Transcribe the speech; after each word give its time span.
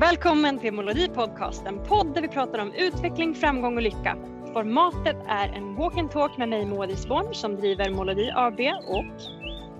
Välkommen 0.00 0.58
till 0.58 0.72
Molodi 0.72 1.08
Podcast, 1.08 1.66
en 1.66 1.78
podd 1.84 2.14
där 2.14 2.22
vi 2.22 2.28
pratar 2.28 2.58
om 2.58 2.72
utveckling, 2.72 3.34
framgång 3.34 3.76
och 3.76 3.82
lycka. 3.82 4.16
Formatet 4.52 5.16
är 5.28 5.48
en 5.48 5.74
walk 5.74 5.98
and 5.98 6.10
talk 6.10 6.36
med 6.38 6.48
mig 6.48 6.66
Moa 6.66 6.86
Disborn 6.86 7.34
som 7.34 7.56
driver 7.56 7.90
Molodi 7.90 8.30
AB 8.34 8.60
och 8.86 9.04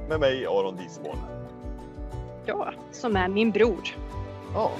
Med 0.08 0.20
mig 0.20 0.46
Aron 0.46 0.76
Disborn. 0.76 1.18
jag 2.46 2.74
som 2.92 3.16
är 3.16 3.28
min 3.28 3.50
bror. 3.50 3.80
Ja. 4.54 4.70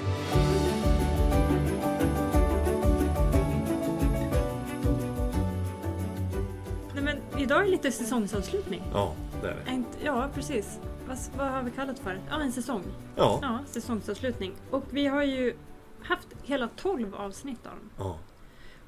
Nej, 6.93 7.03
men 7.03 7.41
idag 7.41 7.63
är 7.63 7.67
lite 7.67 7.91
säsongsavslutning. 7.91 8.81
Ja, 8.93 9.11
det 9.41 9.47
är 9.47 9.55
det. 9.65 9.83
Ja, 10.05 10.27
precis. 10.33 10.79
Vad, 11.07 11.17
vad 11.37 11.47
har 11.47 11.63
vi 11.63 11.71
kallat 11.71 11.99
för? 11.99 12.19
Ja, 12.29 12.41
en 12.41 12.51
säsong. 12.51 12.83
Ja. 13.15 13.39
Ja, 13.41 13.59
säsongsavslutning. 13.65 14.53
Och 14.71 14.83
vi 14.89 15.07
har 15.07 15.23
ju 15.23 15.55
haft 16.01 16.27
hela 16.43 16.67
12 16.75 17.15
avsnitt 17.15 17.59
av 17.65 17.71
dem. 17.71 17.89
Ja. 17.97 18.17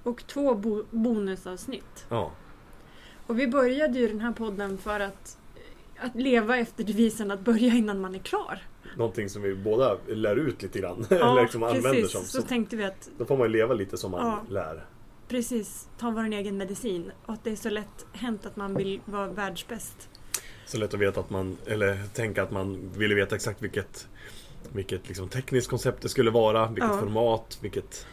Och 0.04 0.28
två 0.28 0.56
bo- 0.56 0.86
bonusavsnitt. 0.92 2.06
Ja. 2.10 2.32
Och 3.28 3.40
vi 3.40 3.48
började 3.48 4.00
ju 4.00 4.08
den 4.08 4.20
här 4.20 4.32
podden 4.32 4.78
för 4.78 5.00
att, 5.00 5.38
att 6.00 6.16
leva 6.16 6.58
efter 6.58 6.84
devisen 6.84 7.32
att 7.32 7.40
börja 7.40 7.74
innan 7.74 8.02
man 8.02 8.16
är 8.16 8.20
klar. 8.20 8.64
Någonting 8.98 9.30
som 9.30 9.42
vi 9.42 9.56
båda 9.56 9.98
lär 10.08 10.36
ut 10.36 10.62
lite 10.62 10.80
grann. 10.80 11.06
Eller 11.10 11.42
liksom 11.42 11.64
använder 11.64 12.04
som. 12.08 12.22
Så 12.24 12.42
Så, 12.42 12.48
tänkte 12.48 12.76
vi 12.76 12.84
att 12.84 13.10
då 13.18 13.26
får 13.26 13.38
man 13.38 13.48
ju 13.48 13.54
leva 13.54 13.74
lite 13.74 13.98
som 13.98 14.12
man 14.12 14.26
Ja. 14.28 14.42
lär. 14.54 14.86
precis 15.28 15.90
ta 15.98 16.10
vår 16.12 16.24
egen 16.24 16.58
medicin. 16.58 17.12
Och 17.26 17.34
att 17.34 17.44
det 17.44 17.52
är 17.52 17.56
så 17.56 17.70
lätt 17.70 18.06
hänt 18.14 18.46
att 18.46 18.56
man 18.56 18.76
vill 18.76 19.02
vara 19.06 19.28
världsbäst. 19.28 20.10
Så 20.70 20.78
lätt 20.78 20.94
att 20.94 21.00
veta 21.00 21.20
att 21.20 21.30
man, 21.30 21.58
eller 21.68 21.98
tänka 22.14 22.44
att 22.44 22.52
man 22.52 22.92
ville 22.98 23.16
veta 23.16 23.36
exakt 23.36 23.62
vilket 23.62 24.08
vilket 24.74 25.08
liksom 25.08 25.30
tekniskt 25.30 25.68
koncept 25.70 26.02
det 26.02 26.10
skulle 26.10 26.32
vara, 26.32 26.68
vilket 26.68 26.84
Ja. 26.90 27.00
format, 27.00 27.58
vilket... 27.62 28.06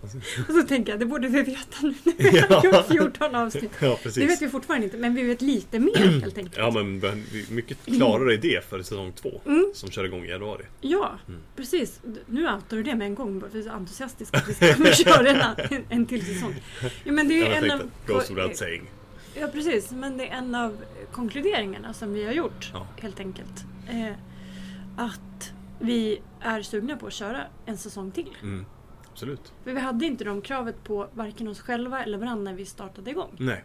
Och 0.48 0.54
så 0.54 0.62
tänker 0.62 0.92
jag, 0.92 1.00
det 1.00 1.06
borde 1.06 1.28
vi 1.28 1.42
veta 1.42 1.76
nu 1.82 1.94
när 2.04 2.30
vi 2.32 2.38
har 2.54 2.64
gjort 2.64 2.86
14 3.12 3.34
avsnitt. 3.34 3.70
Ja, 3.80 3.88
Det 3.88 3.96
precis. 4.02 4.30
vet 4.30 4.42
vi 4.42 4.48
fortfarande 4.48 4.84
inte, 4.84 4.96
men 4.96 5.14
vi 5.14 5.22
vet 5.22 5.42
lite 5.42 5.78
mer 5.78 5.96
helt 5.96 6.38
enkelt. 6.38 6.56
Ja, 6.58 6.70
men 6.70 7.02
mycket 7.50 7.78
klarare 7.84 8.34
idé 8.34 8.60
för 8.68 8.78
säsong 8.82 9.12
två 9.12 9.40
Mm. 9.46 9.70
som 9.74 9.90
kör 9.90 10.04
igång 10.04 10.24
i 10.24 10.28
januari. 10.28 10.64
Ja, 10.80 11.18
Mm. 11.28 11.40
precis. 11.56 12.00
Nu 12.26 12.44
outar 12.54 12.76
du 12.76 12.82
det 12.82 12.94
med 12.94 13.06
en 13.06 13.14
gång 13.14 13.40
för 13.40 13.48
vi 13.48 13.58
är 13.58 13.62
så 13.62 13.70
entusiastiska 13.70 14.36
att 14.36 14.48
vi 14.48 14.54
ska 14.54 14.92
köra 15.04 15.54
en, 15.70 15.84
en 15.88 16.06
till 16.06 16.26
säsong. 16.26 16.54
Ja, 17.04 17.12
men 17.12 17.28
det 17.28 17.34
är 17.34 17.46
ju 17.48 17.52
en 17.54 17.70
av, 17.70 17.90
goes 18.06 18.30
without 18.30 18.56
saying. 18.56 18.90
Ja, 19.34 19.46
precis. 19.52 19.90
Men 19.92 20.16
det 20.16 20.28
är 20.28 20.36
en 20.38 20.54
av 20.54 20.84
konkluderingarna 21.12 21.92
som 21.92 22.12
vi 22.12 22.24
har 22.24 22.32
gjort 22.32 22.70
Ja. 22.74 22.86
helt 23.00 23.20
enkelt. 23.20 23.64
Eh, 23.90 24.12
att 24.96 25.52
vi 25.78 26.20
är 26.40 26.62
sugna 26.62 26.96
på 26.96 27.06
att 27.06 27.12
köra 27.12 27.44
en 27.66 27.78
säsong 27.78 28.10
till. 28.10 28.36
Mm. 28.42 28.66
Absolut. 29.12 29.52
För 29.64 29.72
vi 29.72 29.80
hade 29.80 30.06
inte 30.06 30.24
de 30.24 30.40
kravet 30.42 30.84
på 30.84 31.08
varken 31.12 31.48
oss 31.48 31.60
själva 31.60 32.02
eller 32.02 32.18
varandra 32.18 32.50
när 32.50 32.54
vi 32.58 32.66
startade 32.66 33.10
igång. 33.10 33.30
Nej. 33.38 33.64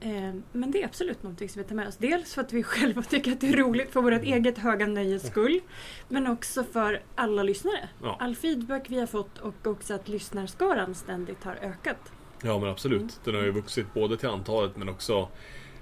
Eh, 0.00 0.34
Men 0.52 0.70
det 0.70 0.82
är 0.82 0.86
absolut 0.86 1.22
någonting 1.22 1.48
som 1.48 1.62
vi 1.62 1.68
tar 1.68 1.74
med 1.74 1.88
oss. 1.88 1.96
Dels 1.96 2.34
för 2.34 2.40
att 2.42 2.52
vi 2.52 2.62
själva 2.72 3.02
tycker 3.02 3.32
att 3.32 3.40
det 3.40 3.48
är 3.48 3.56
roligt 3.56 3.92
för 3.92 4.02
vårt 4.02 4.22
eget 4.22 4.58
höga 4.58 4.86
nöjes 4.86 5.26
skull. 5.26 5.60
Men 6.08 6.26
också 6.26 6.64
för 6.64 7.02
alla 7.14 7.42
lyssnare. 7.42 7.88
Ja. 8.02 8.16
All 8.20 8.36
feedback 8.36 8.86
vi 8.90 8.98
har 9.00 9.06
fått 9.06 9.38
och 9.38 9.66
också 9.66 9.94
att 9.94 10.08
lyssnarskaran 10.08 10.94
ständigt 10.94 11.44
har 11.44 11.54
ökat. 11.54 12.12
Ja 12.42 12.58
men 12.58 12.68
absolut. 12.68 13.00
Mm. 13.00 13.12
Den 13.24 13.34
har 13.34 13.42
ju 13.42 13.50
vuxit 13.50 13.86
både 13.94 14.16
till 14.16 14.28
antalet 14.28 14.76
men 14.76 14.88
också 14.88 15.28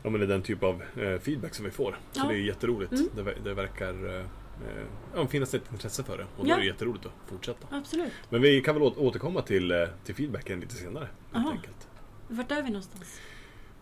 ja, 0.03 0.11
men 0.11 0.29
den 0.29 0.43
typ 0.43 0.63
av 0.63 0.83
eh, 0.97 1.19
feedback 1.19 1.55
som 1.55 1.65
vi 1.65 1.71
får. 1.71 1.99
Så 2.13 2.21
Ja. 2.21 2.29
det 2.29 2.35
är 2.35 2.39
jätteroligt. 2.39 2.93
Mm. 2.93 3.09
Det, 3.17 3.35
det 3.45 3.55
verkar 3.55 4.07
eh, 4.15 4.21
eh, 4.21 4.85
ja, 5.15 5.27
finnas 5.27 5.55
ett 5.55 5.73
intresse 5.73 6.05
för 6.05 6.19
det 6.19 6.25
och 6.37 6.45
då 6.45 6.51
Ja. 6.51 6.55
är 6.55 6.61
det 6.61 6.67
jätteroligt 6.67 7.07
att 7.07 7.13
fortsätta. 7.31 7.77
Absolut. 7.77 8.13
Men 8.31 8.43
vi 8.43 8.61
kan 8.61 8.75
väl 8.75 8.83
återkomma 8.83 9.43
till, 9.43 9.87
till 10.05 10.15
feedbacken 10.15 10.61
lite 10.61 10.75
senare. 10.75 11.09
Helt 11.33 11.47
Aha. 11.47 11.51
enkelt. 11.51 11.89
Vart 12.29 12.51
är 12.51 12.63
vi 12.63 12.71
någonstans? 12.71 13.21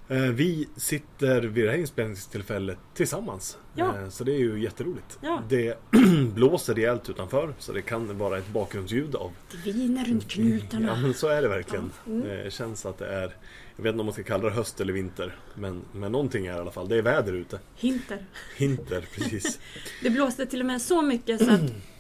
Eh, 0.09 0.19
Vi 0.23 0.69
sitter 0.77 1.41
vid 1.43 1.65
det 1.65 1.71
här 1.71 1.79
inspelningstillfället 1.79 2.79
tillsammans. 2.95 3.59
Ja. 3.75 3.99
Eh, 3.99 4.09
Så 4.09 4.25
det 4.25 4.33
är 4.35 4.39
ju 4.39 4.63
jätteroligt. 4.63 5.19
Ja. 5.21 5.43
Det 5.49 5.79
blåser 6.35 6.75
rejält 6.75 7.11
utanför 7.11 7.55
så 7.59 7.73
det 7.73 7.83
kan 7.83 8.19
vara 8.19 8.39
ett 8.39 8.49
bakgrundsljud 8.49 9.15
av 9.15 9.33
Det 9.65 9.73
viner 9.73 10.05
runt 10.05 10.29
knutarna. 10.29 10.89
Ja 10.89 10.97
men 10.97 11.15
så 11.15 11.29
är 11.29 11.43
det 11.43 11.49
verkligen. 11.49 11.91
Ja. 12.05 12.13
Mm. 12.13 12.29
Det 12.29 12.53
känns 12.53 12.87
att 12.87 12.99
det 12.99 13.07
är 13.07 13.37
Jag 13.77 13.83
vet 13.83 13.91
inte 13.93 14.01
om 14.01 14.07
man 14.07 14.13
ska 14.13 14.23
kalla 14.23 14.45
det 14.45 14.51
höst 14.55 14.81
eller 14.81 14.93
vinter 14.93 15.37
Men, 15.55 15.83
men 15.93 16.13
någonting 16.13 16.47
är 16.47 16.57
i 16.57 16.59
alla 16.59 16.71
fall. 16.71 16.89
Det 16.89 16.97
är 16.97 17.03
väder 17.03 17.33
ute. 17.33 17.59
Hinter. 17.77 18.19
Hinter, 18.57 19.01
precis. 19.15 19.59
Det 20.03 20.11
blåste 20.11 20.47
till 20.47 20.61
och 20.61 20.67
med 20.67 20.83
så 20.83 21.03
mycket 21.03 21.45
så 21.45 21.51
att 21.51 21.61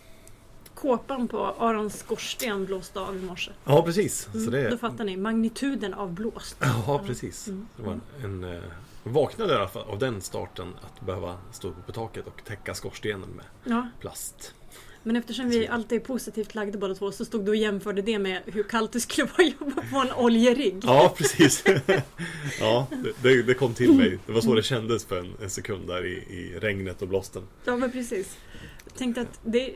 kåpan 0.87 1.29
på 1.29 1.47
Arons 1.47 1.99
skorsten 1.99 2.67
blåste 2.67 3.01
av 3.01 3.17
i 3.17 3.21
morse. 3.23 3.51
Ja 3.65 3.83
precis. 3.83 4.29
Så 4.33 4.39
Mm. 4.39 4.51
det 4.51 4.69
Då 4.69 4.75
är... 4.75 4.79
fattar 4.79 5.05
ni, 5.05 5.17
magnituden 5.17 5.95
av 5.95 6.13
blåst. 6.13 6.57
Ja 6.61 7.03
precis. 7.07 7.49
Mm. 7.49 7.67
Det 7.77 7.83
var 7.83 7.93
en, 7.93 8.45
en 8.45 8.55
eh, 8.55 8.61
vaknade 9.03 9.53
i 9.53 9.57
alla 9.57 9.69
fall 9.69 9.83
av 9.91 9.99
den 9.99 10.21
starten 10.21 10.75
att 10.83 11.07
behöva 11.07 11.39
stå 11.53 11.69
uppe 11.69 11.81
på 11.83 11.93
taket 11.93 12.27
och 12.27 12.45
täcka 12.45 12.75
skorstenen 12.75 13.29
med 13.31 13.45
Ja, 13.65 13.89
plast. 14.01 14.55
men 15.03 15.17
eftersom 15.17 15.49
vi 15.51 15.69
alltid 15.69 16.01
är 16.01 16.05
positivt 16.05 16.55
lagda 16.55 16.79
båda 16.79 16.95
två 16.95 17.13
så 17.13 17.25
stod 17.25 17.45
du 17.45 17.51
och 17.51 17.57
jämförde 17.57 18.03
det 18.03 18.19
med 18.19 18.43
hur 18.47 18.63
kallt 18.63 18.93
det 18.93 19.01
skulle 19.01 19.29
vara 19.39 19.47
att 19.49 19.61
jobba 19.61 19.83
på 19.93 19.99
en 19.99 20.13
oljerigg. 20.25 20.81
Ja 20.85 21.15
precis. 21.17 21.65
ja, 22.61 22.87
det- 22.91 23.13
det, 23.23 23.43
det 23.43 23.55
kom 23.55 23.75
till 23.75 23.93
mig. 23.93 24.19
Det 24.27 24.33
var 24.33 24.41
så 24.41 24.55
det 24.55 24.63
kändes 24.63 25.05
för 25.05 25.19
en, 25.21 25.35
en 25.43 25.51
sekund 25.51 25.87
där 25.89 26.07
i, 26.07 26.13
i 26.15 26.59
regnet 26.61 27.03
och 27.03 27.09
blåsten. 27.09 27.43
Ja 27.65 27.77
men 27.77 27.91
precis. 27.93 28.37
Jag 28.85 28.95
tänkte 28.95 29.21
att 29.21 29.41
det, 29.43 29.75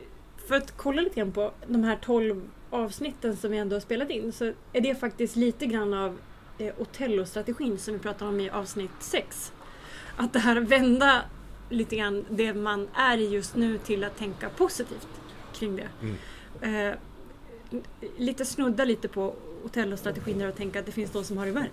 för 0.50 0.56
att 0.56 0.76
kolla 0.76 1.02
lite 1.02 1.16
grann 1.16 1.32
på 1.32 1.52
de 1.66 1.84
här 1.84 1.98
12 2.02 2.42
avsnitten 2.70 3.36
som 3.36 3.50
vi 3.50 3.58
ändå 3.58 3.76
har 3.76 3.80
spelat 3.80 4.10
in 4.10 4.32
så 4.32 4.52
är 4.72 4.80
det 4.80 4.94
faktiskt 4.94 5.36
lite 5.36 5.66
grann 5.66 5.94
av 5.94 6.18
eh, 6.58 6.72
Otello-strategin 6.78 7.78
som 7.78 7.94
vi 7.94 8.00
pratar 8.00 8.26
om 8.26 8.40
i 8.40 8.50
avsnitt 8.50 8.90
6. 9.00 9.52
Att 10.16 10.32
det 10.32 10.38
här 10.38 10.60
vända 10.60 11.22
lite 11.68 11.96
grann 11.96 12.24
det 12.30 12.54
man 12.54 12.88
är 12.94 13.18
i 13.18 13.28
just 13.28 13.56
nu 13.56 13.78
till 13.78 14.04
att 14.04 14.18
tänka 14.18 14.48
positivt 14.48 15.08
kring 15.54 15.76
det. 15.76 15.88
Mm. 16.02 16.88
Eh, 16.90 16.94
lite 18.18 18.44
snudda 18.44 18.84
lite 18.84 19.08
på 19.08 19.34
Otello-strategin 19.64 20.38
där 20.38 20.48
och 20.48 20.56
tänka 20.56 20.80
att 20.80 20.86
det 20.86 20.92
finns 20.92 21.10
de 21.10 21.24
som 21.24 21.38
har 21.38 21.46
det 21.46 21.52
värre. 21.52 21.70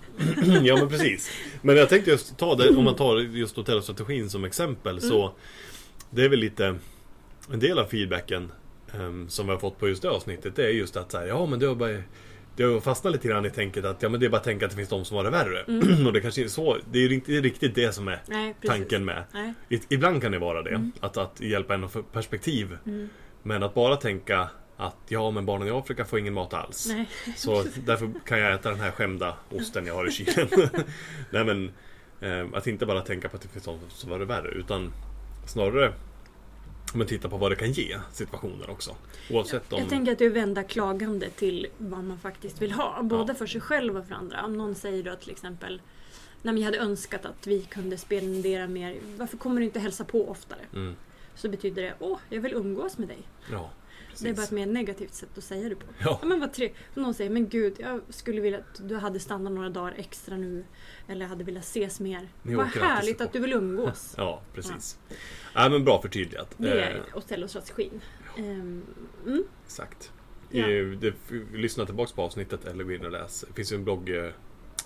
ja 0.67 0.77
men 0.77 0.89
precis. 0.89 1.31
Men 1.61 1.77
jag 1.77 1.89
tänkte 1.89 2.11
just 2.11 2.37
ta 2.37 2.55
det, 2.55 2.69
om 2.69 2.83
man 2.83 2.95
tar 2.95 3.17
just 3.17 3.55
hotellstrategin 3.55 4.29
som 4.29 4.45
exempel 4.45 5.01
så 5.01 5.33
Det 6.09 6.23
är 6.23 6.29
väl 6.29 6.39
lite 6.39 6.75
En 7.51 7.59
del 7.59 7.79
av 7.79 7.85
feedbacken 7.85 8.51
ehm, 8.93 9.29
Som 9.29 9.45
vi 9.45 9.51
har 9.51 9.59
fått 9.59 9.79
på 9.79 9.87
just 9.87 10.01
det 10.01 10.09
avsnittet 10.09 10.55
Det 10.55 10.65
är 10.65 10.69
just 10.69 10.97
att 10.97 11.11
så 11.11 11.17
här, 11.17 11.27
ja 11.27 11.45
men 11.45 11.59
det 11.59 11.65
har 11.65 11.75
bara 11.75 12.03
det 12.57 12.63
har 12.63 12.79
fastnat 12.79 13.13
lite 13.13 13.27
grann 13.27 13.45
i 13.45 13.49
tänket 13.49 13.85
att 13.85 14.01
ja 14.01 14.09
men 14.09 14.19
det 14.19 14.25
är 14.25 14.29
bara 14.29 14.37
att 14.37 14.43
tänka 14.43 14.65
att 14.65 14.71
det 14.71 14.77
finns 14.77 14.89
de 14.89 15.05
som 15.05 15.17
har 15.17 15.23
det 15.23 15.29
värre. 15.29 15.63
och 16.07 16.13
det 16.13 16.21
kanske 16.21 16.43
är 16.43 16.47
så. 16.47 16.77
Det 16.91 16.99
är 16.99 17.13
inte 17.13 17.31
riktigt 17.31 17.75
det 17.75 17.93
som 17.93 18.07
är 18.07 18.21
Nej, 18.27 18.55
tanken 18.65 19.05
med. 19.05 19.23
Nej. 19.33 19.53
Ibland 19.89 20.21
kan 20.21 20.31
det 20.31 20.39
vara 20.39 20.61
det. 20.61 20.69
Mm. 20.69 20.91
Att, 20.99 21.17
att 21.17 21.41
hjälpa 21.41 21.73
en 21.73 21.83
att 21.83 21.91
få 21.91 22.03
perspektiv. 22.03 22.77
Mm. 22.85 23.09
Men 23.43 23.63
att 23.63 23.73
bara 23.73 23.95
tänka 23.95 24.49
att 24.77 24.95
ja 25.07 25.31
men 25.31 25.45
barnen 25.45 25.67
i 25.67 25.71
Afrika 25.71 26.05
får 26.05 26.19
ingen 26.19 26.33
mat 26.33 26.53
alls. 26.53 26.87
Nej. 26.87 27.09
Så 27.35 27.63
därför 27.85 28.11
kan 28.25 28.39
jag 28.39 28.53
äta 28.53 28.69
den 28.69 28.79
här 28.79 28.91
skämda 28.91 29.33
osten 29.49 29.85
jag 29.85 29.93
har 29.93 30.07
i 30.07 30.11
kylen. 30.11 30.47
Nej 31.29 31.45
men 31.45 31.71
eh, 32.21 32.47
Att 32.53 32.67
inte 32.67 32.85
bara 32.85 33.01
tänka 33.01 33.29
på 33.29 33.35
att 33.35 33.41
det 33.41 33.47
finns 33.47 33.65
någon 33.67 33.79
som 33.89 34.11
har 34.11 34.19
det 34.19 34.25
värre 34.25 34.49
utan 34.49 34.91
Snarare 35.45 35.93
Men 36.93 37.07
titta 37.07 37.29
på 37.29 37.37
vad 37.37 37.51
det 37.51 37.55
kan 37.55 37.71
ge 37.71 37.99
situationer 38.11 38.69
också. 38.69 38.95
Oavsett 39.31 39.73
om... 39.73 39.79
Jag 39.79 39.89
tänker 39.89 40.11
att 40.11 40.19
det 40.19 40.25
är 40.25 40.29
vända 40.29 40.63
klagande 40.63 41.29
till 41.29 41.67
vad 41.77 42.03
man 42.03 42.19
faktiskt 42.19 42.61
vill 42.61 42.71
ha. 42.71 43.03
Både 43.03 43.35
för 43.35 43.47
sig 43.47 43.61
själv 43.61 43.97
och 43.97 44.07
för 44.07 44.15
andra. 44.15 44.45
Om 44.45 44.57
någon 44.57 44.75
säger 44.75 45.03
då 45.03 45.15
till 45.15 45.31
exempel 45.31 45.81
men 46.41 46.57
jag 46.57 46.65
hade 46.65 46.77
önskat 46.77 47.25
att 47.25 47.47
vi 47.47 47.61
kunde 47.61 47.97
spendera 47.97 48.67
mer. 48.67 48.97
Varför 49.17 49.37
kommer 49.37 49.59
du 49.61 49.65
inte 49.65 49.79
hälsa 49.79 50.03
på 50.03 50.29
oftare? 50.29 50.59
Mm, 50.73 50.95
Så 51.35 51.49
betyder 51.49 51.81
det 51.81 51.93
Åh, 51.99 52.17
jag 52.29 52.41
vill 52.41 52.53
umgås 52.53 52.97
med 52.97 53.07
dig. 53.07 53.17
ja, 53.51 53.69
precis. 54.23 54.23
Det 54.23 54.29
är 54.29 54.35
bara 54.35 54.43
ett 54.43 54.51
mer 54.51 54.65
negativt 54.65 55.13
sätt 55.13 55.37
att 55.37 55.43
säga 55.43 55.69
det 55.69 55.75
på. 55.75 55.85
Ja. 55.99 56.19
Ja, 56.21 56.27
men 56.27 56.39
vad 56.39 56.53
trevligt. 56.53 56.77
Någon 56.93 57.13
säger 57.13 57.29
Men 57.29 57.49
gud, 57.49 57.75
jag 57.79 58.01
skulle 58.09 58.41
vilja 58.41 58.59
att 58.59 58.87
du 58.89 58.95
hade 58.95 59.19
stannat 59.19 59.53
några 59.53 59.69
dagar 59.69 59.93
extra 59.97 60.37
nu. 60.37 60.65
Eller 61.07 61.25
hade 61.25 61.43
velat 61.43 61.63
ses 61.63 61.99
mer. 61.99 62.27
Ni 62.43 62.55
vad 62.55 62.65
härligt 62.67 63.21
att 63.21 63.33
du 63.33 63.39
vill 63.39 63.53
umgås. 63.53 64.13
Ja, 64.17 64.41
precis. 64.53 64.99
Nej 65.55 65.69
men 65.69 65.83
bra 65.85 66.01
förtydligat. 66.01 66.53
Det 66.57 66.81
Eh, 66.81 66.87
är 66.87 67.03
Otello-strategin. 67.15 68.01
Ehm, 68.37 68.83
mm. 69.25 69.43
Exakt. 69.65 70.11
Ja. 70.49 70.69
Eh, 70.69 70.85
Det, 70.85 71.13
lyssna 71.53 71.85
tillbaks 71.85 72.11
på 72.11 72.21
avsnittet 72.21 72.65
eller 72.65 72.83
gå 72.83 72.91
in 72.91 73.05
och 73.05 73.11
läs. 73.11 73.45
Det 73.47 73.53
finns 73.53 73.71
ju 73.71 73.75
en 73.75 73.83
blogg, 73.83 74.09
eh, 74.09 74.31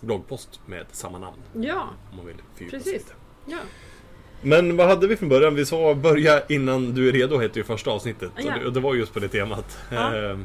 bloggpost 0.02 0.60
med 0.66 0.86
samma 0.92 1.20
namn. 1.20 1.38
Ja, 1.54 1.90
Om 2.12 2.18
man 2.18 2.26
vill 2.26 2.70
Precis. 2.70 2.94
lite. 2.94 3.14
ja. 3.46 3.58
Men 4.42 4.78
vad 4.78 4.88
hade 4.88 5.08
vi 5.08 5.16
från 5.16 5.30
början? 5.30 5.56
Vi 5.56 5.66
sa 5.66 5.96
börja 5.96 6.46
innan 6.50 6.94
du 6.94 7.10
är 7.10 7.14
redo 7.14 7.38
hette 7.38 7.60
ju 7.60 7.64
första 7.64 7.92
avsnittet. 7.92 8.32
Ja. 8.38 8.54
Och 8.54 8.60
det- 8.60 8.66
Och 8.68 8.74
det 8.74 8.80
var 8.80 8.96
just 8.96 9.14
på 9.14 9.20
det 9.20 9.28
temat. 9.28 9.78
Ja. 9.92 10.16
Eh, 10.18 10.38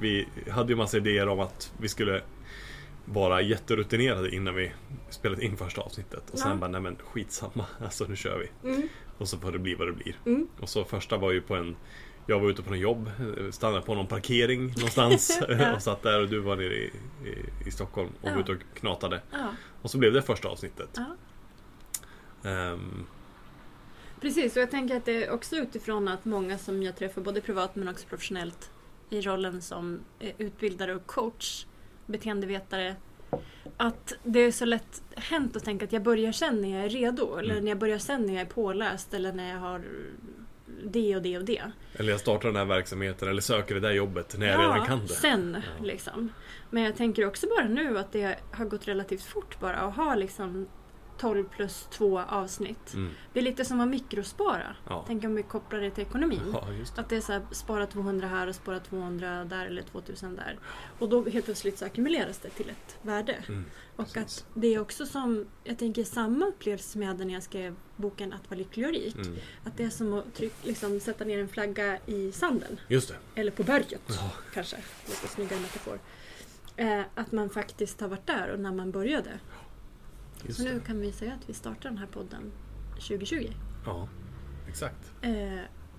Vi 0.00 0.28
hade 0.50 0.72
ju 0.72 0.76
massa 0.76 0.96
idéer 0.96 1.28
om 1.28 1.40
att 1.40 1.72
vi 1.78 1.88
skulle 1.88 2.22
vara 3.04 3.40
jätterutinerade 3.42 4.34
innan 4.34 4.54
vi 4.54 4.72
spelat 5.10 5.38
in 5.38 5.56
första 5.56 5.80
avsnittet. 5.80 6.30
Och 6.32 6.38
sen 6.38 6.50
Ja. 6.50 6.56
bara, 6.56 6.70
nej 6.70 6.80
men 6.80 6.96
skitsamma. 7.12 7.66
Alltså 7.84 8.04
nu 8.08 8.16
kör 8.16 8.38
vi. 8.38 8.70
Mm. 8.70 8.88
Och 9.18 9.28
så 9.28 9.38
får 9.38 9.52
det 9.52 9.58
bli 9.58 9.74
vad 9.74 9.88
det 9.88 9.92
blir. 9.92 10.16
Mm. 10.26 10.48
Och 10.60 10.68
så 10.68 10.84
första 10.84 11.16
var 11.16 11.32
ju 11.32 11.40
på 11.40 11.54
en 11.54 11.76
jag 12.26 12.40
var 12.40 12.50
ute 12.50 12.62
på 12.62 12.70
något 12.70 12.78
jobb, 12.78 13.10
stannade 13.50 13.82
på 13.82 13.94
någon 13.94 14.06
parkering 14.06 14.66
någonstans 14.66 15.40
Ja. 15.48 15.74
och 15.74 15.82
satt 15.82 16.02
där 16.02 16.20
och 16.22 16.28
du 16.28 16.38
var 16.38 16.56
nere 16.56 16.74
i, 16.74 16.90
i, 17.24 17.68
i 17.68 17.70
Stockholm 17.70 18.08
och 18.20 18.28
Ja. 18.28 18.34
var 18.34 18.40
ute 18.40 18.52
och 18.52 18.58
knatade. 18.74 19.20
Ja, 19.32 19.48
Och 19.82 19.90
så 19.90 19.98
blev 19.98 20.12
det 20.12 20.22
första 20.22 20.48
avsnittet. 20.48 20.88
ja. 20.94 21.16
Ehm, 22.50 23.06
Precis, 24.24 24.56
och 24.56 24.62
jag 24.62 24.70
tänker 24.70 24.96
att 24.96 25.04
det 25.04 25.24
är 25.24 25.30
också 25.30 25.56
utifrån 25.56 26.08
att 26.08 26.24
många 26.24 26.58
som 26.58 26.82
jag 26.82 26.96
träffar 26.96 27.22
både 27.22 27.40
privat 27.40 27.76
men 27.76 27.88
också 27.88 28.06
professionellt 28.08 28.70
i 29.10 29.20
rollen 29.20 29.62
som 29.62 30.00
eh, 30.20 30.30
utbildare 30.38 30.94
och 30.94 31.06
coach, 31.06 31.66
beteendevetare, 32.06 32.96
att 33.76 34.12
det 34.22 34.38
är 34.40 34.52
så 34.52 34.64
lätt 34.64 35.02
hänt 35.16 35.56
att 35.56 35.64
tänka 35.64 35.84
att 35.84 35.92
jag 35.92 36.02
börjar 36.02 36.32
sen 36.32 36.60
när 36.60 36.68
jag 36.76 36.84
är 36.84 36.88
redo 36.88 37.36
eller 37.36 37.50
Mm. 37.54 37.64
när 37.64 37.70
jag 37.70 37.78
börjar 37.78 37.98
sen 37.98 38.22
när 38.26 38.32
jag 38.34 38.40
är 38.40 38.46
påläst 38.46 39.14
eller 39.14 39.32
när 39.32 39.50
jag 39.52 39.58
har 39.58 39.82
det 40.84 41.16
och 41.16 41.22
det 41.22 41.38
och 41.38 41.44
det. 41.44 41.62
eller 41.94 42.10
jag 42.10 42.20
startar 42.20 42.48
den 42.48 42.56
här 42.56 42.64
verksamheten 42.64 43.28
eller 43.28 43.42
söker 43.42 43.74
det 43.74 43.80
där 43.80 43.92
jobbet 43.92 44.38
när 44.38 44.46
jag 44.46 44.60
redan 44.60 44.86
kan 44.86 45.00
det. 45.06 45.08
sen 45.14 45.56
Ja. 45.78 45.84
liksom. 45.84 46.32
Men 46.70 46.82
jag 46.82 46.96
tänker 46.96 47.26
också 47.26 47.46
bara 47.56 47.68
nu 47.68 47.98
att 47.98 48.12
det 48.12 48.38
har 48.52 48.64
gått 48.64 48.88
relativt 48.88 49.22
fort 49.22 49.60
bara 49.60 49.76
att 49.76 49.96
ha 49.96 50.14
liksom 50.14 50.66
12 51.18 51.44
plus 51.48 51.88
2 51.90 52.20
avsnitt. 52.20 52.94
Mm. 52.94 53.10
Det 53.32 53.38
är 53.38 53.42
lite 53.44 53.64
som 53.64 53.80
att 53.80 53.88
mikrospara. 53.88 54.76
Ja. 54.88 55.04
Tänk 55.06 55.24
om 55.24 55.34
vi 55.34 55.42
kopplar 55.42 55.80
det 55.80 55.90
till 55.90 56.02
ekonomin. 56.02 56.40
ja, 56.52 56.68
det. 56.94 57.00
Att 57.00 57.08
det 57.08 57.16
är 57.16 57.20
så 57.20 57.32
här, 57.32 57.42
spara 57.50 57.86
200 57.86 58.28
här 58.28 58.46
och 58.46 58.54
spara 58.54 58.80
200 58.80 59.44
där 59.44 59.66
eller 59.66 59.82
2000 59.82 60.36
där. 60.36 60.58
Och 60.98 61.08
då 61.08 61.24
helt 61.24 61.44
plötsligt 61.44 61.78
så 61.78 61.84
ackumuleras 61.84 62.38
det 62.38 62.50
till 62.50 62.70
ett 62.70 62.96
värde. 63.02 63.36
Mm. 63.48 63.64
Och 63.96 64.12
precis. 64.12 64.38
att 64.38 64.46
det 64.54 64.74
är 64.74 64.80
också 64.80 65.06
som, 65.06 65.46
jag 65.64 65.78
tänker 65.78 66.04
samma 66.04 66.46
upplevelse 66.46 66.88
som 66.88 67.02
jag 67.02 67.08
hade 67.08 67.24
när 67.24 67.34
jag 67.34 67.42
skrev 67.42 67.74
boken 67.96 68.32
Att 68.32 68.50
vara 68.50 68.58
lycklig 68.58 68.86
och 68.86 68.92
rik. 68.92 69.14
Mm. 69.14 69.36
Att 69.64 69.76
det 69.76 69.84
är 69.84 69.90
som 69.90 70.12
att 70.14 70.34
tryck, 70.34 70.54
liksom, 70.62 71.00
sätta 71.00 71.24
ner 71.24 71.38
en 71.38 71.48
flagga 71.48 71.98
i 72.06 72.32
sanden. 72.32 72.80
Just 72.88 73.08
det. 73.08 73.40
Eller 73.40 73.50
på 73.50 73.62
berget 73.62 74.02
Ja. 74.06 74.30
kanske. 74.54 74.76
Lite 75.06 75.28
snyggare 75.28 75.60
metafor. 75.60 75.98
Eh, 76.76 77.00
att 77.14 77.32
man 77.32 77.50
faktiskt 77.50 78.00
har 78.00 78.08
varit 78.08 78.26
där 78.26 78.48
och 78.52 78.60
när 78.60 78.72
man 78.72 78.90
började. 78.90 79.30
Just 80.46 80.58
Så 80.58 80.64
nu 80.64 80.74
det. 80.74 80.80
kan 80.80 81.00
vi 81.00 81.12
säga 81.12 81.32
att 81.34 81.48
vi 81.48 81.52
startar 81.54 81.88
den 81.88 81.98
här 81.98 82.06
podden 82.06 82.52
2020. 82.94 83.50
Ja, 83.86 84.08
exakt. 84.68 85.12
Eh, 85.22 85.58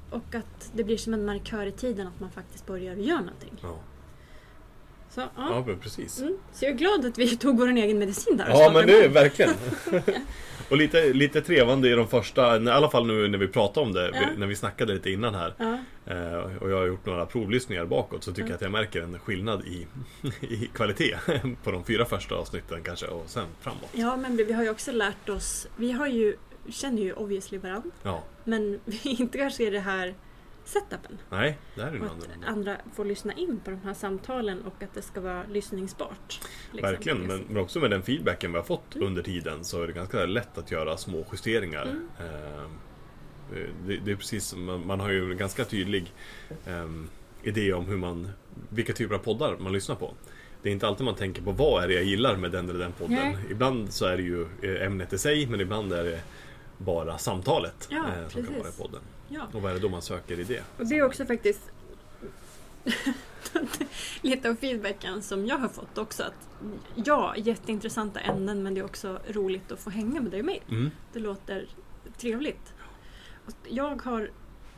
och 0.10 0.36
att 0.36 0.72
det 0.74 0.84
blir 0.84 0.98
som 0.98 1.14
en 1.14 1.26
markör 1.26 1.66
i 1.66 1.72
tiden 1.72 2.08
att 2.08 2.20
man 2.20 2.32
faktiskt 2.32 2.66
börjar 2.66 2.96
göra 2.96 3.20
någonting. 3.22 3.54
Ja, 3.62 3.80
Så, 5.16 5.22
ja. 5.22 5.30
ja 5.36 5.64
men 5.68 5.80
precis. 5.80 6.20
Mm. 6.20 6.38
Så 6.54 6.66
jag 6.66 6.72
är 6.74 6.78
glad 6.78 7.06
att 7.06 7.18
vi 7.18 7.38
tog 7.38 7.58
vår 7.60 7.68
egen 7.68 8.00
medicin 8.00 8.38
där. 8.38 8.46
Ja 8.50 8.72
men 8.74 8.88
det 8.88 9.04
är 9.06 9.10
verkligen. 9.10 9.54
och 10.70 10.78
lite, 10.78 11.14
lite 11.14 11.42
trevande 11.42 11.90
i 11.90 11.92
de 11.92 12.08
första, 12.08 12.58
i 12.64 12.70
alla 12.70 12.90
fall 12.90 13.08
nu 13.08 13.28
när 13.28 13.38
vi 13.38 13.48
pratade 13.48 13.86
om 13.86 13.94
det, 13.94 14.12
Ja. 14.14 14.28
när 14.38 14.48
vi 14.48 14.56
snackade 14.56 14.94
lite 14.94 15.10
innan 15.12 15.36
här. 15.36 15.54
Ja, 15.58 15.78
Eh, 16.08 16.64
och 16.64 16.70
jag 16.72 16.78
har 16.78 16.86
gjort 16.86 17.06
några 17.06 17.26
provlyssningar 17.26 17.86
bakåt 17.86 18.24
så 18.24 18.32
tycker 18.32 18.42
Ja. 18.42 18.48
jag 18.50 18.56
att 18.56 18.62
jag 18.62 18.72
märker 18.72 19.02
en 19.02 19.20
skillnad 19.20 19.66
i, 19.66 19.88
i 20.46 20.70
kvalitet 20.74 21.16
på 21.64 21.72
de 21.72 21.84
fyra 21.84 22.06
första 22.06 22.36
avsnitten 22.36 22.80
kanske 22.84 23.06
och 23.08 23.24
sen 23.28 23.46
framåt. 23.62 23.90
ja, 23.92 24.18
men 24.18 24.38
vi 24.38 24.54
har 24.54 24.64
ju 24.64 24.70
också 24.70 24.92
lärt 24.92 25.30
oss. 25.30 25.68
Vi 25.78 25.92
har 25.92 26.08
ju, 26.08 26.36
känner 26.70 27.02
ju 27.02 27.14
obviously 27.14 27.58
varandra. 27.58 27.90
Ja, 28.04 28.24
Men 28.44 28.80
vi 28.86 29.00
inte 29.10 29.38
kanske 29.38 29.68
är 29.68 29.72
det 29.72 29.80
här 29.80 30.14
setupen. 30.66 31.18
nej, 31.30 31.58
det 31.76 31.82
här 31.82 31.88
är 31.92 31.96
Och 31.96 32.02
nog 32.02 32.10
att 32.44 32.48
andra 32.48 32.78
får 32.94 33.06
lyssna 33.06 33.34
in 33.34 33.60
på 33.64 33.72
de 33.72 33.80
här 33.84 33.94
samtalen 33.94 34.62
och 34.62 34.84
att 34.84 34.94
det 34.94 35.02
ska 35.02 35.22
vara 35.22 35.44
lyssningsbart. 35.52 36.40
liksom. 36.72 36.92
Verkligen, 36.92 37.20
men, 37.20 37.44
men 37.48 37.58
också 37.58 37.80
med 37.80 37.92
den 37.92 38.02
feedbacken 38.04 38.52
vi 38.52 38.58
har 38.58 38.66
fått 38.66 38.96
Mm. 38.96 39.08
under 39.08 39.24
tiden 39.24 39.64
så 39.64 39.84
är 39.84 39.88
det 39.88 39.94
ganska 39.94 40.26
lätt 40.26 40.58
att 40.58 40.72
göra 40.72 40.98
små 40.98 41.26
justeringar. 41.32 41.84
Mm. 41.84 42.08
Eh, 42.20 42.70
det, 43.88 43.98
det 43.98 44.12
är 44.12 44.16
precis 44.16 44.56
man, 44.56 44.88
man 44.88 45.00
har 45.00 45.10
ju 45.10 45.32
en 45.32 45.38
ganska 45.38 45.66
tydlig 45.66 46.14
eh, 46.66 46.90
idé 47.44 47.74
om 47.74 47.86
hur 47.86 47.98
man, 47.98 48.30
vilka 48.70 48.94
typer 48.94 49.16
av 49.16 49.20
poddar 49.20 49.58
man 49.60 49.74
lyssnar 49.74 49.96
på. 49.96 50.14
Det 50.62 50.70
är 50.70 50.74
inte 50.74 50.88
alltid 50.88 51.06
man 51.06 51.16
tänker 51.16 51.42
på 51.42 51.52
vad 51.52 51.84
är 51.84 51.88
det 51.88 51.94
jag 51.94 52.04
gillar 52.04 52.36
med 52.38 52.52
den 52.52 52.70
eller 52.70 52.80
den 52.80 52.92
podden. 52.92 53.16
Nej. 53.16 53.38
Ibland 53.50 53.94
så 53.94 54.06
är 54.06 54.18
det 54.18 54.24
ju 54.24 54.48
eh, 54.62 54.86
ämnet 54.88 55.14
i 55.14 55.18
sig 55.18 55.48
men 55.48 55.62
ibland 55.62 55.94
är 55.94 56.04
det 56.04 56.20
bara 56.78 57.18
samtalet 57.18 57.88
Ja, 57.90 57.98
eh, 57.98 58.28
som 58.30 58.44
kan 58.44 58.54
precis. 58.54 58.58
vara 58.58 58.70
i 58.70 58.90
podden. 58.90 59.02
Ja. 59.30 59.42
Och 59.54 59.62
vad 59.62 59.72
är 59.72 59.76
det 59.76 59.82
då 59.82 59.90
man 59.90 60.02
söker 60.02 60.40
i 60.40 60.44
det? 60.44 60.64
Och 60.78 60.88
det 60.88 60.98
är 60.98 61.04
också 61.04 61.26
faktiskt 61.26 61.62
lite 64.22 64.50
av 64.50 64.56
feedbacken 64.56 65.22
som 65.22 65.46
jag 65.46 65.58
har 65.58 65.70
fått 65.70 65.98
också. 65.98 66.24
Att 66.24 66.48
ja, 66.96 67.36
jätteintressanta 67.38 68.20
ämnen 68.20 68.64
men 68.64 68.74
det 68.74 68.80
är 68.80 68.86
också 68.86 69.20
roligt 69.28 69.72
att 69.72 69.80
få 69.80 69.90
hänga 69.90 70.22
med 70.22 70.32
dig 70.32 70.40
och 70.40 70.46
mig. 70.46 70.62
Mm. 70.70 70.92
Det 71.14 71.20
låter 71.20 71.68
trevligt. 72.18 72.74
Och 73.46 73.54
jag 73.70 74.02
har, 74.02 74.32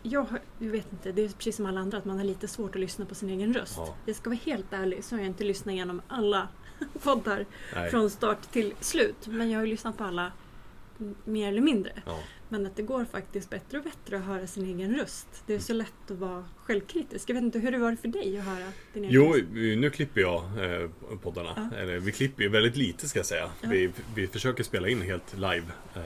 jag 0.04 0.22
har, 0.24 0.40
jag 0.60 0.70
vet 0.70 0.92
inte, 0.92 1.12
det 1.12 1.22
är 1.22 1.30
precis 1.30 1.56
som 1.56 1.66
alla 1.66 1.80
andra 1.80 1.98
att 1.98 2.06
man 2.06 2.18
har 2.18 2.24
lite 2.26 2.48
svårt 2.48 2.76
att 2.76 2.82
lyssna 2.82 3.06
på 3.06 3.16
sin 3.16 3.30
egen 3.30 3.54
röst. 3.54 3.74
Ja. 3.78 3.96
Jag 4.06 4.16
ska 4.16 4.30
vara 4.30 4.40
helt 4.46 4.74
ärlig 4.74 5.04
så 5.04 5.16
har 5.16 5.20
jag 5.20 5.28
inte 5.28 5.44
lyssnat 5.44 5.74
igenom 5.74 6.02
alla 6.08 6.48
poddar 7.04 7.46
Nej. 7.76 7.92
från 7.92 8.10
start 8.10 8.52
till 8.52 8.74
slut. 8.80 9.28
Men 9.28 9.50
jag 9.52 9.60
har 9.60 9.66
ju 9.66 9.72
lyssnat 9.72 9.98
på 9.98 10.04
alla 10.04 10.32
mer 11.24 11.48
eller 11.48 11.62
mindre. 11.62 11.92
Ja. 12.06 12.20
Men 12.50 12.66
att 12.66 12.76
det 12.76 12.82
går 12.84 13.06
faktiskt 13.06 13.50
bättre 13.50 13.78
och 13.78 13.84
bättre 13.84 14.18
att 14.18 14.24
höra 14.24 14.48
sin 14.48 14.66
egen 14.66 14.96
röst. 14.96 15.44
Det 15.46 15.56
är 15.56 15.60
så 15.60 15.74
lätt 15.74 16.12
att 16.12 16.18
vara 16.18 16.46
självkritisk. 16.58 17.30
Jag 17.30 17.34
vet 17.36 17.44
inte 17.44 17.60
hur 17.60 17.72
det 17.72 17.78
var 17.78 17.96
för 17.96 18.08
dig 18.08 18.38
att 18.38 18.46
höra 18.46 18.72
din 18.94 19.04
egen 19.04 19.14
Jo, 19.16 19.34
röst. 19.34 19.44
nu 19.52 19.90
klipper 19.90 20.22
jag 20.22 20.44
eh, 20.44 20.90
poddarna. 21.22 21.70
Ja. 21.72 21.78
Eller, 21.78 22.00
vi 22.00 22.12
klipper 22.12 22.44
ju 22.44 22.50
väldigt 22.50 22.76
lite 22.76 23.08
ska 23.08 23.20
jag 23.20 23.26
säga. 23.26 23.50
Ja. 23.62 23.70
Vi, 23.70 23.92
vi 24.16 24.28
försöker 24.28 24.64
spela 24.64 24.88
in 24.90 25.02
helt 25.02 25.34
live 25.34 25.66
eh, 25.96 26.02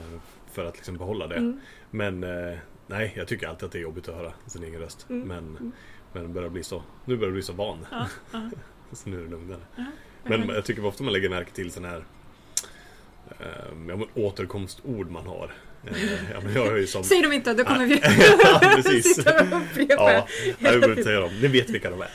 för 0.52 0.66
att 0.66 0.76
liksom 0.76 0.98
behålla 0.98 1.28
det. 1.28 1.36
Mm. 1.36 1.60
Men 1.92 2.24
eh, 2.24 2.58
nej, 2.88 3.14
jag 3.16 3.28
tycker 3.28 3.48
alltid 3.48 3.66
att 3.66 3.72
det 3.72 3.78
är 3.78 3.82
jobbigt 3.84 4.08
att 4.10 4.16
höra 4.16 4.34
sin 4.48 4.64
egen 4.64 4.80
röst. 4.80 5.10
Mm. 5.10 5.28
Men, 5.28 5.38
Mm. 5.58 5.72
men 6.14 6.34
börjar 6.34 6.50
bli 6.50 6.64
så, 6.64 6.84
nu 7.06 7.16
börjar 7.16 7.28
jag 7.28 7.34
bli 7.34 7.42
så 7.42 7.54
van. 7.54 7.86
Så 8.94 9.10
nu 9.10 9.20
är 9.20 9.24
det 9.24 9.30
lugnare. 9.30 9.60
Men 10.24 10.50
jag 10.50 10.66
tycker 10.66 10.86
ofta 10.86 11.04
man 11.04 11.14
lägger 11.14 11.30
märke 11.30 11.52
till 11.52 11.72
sådana 11.72 11.94
här 11.94 12.04
ja, 13.40 13.98
men 13.98 14.08
återkomstord 14.16 15.12
man 15.12 15.28
har. 15.28 15.52
Eh, 15.88 15.94
ja, 16.34 16.40
men 16.44 16.54
jag 16.54 16.66
har 16.66 16.78
ju 16.78 16.88
som... 16.88 17.04
Säg 17.04 17.22
dem 17.22 17.34
inte, 17.34 17.54
då 17.54 17.64
kommer 17.64 17.86
vi 17.86 18.02
ja, 18.44 18.60
precis. 18.76 19.16
sitta 19.16 19.42
och 19.42 19.62
upprepa. 19.62 19.94
Ja, 20.14 20.28
jag 20.60 20.82
behöver 20.82 21.04
säga 21.04 21.20
dem. 21.20 21.32
Ni 21.42 21.48
vet 21.48 21.70
vilka 21.70 21.90
de 21.90 22.02
är. 22.02 22.10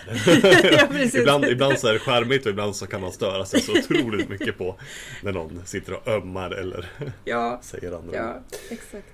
Ja, 0.73 1.21
ibland, 1.21 1.45
ibland 1.45 1.79
så 1.79 1.89
är 1.89 1.93
det 1.93 1.99
charmigt 1.99 2.47
och 2.47 2.51
ibland 2.51 2.77
så 2.77 2.87
kan 2.87 3.01
man 3.01 3.13
störa 3.13 3.45
sig 3.45 3.61
så 3.61 3.73
otroligt 3.73 4.29
mycket 4.29 4.59
på 4.59 4.77
när 5.23 5.33
någon 5.33 5.63
sitter 5.65 5.93
och 5.93 6.09
ömmar 6.09 6.51
eller 6.51 6.89
Ja, 7.25 7.61
säger 7.63 7.93
andra 7.93 8.17
ja, 8.17 8.41
exakt. 8.71 9.07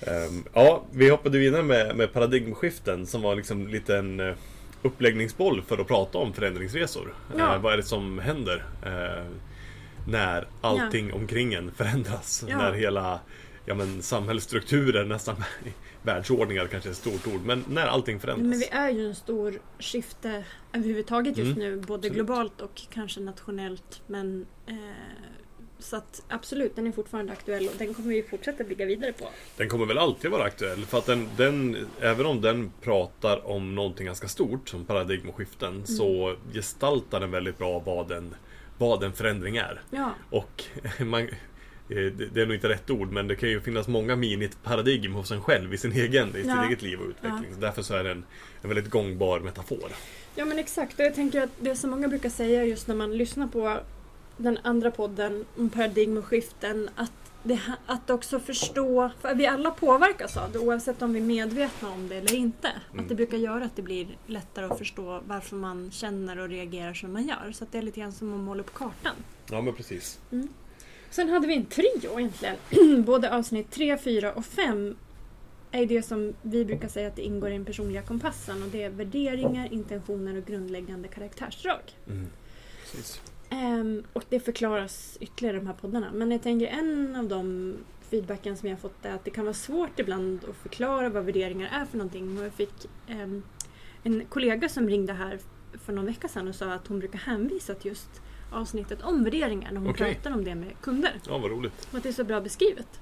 Ehm, 0.00 0.44
ja, 0.52 0.84
vi 0.92 1.08
hoppade 1.10 1.38
vidare 1.38 1.62
med, 1.62 1.96
med 1.96 2.12
paradigmskiften 2.12 3.06
som 3.06 3.22
var 3.22 3.36
liksom 3.36 3.68
lite 3.68 3.96
en 3.96 4.20
eh, 4.20 4.34
uppläggningsboll 4.82 5.62
för 5.62 5.78
att 5.78 5.88
prata 5.88 6.18
om 6.18 6.32
förändringsresor. 6.32 7.14
Ja. 7.38 7.54
Eh, 7.54 7.60
vad 7.60 7.72
är 7.72 7.76
det 7.76 7.82
som 7.82 8.18
händer 8.18 8.64
eh, 8.86 9.24
när 10.08 10.46
allting 10.60 11.12
omkring 11.12 11.54
en 11.54 11.72
förändras? 11.72 12.44
Ja. 12.48 12.56
När 12.56 12.72
hela 12.72 13.20
ja, 13.66 13.74
men, 13.74 14.02
samhällsstrukturer, 14.02 15.04
nästan 15.04 15.36
världsordningar 16.02 16.66
kanske 16.66 16.88
är 16.88 16.90
ett 16.90 16.96
stort 16.96 17.26
ord, 17.26 17.40
men 17.44 17.64
när 17.68 17.86
allting 17.86 18.20
förändras. 18.20 18.48
Men 18.48 18.58
vi 18.58 18.68
är 18.68 18.90
ju 18.90 19.06
en 19.06 19.14
stor 19.14 19.58
skifte 19.78 20.44
överhuvudtaget 20.72 21.36
just 21.36 21.56
Mm, 21.56 21.70
nu. 21.70 21.76
Både 21.76 21.94
absolut. 21.94 22.12
globalt 22.14 22.60
och 22.60 22.80
kanske 22.90 23.20
nationellt. 23.20 24.02
Men 24.06 24.46
eh, 24.66 24.74
så 25.78 25.96
att 25.96 26.22
absolut, 26.28 26.76
den 26.76 26.86
är 26.86 26.92
fortfarande 26.92 27.32
aktuell 27.32 27.66
och 27.68 27.74
den 27.78 27.94
kommer 27.94 28.08
vi 28.08 28.22
fortsätta 28.22 28.64
bygga 28.64 28.86
vidare 28.86 29.12
på. 29.12 29.28
Den 29.56 29.68
kommer 29.68 29.86
väl 29.86 29.98
alltid 29.98 30.30
vara 30.30 30.42
aktuell 30.44 30.84
för 30.84 30.98
att 30.98 31.06
den, 31.06 31.28
den 31.36 31.76
även 32.00 32.26
om 32.26 32.40
den 32.40 32.72
pratar 32.82 33.46
om 33.48 33.74
någonting 33.74 34.06
ganska 34.06 34.28
stort 34.28 34.68
som 34.68 34.84
paradigmskiften 34.84 35.68
Mm. 35.68 35.86
så 35.86 36.36
gestaltar 36.52 37.20
den 37.20 37.30
väldigt 37.30 37.58
bra 37.58 37.78
vad 37.78 38.12
en, 38.12 38.34
vad 38.78 39.04
en 39.04 39.12
förändring 39.12 39.56
är. 39.56 39.80
Ja, 39.90 40.10
Och 40.30 40.64
man, 41.00 41.22
eh, 41.22 41.28
det 41.88 42.10
det 42.10 42.40
är 42.42 42.46
nog 42.46 42.54
inte 42.54 42.68
rätt 42.68 42.90
ord 42.90 43.12
men 43.12 43.28
det 43.28 43.36
kan 43.36 43.48
ju 43.48 43.60
finnas 43.60 43.88
många 43.88 44.16
miniparadigm 44.16 45.12
hos 45.14 45.30
en 45.30 45.42
själv 45.42 45.74
i 45.74 45.78
sin 45.78 45.92
egen, 45.92 46.28
i 46.28 46.32
sitt 46.32 46.46
Ja. 46.46 46.66
eget 46.66 46.82
liv 46.82 47.00
och 47.00 47.08
utveckling. 47.08 47.54
Så 47.54 47.60
Därför 47.60 47.82
så 47.82 47.94
är 47.94 48.04
den 48.04 48.24
en 48.62 48.68
väldigt 48.68 48.90
gångbar 48.90 49.40
metafor. 49.40 49.90
Ja 50.34 50.44
men 50.44 50.58
exakt 50.58 50.98
och 51.00 51.04
jag 51.04 51.14
tänker 51.14 51.42
att 51.42 51.50
det 51.60 51.76
som 51.76 51.90
många 51.90 52.08
brukar 52.08 52.28
säga 52.30 52.64
just 52.64 52.88
när 52.88 52.94
man 52.94 53.16
lyssnar 53.16 53.46
på 53.46 53.78
den 54.36 54.58
andra 54.62 54.90
podden 54.90 55.44
om 55.56 55.70
paradigmskiften 55.70 56.90
att 56.96 57.27
det, 57.42 57.60
att 57.86 58.10
också 58.10 58.40
förstå, 58.40 59.10
för 59.20 59.34
vi 59.34 59.46
alla 59.46 59.70
påverkas 59.70 60.36
av 60.36 60.52
det 60.52 60.58
oavsett 60.58 61.02
om 61.02 61.12
vi 61.12 61.20
är 61.20 61.24
medvetna 61.24 61.90
om 61.90 62.08
det 62.08 62.16
eller 62.16 62.34
inte. 62.34 62.68
Mm. 62.92 63.02
Att 63.02 63.08
det 63.08 63.14
brukar 63.14 63.38
göra 63.38 63.64
att 63.64 63.76
det 63.76 63.82
blir 63.82 64.18
lättare 64.26 64.66
att 64.66 64.78
förstå 64.78 65.20
varför 65.26 65.56
man 65.56 65.90
känner 65.90 66.38
och 66.38 66.48
reagerar 66.48 66.94
som 66.94 67.12
man 67.12 67.28
gör. 67.28 67.52
Så 67.52 67.66
det 67.70 67.78
är 67.78 67.82
lite 67.82 68.00
grann 68.00 68.12
som 68.12 68.34
att 68.34 68.40
måla 68.40 68.60
upp 68.60 68.74
kartan. 68.74 69.14
Ja 69.50 69.60
men 69.60 69.74
precis. 69.74 70.18
Sen 71.10 71.28
hade 71.28 71.46
vi 71.46 71.56
en 71.56 71.66
trio 71.66 72.18
egentligen. 72.18 72.56
Både 73.04 73.34
avsnitt 73.34 73.70
3, 73.70 73.98
4 73.98 74.32
och 74.32 74.44
5 74.44 74.96
är 75.70 75.86
det 75.86 76.02
som 76.02 76.34
vi 76.42 76.64
brukar 76.64 76.88
säga 76.88 77.08
att 77.08 77.16
det 77.16 77.22
ingår 77.22 77.50
i 77.50 77.52
den 77.52 77.64
personliga 77.64 78.02
kompassen 78.02 78.62
och 78.62 78.68
det 78.68 78.82
är 78.82 78.90
värderingar, 78.90 79.72
intentioner 79.72 80.38
och 80.38 80.44
grundläggande 80.44 81.08
karaktärsdrag. 81.08 81.80
Mm. 82.06 82.26
precis. 82.82 83.20
Ehm, 83.50 84.02
och 84.12 84.24
det 84.28 84.40
förklaras 84.40 85.18
ytterligare 85.20 85.56
i 85.56 85.60
de 85.60 85.66
här 85.66 85.74
poddarna. 85.74 86.10
Men 86.12 86.30
jag 86.30 86.42
tänker 86.42 86.66
en 86.66 87.16
av 87.16 87.28
de 87.28 87.74
feedbacken 88.10 88.56
som 88.56 88.68
jag 88.68 88.76
har 88.76 88.80
fått 88.80 89.04
är 89.04 89.12
att 89.14 89.24
det 89.24 89.30
kan 89.30 89.44
vara 89.44 89.54
svårt 89.54 89.98
ibland 90.00 90.40
att 90.50 90.56
förklara 90.56 91.08
vad 91.08 91.24
värderingar 91.24 91.68
är 91.80 91.84
för 91.84 91.98
någonting. 91.98 92.38
Och 92.38 92.44
jag 92.44 92.52
fick 92.52 92.86
ehm, 93.08 93.42
en 94.02 94.24
kollega 94.28 94.68
som 94.68 94.88
ringde 94.88 95.12
här 95.12 95.38
för 95.84 95.92
någon 95.92 96.06
vecka 96.06 96.28
sedan 96.28 96.48
och 96.48 96.54
sa 96.54 96.72
att 96.72 96.86
hon 96.86 96.98
brukar 96.98 97.18
hänvisa 97.18 97.74
till 97.74 97.88
just 97.88 98.22
avsnittet 98.52 99.02
om 99.02 99.24
värderingar 99.24 99.72
när 99.72 99.80
hon 99.80 99.90
Okej. 99.90 100.14
pratar 100.14 100.30
om 100.36 100.44
det 100.44 100.54
med 100.54 100.72
kunder. 100.80 101.12
Ja, 101.28 101.38
vad 101.38 101.50
roligt. 101.50 101.88
Och 101.90 101.96
att 101.96 102.02
det 102.02 102.08
är 102.08 102.12
så 102.12 102.24
bra 102.24 102.40
beskrivet. 102.40 103.00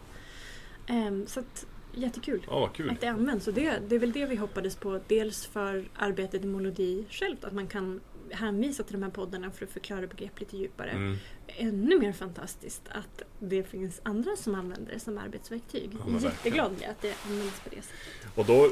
Ehm, 0.86 1.26
så 1.26 1.40
att, 1.40 1.66
jättekul 1.94 2.46
Ja, 2.46 2.66
kul. 2.74 2.90
att 2.90 3.00
det 3.00 3.06
används. 3.06 3.48
Och 3.48 3.54
det, 3.54 3.78
det 3.88 3.94
är 3.94 3.98
väl 3.98 4.12
det 4.12 4.26
vi 4.26 4.36
hoppades 4.36 4.76
på. 4.76 5.00
Dels 5.08 5.46
för 5.46 5.88
arbetet 5.96 6.44
i 6.44 6.46
Molodi 6.46 7.04
självt, 7.10 7.44
att 7.44 7.52
man 7.52 7.66
kan 7.66 8.00
hänvisa 8.30 8.82
till 8.82 8.92
de 8.92 9.02
här 9.02 9.10
poddarna 9.10 9.50
för 9.50 9.64
att 9.64 9.70
förklara 9.72 10.06
begrepp 10.06 10.40
lite 10.40 10.56
djupare. 10.56 10.90
Mm. 10.90 11.16
Ännu 11.46 11.98
mer 11.98 12.12
fantastiskt 12.12 12.82
att 12.92 13.22
det 13.38 13.62
finns 13.62 14.00
andra 14.02 14.36
som 14.36 14.54
använder 14.54 14.92
det 14.92 15.00
som 15.00 15.18
arbetsverktyg. 15.18 15.90
Ja, 15.92 16.06
men. 16.06 16.22
Jätteglad 16.22 16.72
jag 16.80 16.90
att 16.90 17.02
det 17.02 17.14
används 17.30 17.60
på 17.60 17.70
det 17.70 17.82
sättet. 17.82 18.30
Och 18.34 18.44
då, 18.44 18.70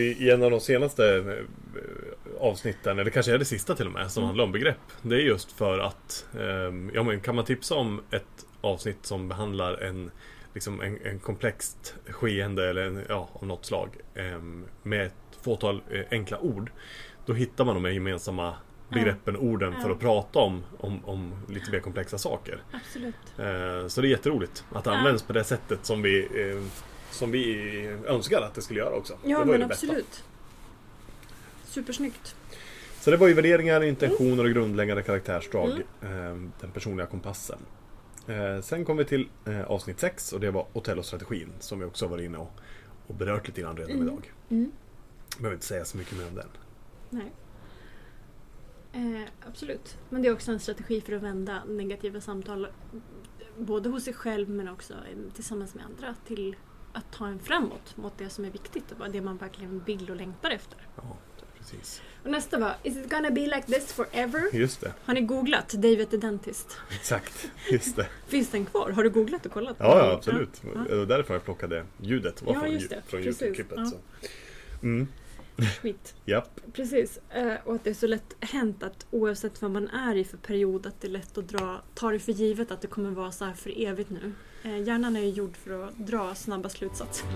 i 0.00 0.30
en 0.30 0.42
av 0.42 0.50
de 0.50 0.60
senaste 0.60 1.16
eh, 1.16 2.40
avsnitten, 2.40 2.98
eller 2.98 3.10
kanske 3.10 3.34
är 3.34 3.38
det 3.38 3.44
sista 3.44 3.74
till 3.74 3.86
och 3.86 3.92
med, 3.92 4.10
som 4.10 4.20
Mm. 4.20 4.26
handlar 4.28 4.44
om 4.44 4.52
begrepp. 4.52 4.92
Det 5.02 5.14
är 5.14 5.20
just 5.20 5.52
för 5.52 5.78
att, 5.78 6.26
ehm, 6.40 6.90
ja 6.94 7.02
men 7.02 7.20
kan 7.20 7.34
man 7.34 7.44
tipsa 7.44 7.74
om 7.74 8.00
ett 8.10 8.46
avsnitt 8.60 9.06
som 9.06 9.28
behandlar 9.28 9.74
en, 9.74 10.10
liksom 10.54 10.80
en, 10.80 10.98
en 11.04 11.18
komplext 11.18 11.94
skeende 12.08 12.70
eller 12.70 12.82
en, 12.86 13.04
ja, 13.08 13.28
av 13.32 13.46
något 13.46 13.66
slag 13.66 13.88
ehm, 14.14 14.64
med 14.82 15.06
ett 15.06 15.14
fåtal 15.42 15.82
eh, 15.90 16.04
enkla 16.10 16.38
ord. 16.38 16.72
Då 17.26 17.32
hittar 17.32 17.64
man 17.64 17.82
de 17.82 17.94
gemensamma 17.94 18.54
begreppen, 18.90 19.36
orden 19.36 19.74
för 19.82 19.90
att 19.90 20.00
prata 20.00 20.38
om, 20.38 20.62
om, 20.78 21.04
om 21.04 21.32
lite 21.48 21.70
mer 21.70 21.80
komplexa 21.80 22.18
saker. 22.18 22.62
Absolut. 22.72 23.14
Eh, 23.38 23.86
Så 23.88 24.00
det 24.00 24.06
är 24.08 24.10
jätteroligt 24.10 24.64
att 24.72 24.84
det 24.84 24.90
används 24.92 25.22
på 25.22 25.32
det 25.32 25.44
sättet 25.44 25.86
som 25.86 26.02
vi, 26.02 26.18
eh, 26.50 26.62
som 27.10 27.30
vi 27.30 27.56
önskar 28.06 28.42
att 28.42 28.54
det 28.54 28.62
skulle 28.62 28.80
göra 28.80 28.94
också. 28.94 29.12
Ja 29.24 29.28
det 29.28 29.34
var 29.34 29.44
men 29.44 29.60
det 29.60 29.66
bästa. 29.66 29.86
absolut. 29.86 30.24
Supersnyggt. 31.64 32.36
Så 33.00 33.10
det 33.10 33.16
var 33.16 33.28
ju 33.28 33.34
värderingar, 33.34 33.82
intentioner 33.82 34.44
och 34.44 34.50
grundläggande 34.50 35.02
karaktärsdrag. 35.02 35.82
Mm. 36.02 36.44
eh, 36.44 36.50
Den 36.60 36.70
personliga 36.70 37.06
kompassen. 37.06 37.58
Sen 38.62 38.84
kom 38.84 38.96
vi 38.96 39.04
till 39.04 39.28
avsnitt 39.66 40.00
6 40.00 40.32
och 40.32 40.40
det 40.40 40.50
var 40.50 40.66
Otello-strategin 40.72 41.52
som 41.60 41.78
vi 41.78 41.84
också 41.84 42.06
varit 42.06 42.24
inne 42.24 42.38
och, 42.38 42.50
och 43.06 43.14
berört 43.14 43.48
lite 43.48 43.60
grann 43.60 43.76
redan 43.76 43.90
Mm. 43.92 44.06
idag. 44.06 44.32
Mm. 44.48 44.72
Behöver 45.38 45.54
inte 45.54 45.66
säga 45.66 45.84
så 45.84 45.96
mycket 45.96 46.18
mer 46.18 46.26
om 46.28 46.34
den. 46.34 46.46
Nej. 47.10 47.32
Eh, 48.92 49.22
absolut. 49.48 49.96
Men 50.10 50.22
det 50.22 50.28
är 50.28 50.32
också 50.32 50.52
en 50.52 50.60
strategi 50.60 51.00
för 51.00 51.12
att 51.12 51.22
vända 51.22 51.64
negativa 51.64 52.20
samtal 52.20 52.66
både 53.58 53.88
hos 53.88 54.04
sig 54.04 54.14
själv 54.14 54.50
men 54.50 54.68
också 54.68 54.94
tillsammans 55.34 55.74
med 55.74 55.84
andra 55.84 56.14
till 56.26 56.56
att 56.92 57.12
ta 57.12 57.26
en 57.26 57.38
framåt 57.38 57.96
mot 57.96 58.18
det 58.18 58.28
som 58.28 58.44
är 58.44 58.50
viktigt 58.50 58.84
och 58.98 59.10
det 59.10 59.20
man 59.20 59.36
verkligen 59.36 59.84
vill 59.84 60.10
och 60.10 60.16
längtar 60.16 60.50
efter. 60.50 60.78
Ja, 60.96 61.16
precis. 61.58 62.02
Och 62.24 62.30
nästa 62.30 62.58
var 62.58 62.74
Is 62.82 62.96
it 62.96 63.10
gonna 63.10 63.30
be 63.30 63.40
like 63.40 63.62
this 63.62 63.92
forever? 63.92 64.54
Just 64.56 64.80
det, 64.80 64.92
Har 65.04 65.14
ni 65.14 65.20
googlat 65.20 65.68
David 65.72 66.10
the 66.10 66.16
Dentist? 66.16 66.76
exakt. 66.90 67.50
Just 67.70 67.96
det. 67.96 68.06
Finns 68.26 68.50
den 68.50 68.64
kvar? 68.66 68.90
Har 68.90 69.04
du 69.04 69.10
googlat 69.10 69.46
och 69.46 69.52
kollat? 69.52 69.76
Ja, 69.78 69.98
ja 69.98 70.12
absolut. 70.12 70.62
Ja. 70.74 70.80
Det 70.88 70.96
var 70.96 71.06
därför 71.06 71.34
jag 71.34 71.44
plockade 71.44 71.84
ljudet. 72.00 72.42
var 72.42 72.52
Ja, 72.54 72.60
från, 72.60 72.72
just 72.72 72.84
ju- 72.84 72.88
det. 72.88 73.02
från. 73.06 73.20
Youtube-klippet. 73.20 73.78
Ja. 73.78 73.92
Mm, 74.82 75.08
Skit. 75.82 76.14
japp. 76.24 76.60
Precis. 76.72 77.18
Eh, 77.30 77.54
och 77.64 77.74
att 77.74 77.84
det 77.84 77.90
är 77.90 77.94
så 77.94 78.06
lätt 78.06 78.36
hänt 78.40 78.82
att 78.82 79.06
oavsett 79.10 79.62
vad 79.62 79.70
man 79.70 79.88
är 79.88 80.16
i 80.16 80.24
för 80.24 80.36
period 80.36 80.86
att 80.86 81.00
det 81.00 81.08
är 81.08 81.10
lätt 81.10 81.38
att 81.38 81.48
dra, 81.48 81.80
ta 81.94 82.10
det 82.10 82.18
för 82.18 82.32
givet 82.32 82.70
att 82.70 82.80
det 82.80 82.88
kommer 82.88 83.10
vara 83.10 83.32
så 83.32 83.44
här 83.44 83.52
för 83.52 83.82
evigt 83.86 84.10
nu. 84.10 84.32
Eh, 84.62 84.82
hjärnan 84.82 85.16
är 85.16 85.20
ju 85.20 85.28
gjord 85.28 85.56
för 85.56 85.84
att 85.84 85.96
dra 85.98 86.34
snabba 86.34 86.68
slutsatser. 86.68 87.26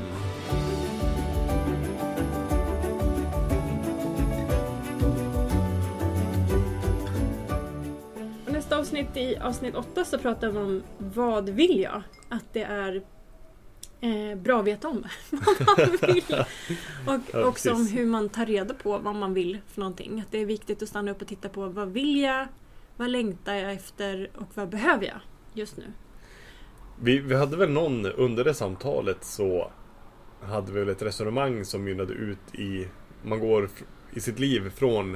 Nästa 8.47 8.79
avsnitt 8.79 9.17
i 9.17 9.37
avsnitt 9.37 9.75
8 9.75 10.05
så 10.05 10.19
pratar 10.19 10.51
vi 10.51 10.59
om 10.59 10.83
vad 10.99 11.49
vill 11.49 11.81
jag? 11.81 12.03
Att 12.29 12.53
det 12.53 12.63
är 12.63 13.03
eh, 14.05 14.39
bra 14.39 14.61
att 14.61 14.67
veta 14.67 14.89
om 14.89 15.05
vad 15.31 15.79
man 15.79 15.99
vill. 16.15 16.45
Och 17.07 17.21
Ja, 17.33 17.45
också 17.45 17.73
om 17.73 17.87
hur 17.87 18.07
man 18.07 18.29
tar 18.29 18.47
reda 18.47 18.75
på 18.75 18.99
vad 18.99 19.15
man 19.15 19.35
vill 19.35 19.59
för 19.67 19.81
någonting. 19.81 20.21
Att 20.21 20.33
det 20.33 20.39
är 20.39 20.47
viktigt 20.47 20.83
att 20.83 20.89
stanna 20.89 21.11
upp 21.11 21.23
och 21.23 21.29
titta 21.29 21.49
på 21.49 21.69
vad 21.69 21.89
vill 21.89 22.21
jag? 22.21 22.47
Vad 22.97 23.11
längtar 23.11 23.55
jag 23.55 23.73
efter? 23.73 24.31
Och 24.35 24.49
vad 24.55 24.69
behöver 24.69 25.07
jag 25.07 25.19
just 25.53 25.77
nu? 25.77 25.85
Vi, 27.01 27.19
vi 27.19 27.35
hade 27.35 27.57
väl 27.57 27.71
någon, 27.71 28.07
under 28.07 28.45
det 28.45 28.55
samtalet 28.55 29.25
så 29.25 29.71
hade 30.43 30.73
vi 30.73 30.81
väl 30.81 30.89
ett 30.89 31.03
resonemang 31.03 31.65
som 31.65 31.85
mynnade 31.85 32.13
ut 32.13 32.55
i 32.55 32.89
Man 33.23 33.41
går 33.41 33.69
i 34.13 34.21
sitt 34.21 34.39
liv 34.39 34.71
från 34.71 35.15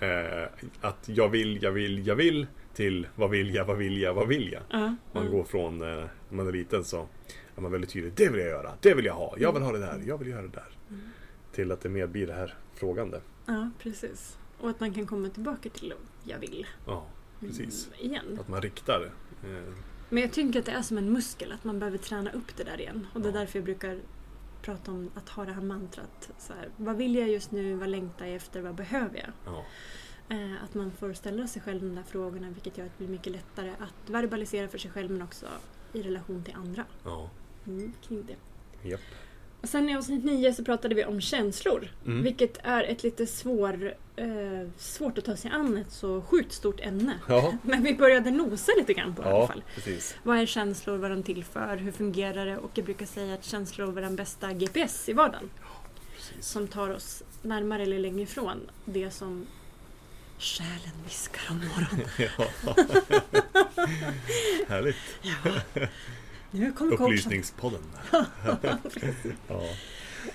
eh, 0.00 0.48
att 0.80 1.08
jag 1.08 1.28
vill, 1.28 1.62
jag 1.62 1.72
vill, 1.72 2.06
jag 2.06 2.14
vill 2.14 2.46
till 2.74 3.06
vad 3.14 3.30
vill 3.30 3.54
jag, 3.54 3.64
vad 3.64 3.76
vill 3.76 4.00
jag, 4.00 4.14
vad 4.14 4.28
vill 4.28 4.52
jag? 4.52 4.62
Ja, 4.70 4.94
Man 5.12 5.24
ja. 5.24 5.30
går 5.30 5.44
från, 5.44 5.82
eh, 5.82 5.88
när 6.28 6.36
man 6.36 6.48
är 6.48 6.52
liten 6.52 6.84
så 6.84 7.06
är 7.60 7.62
man 7.62 7.72
väldigt 7.72 7.90
tydlig. 7.90 8.12
Det 8.16 8.28
vill 8.28 8.40
jag 8.40 8.48
göra, 8.48 8.72
det 8.80 8.94
vill 8.94 9.04
jag 9.04 9.14
ha, 9.14 9.34
jag 9.38 9.52
vill 9.52 9.62
ha 9.62 9.72
det 9.72 9.78
där, 9.78 10.02
jag 10.06 10.18
vill 10.18 10.28
göra 10.28 10.42
det 10.42 10.48
där. 10.48 10.68
Mm. 10.88 11.00
Till 11.52 11.72
att 11.72 11.80
det 11.80 11.88
mer 11.88 12.06
blir 12.06 12.26
det 12.26 12.32
här 12.34 12.54
frågande. 12.74 13.20
ja, 13.46 13.70
precis. 13.78 14.36
Och 14.60 14.70
att 14.70 14.80
man 14.80 14.94
kan 14.94 15.06
komma 15.06 15.28
tillbaka 15.28 15.68
till 15.68 15.94
jag 16.24 16.38
vill. 16.38 16.66
Ja, 16.86 17.06
precis. 17.40 17.88
Mm, 18.00 18.10
igen. 18.10 18.38
Att 18.40 18.48
man 18.48 18.62
riktar. 18.62 19.10
Eh, 19.44 19.74
Men 20.08 20.22
jag 20.22 20.32
tycker 20.32 20.58
att 20.60 20.66
det 20.66 20.72
är 20.72 20.82
som 20.82 20.98
en 20.98 21.12
muskel, 21.12 21.52
att 21.52 21.64
man 21.64 21.78
behöver 21.78 21.98
träna 21.98 22.32
upp 22.32 22.56
det 22.56 22.64
där 22.64 22.80
igen. 22.80 23.06
Och 23.14 23.20
det 23.20 23.28
är 23.28 23.32
Ja. 23.32 23.38
därför 23.38 23.58
jag 23.58 23.64
brukar 23.64 23.98
prata 24.62 24.90
om 24.92 25.10
att 25.14 25.28
ha 25.28 25.44
det 25.44 25.52
här 25.52 25.62
mantrat. 25.62 26.30
Så 26.38 26.52
här, 26.52 26.68
vad 26.76 26.96
vill 26.96 27.14
jag 27.14 27.28
just 27.28 27.50
nu? 27.50 27.74
Vad 27.74 27.88
längtar 27.88 28.26
jag 28.26 28.34
efter? 28.34 28.60
Vad 28.60 28.74
behöver 28.74 29.16
jag? 29.18 29.30
ja, 29.54 29.64
Eh, 30.28 30.64
att 30.64 30.74
man 30.74 30.92
får 30.92 31.12
ställa 31.12 31.46
sig 31.46 31.62
själv 31.62 31.80
de 31.80 31.94
där 31.94 32.02
frågorna 32.02 32.50
vilket 32.50 32.78
gör 32.78 32.86
att 32.86 32.92
det 32.98 33.04
blir 33.04 33.16
mycket 33.16 33.32
lättare 33.32 33.70
att 33.70 34.10
verbalisera 34.10 34.68
för 34.68 34.78
sig 34.78 34.90
själv 34.90 35.10
men 35.10 35.22
också 35.22 35.46
i 35.92 36.02
relation 36.02 36.44
till 36.44 36.54
andra. 36.54 36.84
ja, 37.04 37.30
Mm, 37.66 37.92
kring 38.08 38.26
det. 38.26 38.88
japp. 38.88 39.00
Och 39.60 39.68
sen 39.68 39.88
i 39.88 39.96
avsnitt 39.96 40.24
9 40.24 40.54
så 40.54 40.64
pratade 40.64 40.94
vi 40.94 41.04
om 41.04 41.20
känslor. 41.20 41.88
Mm. 42.06 42.22
Vilket 42.22 42.58
är 42.62 42.82
ett 42.84 43.02
lite 43.02 43.26
svår, 43.26 43.94
eh, 44.16 44.26
svårt 44.76 45.18
att 45.18 45.24
ta 45.24 45.36
sig 45.36 45.50
an 45.50 45.76
ett 45.76 45.92
så 45.92 46.22
sjukt 46.22 46.52
stort 46.52 46.80
ämne. 46.80 47.18
Ja, 47.28 47.54
Men 47.62 47.82
vi 47.82 47.94
började 47.94 48.30
nosa 48.30 48.72
lite 48.78 48.94
grann 48.94 49.14
på 49.14 49.22
det 49.22 49.28
i 49.28 49.32
alla 49.32 49.40
ja, 49.40 49.46
fall. 49.46 49.62
precis. 49.74 50.16
Vad 50.22 50.38
är 50.38 50.46
känslor? 50.46 50.96
Vad 50.96 51.10
de 51.10 51.22
till 51.22 51.44
för? 51.44 51.76
Hur 51.76 51.92
fungerar 51.92 52.46
det? 52.46 52.58
Och 52.58 52.70
jag 52.74 52.84
brukar 52.84 53.06
säga 53.06 53.34
att 53.34 53.44
känslor 53.44 53.98
är 53.98 54.02
den 54.02 54.16
bästa 54.16 54.52
GPS 54.52 55.08
i 55.08 55.12
vardagen. 55.12 55.50
precis. 56.16 56.46
Som 56.46 56.68
tar 56.68 56.90
oss 56.90 57.22
närmare 57.42 57.82
eller 57.82 57.98
längre 57.98 58.22
ifrån 58.22 58.60
det 58.84 59.10
som 59.10 59.46
själen 60.38 61.02
viskar 61.04 61.42
om 61.50 61.56
morgonen. 61.56 62.08
Ja. 62.18 62.74
Härligt. 64.68 64.96
Nu 66.50 66.72
kommer. 66.72 66.92
Upplysningspodden. 66.92 67.80
ja. 69.48 69.62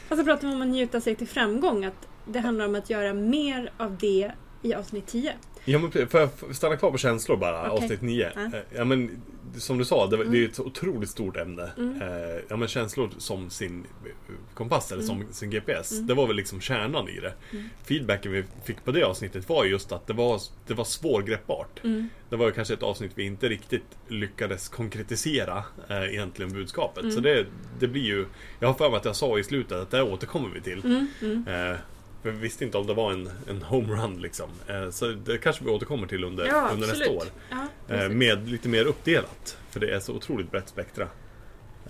Och 0.10 0.18
så 0.18 0.24
pratar 0.24 0.48
vi 0.48 0.54
om 0.54 0.62
att 0.62 0.68
njuta 0.68 1.02
sig 1.02 1.16
till 1.16 1.28
framgång. 1.28 1.86
Att 1.86 2.08
det 2.26 2.40
handlar 2.40 2.66
om 2.66 2.76
att 2.76 2.90
göra 2.90 3.14
mer 3.14 3.72
av 3.78 3.98
det 3.98 4.32
i 4.62 4.74
avsnitt 4.74 5.08
10. 5.08 5.34
Ja, 5.66 5.80
men 5.80 5.92
får 6.08 6.20
jag 6.20 6.30
stanna 6.56 6.76
kvar 6.78 6.92
på 6.92 6.98
känslor 6.98 7.38
bara, 7.38 7.72
Okej. 7.72 7.84
avsnitt 7.84 8.02
9? 8.02 8.32
Ja. 8.36 8.42
Eh, 8.42 8.64
Ja, 8.76 8.86
men 8.86 9.22
som 9.58 9.78
du 9.78 9.86
sa, 9.86 10.08
det, 10.08 10.16
Mm. 10.16 10.32
det 10.32 10.38
är 10.38 10.40
ju 10.40 10.46
ett 10.46 10.60
otroligt 10.60 11.10
stort 11.10 11.38
ämne. 11.38 11.72
Mm. 11.78 12.02
Eh, 12.02 12.40
Ja, 12.50 12.56
men 12.58 12.68
känslor 12.68 13.10
som 13.18 13.50
sin 13.50 13.86
eh, 14.06 14.12
kompass, 14.54 14.92
eller 14.92 15.04
som 15.04 15.24
sin 15.32 15.50
GPS. 15.50 15.92
Mm. 15.92 16.08
Det 16.08 16.14
var 16.14 16.28
väl 16.28 16.36
liksom 16.36 16.62
kärnan 16.62 17.10
i 17.10 17.20
det. 17.20 17.34
Mm. 17.52 17.70
Feedbacken 17.84 18.32
vi 18.32 18.44
fick 18.64 18.84
på 18.86 18.92
det 18.92 19.04
avsnittet 19.04 19.50
var 19.50 19.66
just 19.66 19.92
att 19.92 20.08
det 20.08 20.14
var, 20.14 20.42
det 20.68 20.74
var 20.74 20.86
svårgreppbart. 20.86 21.84
Mm. 21.84 22.10
Det 22.30 22.36
var 22.36 22.52
kanske 22.52 22.74
ett 22.74 22.84
avsnitt 22.84 23.12
vi 23.16 23.24
inte 23.24 23.50
riktigt 23.50 23.86
lyckades 24.08 24.70
konkretisera 24.70 25.64
eh, 25.90 26.04
egentligen 26.14 26.54
budskapet. 26.54 27.04
Mm. 27.04 27.16
Så 27.16 27.20
det, 27.22 27.46
det 27.80 27.88
blir 27.88 28.04
ju... 28.04 28.26
Jag 28.60 28.68
har 28.68 28.74
för 28.76 28.90
mig 28.90 28.98
att 28.98 29.06
jag 29.06 29.16
sa 29.16 29.40
i 29.40 29.44
slutet 29.44 29.78
att 29.78 29.92
det 29.92 30.02
återkommer 30.04 30.50
vi 30.50 30.62
till. 30.62 30.86
Mm. 30.86 31.08
Mm. 31.22 31.72
Eh, 31.72 31.78
för 32.26 32.32
vi 32.32 32.40
visste 32.40 32.66
inte 32.66 32.78
om 32.78 32.88
det 32.88 32.94
var 32.94 33.12
en, 33.12 33.30
en 33.50 33.62
homerun 33.62 34.22
liksom. 34.22 34.50
Eh, 34.68 34.90
så 34.90 35.06
det 35.08 35.38
kanske 35.38 35.64
vi 35.64 35.70
återkommer 35.70 36.08
till 36.08 36.24
under, 36.24 36.46
Ja, 36.48 36.70
under 36.74 36.88
nästa 36.88 37.10
år. 37.12 37.24
Ja, 37.50 37.68
Eh, 37.96 38.10
med 38.10 38.50
lite 38.50 38.70
mer 38.70 38.86
uppdelat. 38.86 39.58
För 39.70 39.80
det 39.80 39.96
är 39.96 40.00
så 40.00 40.14
otroligt 40.14 40.52
brett 40.52 40.70
spektra. 40.70 41.08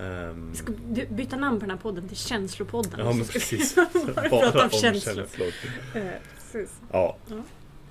Ehm, 0.00 0.54
Ska 0.54 0.72
byta 1.10 1.36
namn 1.36 1.56
på 1.60 1.66
den 1.66 1.70
här 1.70 1.76
podden 1.82 2.08
till 2.08 2.16
Känslopodden? 2.16 2.92
ja 2.98 3.04
men 3.04 3.18
vi 3.22 3.24
precis. 3.28 3.74
bara 4.14 4.28
prata 4.28 4.64
om 4.64 4.70
känslor. 4.70 5.18
Eh, 5.94 6.02
precis. 6.52 6.70
Ja, 6.92 7.16
Ja. 7.28 7.36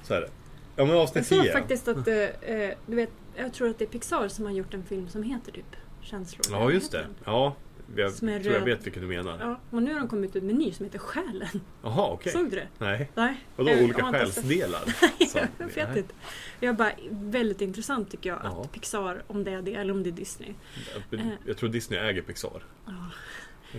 så 0.04 0.14
är 0.14 0.22
det. 0.22 0.30
Ja 0.76 0.86
men 0.86 0.90
Jag 0.96 1.04
avsnitt 1.04 1.28
såg 1.28 1.42
10. 1.44 1.52
faktiskt 1.52 1.88
att, 1.88 2.08
eh, 2.08 2.16
eh, 2.16 2.74
du 2.86 2.96
vet, 2.96 3.10
jag 3.36 3.54
tror 3.54 3.70
att 3.70 3.80
det 3.80 3.86
är 3.86 3.90
Pixar 3.90 4.28
som 4.28 4.46
har 4.46 4.52
gjort 4.52 4.74
en 4.74 4.84
film 4.84 5.10
som 5.10 5.24
heter 5.24 5.52
typ 5.52 5.76
Känslor. 6.02 6.46
Ja 6.60 6.72
just 6.72 6.92
det. 6.92 7.06
Ja, 7.26 7.56
jag 7.96 8.18
tror 8.18 8.32
jag 8.56 8.66
vet 8.66 8.86
vilken 8.86 9.02
du 9.02 9.08
menar. 9.08 9.38
Ja, 9.40 9.60
och 9.70 9.84
nu 9.84 9.94
har 9.94 10.00
de 10.00 10.10
kommit 10.10 10.36
ut 10.36 10.44
med 10.44 10.52
en 10.52 10.58
ny 10.60 10.72
som 10.72 10.86
heter 10.86 11.00
Själen. 11.00 11.62
Jaha 11.84 12.12
okej. 12.12 12.32
Såg 12.32 12.46
du 12.50 12.56
det? 12.56 12.68
Nej. 12.78 13.12
Nej. 13.16 13.46
Vadå 13.56 13.70
Jag- 13.70 13.84
olika 13.84 14.00
jag 14.06 14.12
själsdelar? 14.12 14.84
Så- 15.28 15.38
jag 15.58 15.66
vet 15.68 15.76
nej. 15.90 15.98
inte. 15.98 16.14
Jag 16.60 16.76
bara 16.76 16.92
väldigt 17.12 17.62
intressant 17.62 18.12
tycker 18.12 18.30
jag 18.30 18.40
Ja. 18.44 18.62
att 18.62 18.72
Pixar, 18.72 19.24
om 19.28 19.44
det 19.44 19.52
är 19.52 19.62
det 19.62 19.74
eller 19.76 19.94
om 19.94 20.04
det 20.04 20.10
är 20.10 20.12
Disney. 20.12 20.54
Jag 21.46 21.58
tror 21.58 21.70
Disney 21.70 22.00
äger 22.00 22.22
Pixar. 22.22 22.64
Ja. 22.86 22.92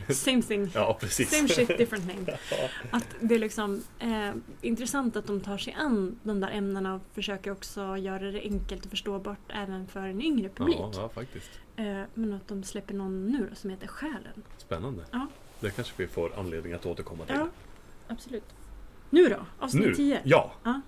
Same 0.08 0.42
thing. 0.42 0.70
Ja. 0.74 0.98
Same 1.00 1.48
shit 1.48 1.68
different 1.78 2.06
name. 2.06 2.38
Att 2.90 3.06
det 3.20 3.34
är 3.34 3.38
liksom 3.38 3.82
eh, 3.98 4.30
intressant 4.60 5.16
att 5.16 5.26
de 5.26 5.40
tar 5.40 5.58
sig 5.58 5.72
an 5.78 6.18
de 6.22 6.40
där 6.40 6.50
ämnena 6.50 6.94
och 6.94 7.02
försöker 7.14 7.50
också 7.50 7.96
göra 7.96 8.30
det 8.30 8.40
enkelt 8.40 8.84
och 8.84 8.90
förståbart 8.90 9.38
även 9.48 9.86
för 9.86 10.00
en 10.00 10.22
yngre 10.22 10.48
publik. 10.48 10.76
Ja, 10.78 10.90
ja, 10.94 11.08
faktiskt. 11.08 11.50
Eh, 11.76 12.00
men 12.14 12.32
att 12.32 12.48
de 12.48 12.62
släpper 12.62 12.94
någon 12.94 13.26
nu 13.26 13.46
då, 13.50 13.56
som 13.56 13.70
heter 13.70 13.86
Själen. 13.86 14.42
Spännande. 14.58 15.04
Ja. 15.10 15.26
Det 15.60 15.70
kanske 15.70 15.94
vi 15.96 16.06
får 16.06 16.38
anledning 16.38 16.72
att 16.72 16.86
återkomma 16.86 17.24
till. 17.24 17.34
Ja, 17.34 17.48
absolut. 18.08 18.54
Nu 19.10 19.28
då? 19.28 19.46
Avsnitt 19.58 19.86
nu? 19.86 19.94
10. 19.94 20.20
Ja. 20.24 20.52
Ja. 20.62 20.80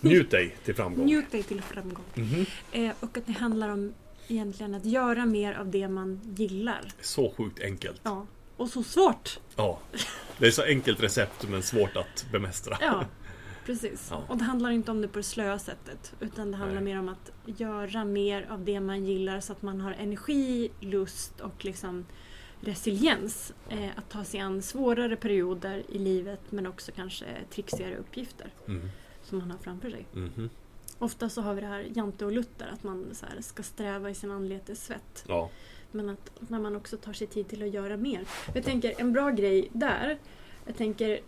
Njut 0.00 0.30
dig 0.30 0.56
till 0.64 0.74
framgång. 0.74 1.06
Njut 1.06 1.30
dig 1.32 1.42
till 1.42 1.62
framgång. 1.62 2.04
Mhm. 2.14 2.46
Eh, 2.72 2.92
och 3.00 3.18
att 3.18 3.26
det 3.26 3.32
handlar 3.32 3.68
om 3.68 3.92
egentligen 4.32 4.74
att 4.74 4.84
göra 4.84 5.26
mer 5.26 5.54
av 5.54 5.70
det 5.70 5.88
man 5.88 6.20
gillar. 6.36 6.80
Så 7.00 7.34
sjukt 7.36 7.60
enkelt. 7.60 8.00
Ja. 8.04 8.26
Och 8.56 8.68
så 8.68 8.82
svårt! 8.82 9.40
Ja. 9.56 9.78
Det 10.38 10.46
är 10.46 10.50
så 10.50 10.62
enkelt 10.62 11.00
recept 11.02 11.48
men 11.48 11.62
svårt 11.62 11.96
att 11.96 12.26
bemästra. 12.32 12.76
Ja, 12.80 13.04
precis. 13.66 14.08
Ja. 14.10 14.22
Och 14.28 14.36
det 14.36 14.44
handlar 14.44 14.70
inte 14.70 14.90
om 14.90 15.00
det 15.02 15.08
på 15.08 15.18
det 15.18 15.22
slöa 15.22 15.58
sättet. 15.58 16.14
Utan 16.20 16.50
det 16.50 16.56
handlar 16.56 16.80
Nej. 16.80 16.94
mer 16.94 16.98
om 17.00 17.08
att 17.08 17.58
göra 17.58 18.04
mer 18.04 18.46
av 18.50 18.64
det 18.64 18.80
man 18.80 19.04
gillar 19.04 19.40
så 19.40 19.52
att 19.52 19.62
man 19.62 19.80
har 19.80 19.92
energi, 19.92 20.70
lust 20.80 21.40
och 21.40 21.64
liksom 21.64 22.06
resiliens. 22.60 23.52
Eh, 23.68 23.88
att 23.96 24.10
ta 24.10 24.24
sig 24.24 24.40
an 24.40 24.62
svårare 24.62 25.16
perioder 25.16 25.82
i 25.88 25.98
livet 25.98 26.40
men 26.50 26.66
också 26.66 26.92
kanske 26.96 27.24
trixigare 27.50 27.96
uppgifter 27.96 28.50
Mm. 28.68 28.88
som 29.22 29.38
man 29.38 29.50
har 29.50 29.58
framför 29.58 29.90
sig. 29.90 30.06
Mhm. 30.12 30.50
Ofta 30.98 31.28
så 31.28 31.42
har 31.42 31.54
vi 31.54 31.60
det 31.60 31.66
här 31.66 31.86
Jante 31.94 32.24
och 32.24 32.32
Luther, 32.32 32.68
att 32.72 32.82
man 32.82 33.06
så 33.12 33.26
här 33.26 33.40
ska 33.40 33.62
sträva 33.62 34.10
i 34.10 34.14
sin 34.14 34.30
anletes 34.30 34.84
svett. 34.84 35.24
Ja. 35.28 35.50
Men 35.90 36.10
att 36.10 36.30
när 36.38 36.58
man 36.58 36.76
också 36.76 36.96
tar 36.96 37.12
sig 37.12 37.26
tid 37.26 37.48
till 37.48 37.62
att 37.62 37.70
göra 37.74 37.96
mer. 37.96 38.28
Jag 38.54 38.64
tänker 38.64 38.94
en 38.98 39.12
bra 39.12 39.30
grej 39.30 39.68
där. 39.72 40.18
Jag 40.66 40.76
tänker 40.76 41.20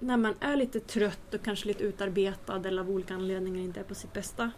när 0.00 0.16
man 0.16 0.34
är 0.40 0.56
lite 0.56 0.80
trött 0.80 1.34
och 1.34 1.42
kanske 1.44 1.66
lite 1.66 1.84
utarbetad 1.84 2.62
eller 2.64 2.82
av 2.82 2.90
olika 2.90 3.14
anledningar 3.14 3.60
inte 3.60 3.80
är 3.80 3.84
på 3.84 3.94
sitt 3.94 4.12
bästa. 4.12 4.50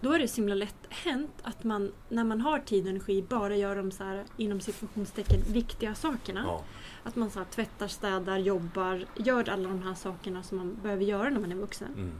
Då 0.00 0.12
är 0.12 0.18
det 0.18 0.28
så 0.28 0.36
himla 0.36 0.54
lätt 0.54 0.86
hänt 0.88 1.34
att 1.42 1.64
man 1.64 1.92
när 2.08 2.24
man 2.24 2.40
har 2.40 2.58
tid 2.58 2.84
och 2.84 2.90
energi 2.90 3.22
bara 3.22 3.56
gör 3.56 3.76
de 3.76 3.90
så 3.90 4.04
här 4.04 4.24
inom 4.36 4.60
situationstecken 4.60 5.40
viktiga 5.52 5.94
sakerna. 5.94 6.42
ja. 6.46 6.64
Att 7.02 7.16
man 7.16 7.30
så 7.30 7.38
här, 7.38 7.46
tvättar, 7.46 7.88
städar, 7.88 8.38
jobbar, 8.38 9.04
gör 9.16 9.48
alla 9.48 9.68
de 9.68 9.82
här 9.82 9.94
sakerna 9.94 10.42
som 10.42 10.58
man 10.58 10.78
behöver 10.82 11.04
göra 11.04 11.30
när 11.30 11.40
man 11.40 11.52
är 11.52 11.56
vuxen. 11.56 11.94
Mm. 11.94 12.12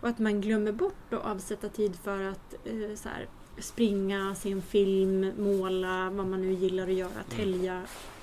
Och 0.00 0.08
att 0.08 0.18
man 0.18 0.40
glömmer 0.40 0.72
bort 0.72 1.12
att 1.12 1.24
avsätta 1.24 1.68
tid 1.68 1.96
för 1.96 2.22
att 2.22 2.54
eh, 2.64 2.94
så 2.94 3.08
här, 3.08 3.28
springa, 3.58 4.34
se 4.34 4.50
en 4.50 4.62
film, 4.62 5.32
måla, 5.38 6.10
vad 6.10 6.26
man 6.26 6.42
nu 6.42 6.52
gillar 6.52 6.88
att 6.88 6.94
göra, 6.94 7.22
tälja. 7.28 7.74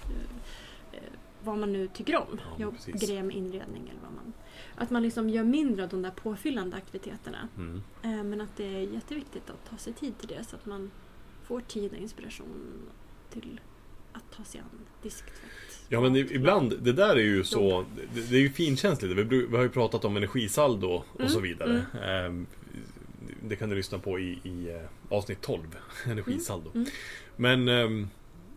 Eh, 0.04 0.98
eh, 0.98 1.12
vad 1.44 1.58
man 1.58 1.74
nu 1.74 1.88
tycker 1.88 2.16
om. 2.16 2.40
Ja, 2.58 2.64
Jobb, 2.64 2.76
grejer 2.86 3.24
med 3.24 3.36
inredning 3.36 3.90
eller 3.90 4.02
vad 4.02 4.14
man... 4.14 4.34
Att 4.76 4.90
man 4.90 5.04
liksom 5.04 5.30
gör 5.30 5.44
mindre 5.44 5.84
av 5.84 5.90
de 5.90 6.02
där 6.02 6.12
påfyllande 6.12 6.78
aktiviteterna. 6.78 7.48
Mm. 7.58 7.82
Eh, 8.04 8.24
men 8.24 8.42
att 8.42 8.58
det 8.58 8.76
är 8.76 8.80
jätteviktigt 8.80 9.50
att 9.50 9.70
ta 9.70 9.78
sig 9.78 9.94
tid 9.94 10.18
till 10.18 10.28
det 10.28 10.44
så 10.44 10.56
att 10.56 10.66
man 10.66 10.92
får 11.44 11.62
tid 11.62 11.92
och 11.92 11.98
inspiration 11.98 12.90
till 13.30 13.60
att 14.14 14.32
ta 14.32 14.44
sig 14.44 14.62
an 14.62 14.80
disktvätt. 15.02 15.52
Ja 15.90 16.02
men 16.02 16.16
ibland, 16.16 16.74
det 16.82 16.94
där 16.94 17.16
är 17.16 17.22
ju 17.24 17.44
så, 17.44 17.86
det, 18.14 18.22
det 18.30 18.36
är 18.36 18.42
ju 18.42 18.50
finkänsligt. 18.50 19.14
Vi, 19.14 19.46
vi 19.46 19.56
har 19.56 19.64
ju 19.64 19.70
pratat 19.70 20.06
om 20.06 20.18
energisaldo 20.18 20.88
och 20.88 21.06
Mm, 21.20 21.30
så 21.32 21.40
vidare. 21.40 21.86
Ehm, 22.06 22.46
Det 23.48 23.56
kan 23.56 23.70
du 23.70 23.76
lyssna 23.76 24.00
på 24.00 24.20
i, 24.20 24.40
i 24.44 24.70
eh, 24.70 25.16
avsnitt 25.18 25.42
12, 25.42 25.62
energisaldo. 26.06 26.72
Mm. 26.76 26.88
Men, 27.36 27.68
ehm, 27.68 28.10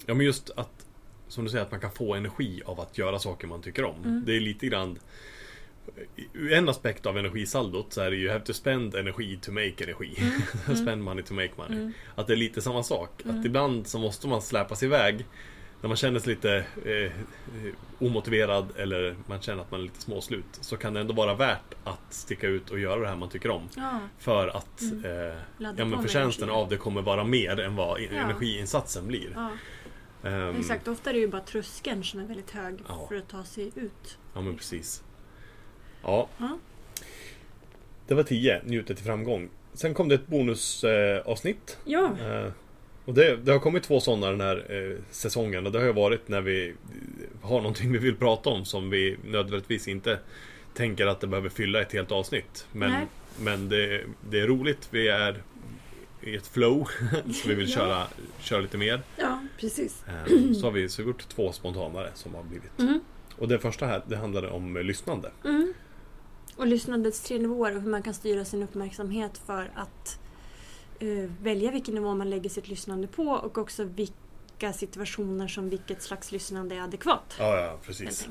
ja 0.06 0.14
men 0.14 0.26
just 0.26 0.50
att, 0.50 0.86
som 1.28 1.44
du 1.44 1.50
säger, 1.50 1.64
att 1.64 1.70
man 1.70 1.80
kan 1.80 1.92
få 1.92 2.14
energi 2.14 2.62
av 2.66 2.80
att 2.80 2.98
göra 2.98 3.18
saker 3.18 3.46
man 3.46 3.62
tycker 3.62 3.84
om. 3.84 4.04
Mm. 4.04 4.22
Det 4.26 4.36
är 4.36 4.40
lite 4.40 4.66
grann 4.66 4.98
en 6.50 6.68
aspekt 6.68 7.06
av 7.06 7.18
energisaldot 7.18 7.92
så 7.92 8.00
är 8.00 8.10
det 8.10 8.16
ju 8.16 8.22
you 8.22 8.32
have 8.32 8.44
to 8.44 8.52
spend 8.52 8.94
energy 8.94 9.36
to 9.36 9.52
make 9.52 9.84
energi. 9.84 10.14
spend 10.82 11.02
money 11.02 11.24
to 11.24 11.34
make 11.34 11.50
money. 11.56 11.78
Mm. 11.78 11.92
Att 12.14 12.26
det 12.26 12.32
är 12.32 12.36
lite 12.36 12.62
samma 12.62 12.82
sak. 12.82 13.22
Mm. 13.24 13.38
Att 13.38 13.46
ibland 13.46 13.86
så 13.86 13.98
måste 13.98 14.28
man 14.28 14.42
släpa 14.42 14.76
sig 14.76 14.86
iväg 14.86 15.26
när 15.80 15.88
man 15.88 15.96
känner 15.96 16.20
sig 16.20 16.34
lite 16.34 16.64
eh, 16.84 16.92
eh, 16.94 17.10
omotiverad 17.98 18.66
eller 18.76 19.16
man 19.26 19.40
känner 19.40 19.62
att 19.62 19.70
man 19.70 19.80
är 19.80 19.84
lite 19.84 20.00
småslut 20.02 20.44
så 20.60 20.76
kan 20.76 20.94
det 20.94 21.00
ändå 21.00 21.14
vara 21.14 21.34
värt 21.34 21.74
att 21.84 22.00
sticka 22.14 22.46
ut 22.46 22.70
och 22.70 22.78
göra 22.78 23.00
det 23.00 23.08
här 23.08 23.16
man 23.16 23.28
tycker 23.28 23.50
om. 23.50 23.68
Ja, 23.76 23.98
För 24.18 24.48
att 24.48 24.80
Mm. 24.80 25.04
eh, 25.04 25.36
ja, 25.58 25.84
men 25.84 26.02
förtjänsten 26.02 26.50
av 26.50 26.68
det 26.68 26.76
kommer 26.76 27.02
vara 27.02 27.24
mer 27.24 27.60
än 27.60 27.76
vad 27.76 28.00
Ja. 28.00 28.08
energiinsatsen 28.10 29.06
blir. 29.06 29.32
ja. 29.34 29.50
Ehm, 30.28 30.56
Exakt, 30.60 30.88
ofta 30.88 31.10
är 31.10 31.14
det 31.14 31.20
ju 31.20 31.28
bara 31.28 31.42
tröskeln 31.42 32.04
som 32.04 32.20
är 32.20 32.24
väldigt 32.24 32.50
hög 32.50 32.78
för 33.08 33.14
att 33.16 33.28
ta 33.28 33.44
sig 33.44 33.70
ut. 33.74 34.18
Ja 34.34 34.40
men 34.40 34.56
precis. 34.56 35.02
Ja. 36.02 36.28
Det 38.06 38.14
var 38.14 38.22
10, 38.22 38.60
njutet 38.64 38.96
till 38.96 39.06
framgång. 39.06 39.48
Sen 39.72 39.94
kom 39.94 40.08
det 40.08 40.14
ett 40.14 40.26
bonusavsnitt. 40.26 41.78
Eh. 41.86 41.92
Ja, 41.92 42.12
och 43.04 43.14
det, 43.14 43.36
det 43.36 43.52
har 43.52 43.58
kommit 43.58 43.82
två 43.82 44.00
sådana 44.00 44.30
den 44.30 44.40
här 44.40 44.66
eh, 44.68 44.98
säsongen 45.10 45.66
och 45.66 45.72
det 45.72 45.78
har 45.78 45.86
ju 45.86 45.92
varit 45.92 46.28
när 46.28 46.40
vi 46.40 46.68
eh, 46.68 47.48
har 47.48 47.60
någonting 47.60 47.92
vi 47.92 47.98
vill 47.98 48.16
prata 48.16 48.50
om 48.50 48.64
som 48.64 48.90
vi 48.90 49.16
nödvändigtvis 49.24 49.88
inte 49.88 50.18
tänker 50.74 51.06
att 51.06 51.20
det 51.20 51.26
behöver 51.26 51.48
fylla 51.48 51.80
ett 51.80 51.92
helt 51.92 52.12
avsnitt. 52.12 52.66
Men, 52.72 52.90
Nej. 52.90 53.06
men 53.40 53.68
det, 53.68 54.04
det 54.30 54.40
är 54.40 54.46
roligt, 54.46 54.88
vi 54.90 55.08
är 55.08 55.42
i 56.20 56.36
ett 56.36 56.46
flow 56.46 56.88
så 57.32 57.48
vi 57.48 57.54
vill 57.54 57.72
köra, 57.72 58.06
köra 58.40 58.60
lite 58.60 58.78
mer. 58.78 59.02
ja 59.16 59.40
precis. 59.58 60.04
Eh, 60.08 60.52
så 60.52 60.66
har 60.66 60.70
vi 60.70 60.88
så 60.88 61.02
gjort 61.02 61.28
två 61.28 61.52
spontanare 61.52 62.10
som 62.14 62.34
har 62.34 62.42
blivit. 62.42 62.78
Mm. 62.78 63.00
Och 63.38 63.48
det 63.48 63.58
första 63.58 63.86
här, 63.86 64.02
det 64.06 64.16
handlade 64.16 64.48
om 64.48 64.76
lyssnande. 64.76 65.30
Mm. 65.44 65.74
Och 66.56 66.66
lyssnandets 66.66 67.20
tre 67.20 67.38
nivåer 67.38 67.76
och 67.76 67.82
hur 67.82 67.90
man 67.90 68.02
kan 68.02 68.14
styra 68.14 68.44
sin 68.44 68.62
uppmärksamhet 68.62 69.40
för 69.46 69.70
att 69.74 70.19
välja 71.42 71.70
vilken 71.70 71.94
nivå 71.94 72.14
man 72.14 72.30
lägger 72.30 72.50
sitt 72.50 72.68
lyssnande 72.68 73.06
på 73.06 73.22
och 73.22 73.58
också 73.58 73.84
vilka 73.84 74.72
situationer 74.74 75.48
som 75.48 75.68
vilket 75.70 76.02
slags 76.02 76.32
lyssnande 76.32 76.74
är 76.74 76.80
adekvat. 76.80 77.34
Ja, 77.38 77.60
ja, 77.60 77.78
precis. 77.86 78.28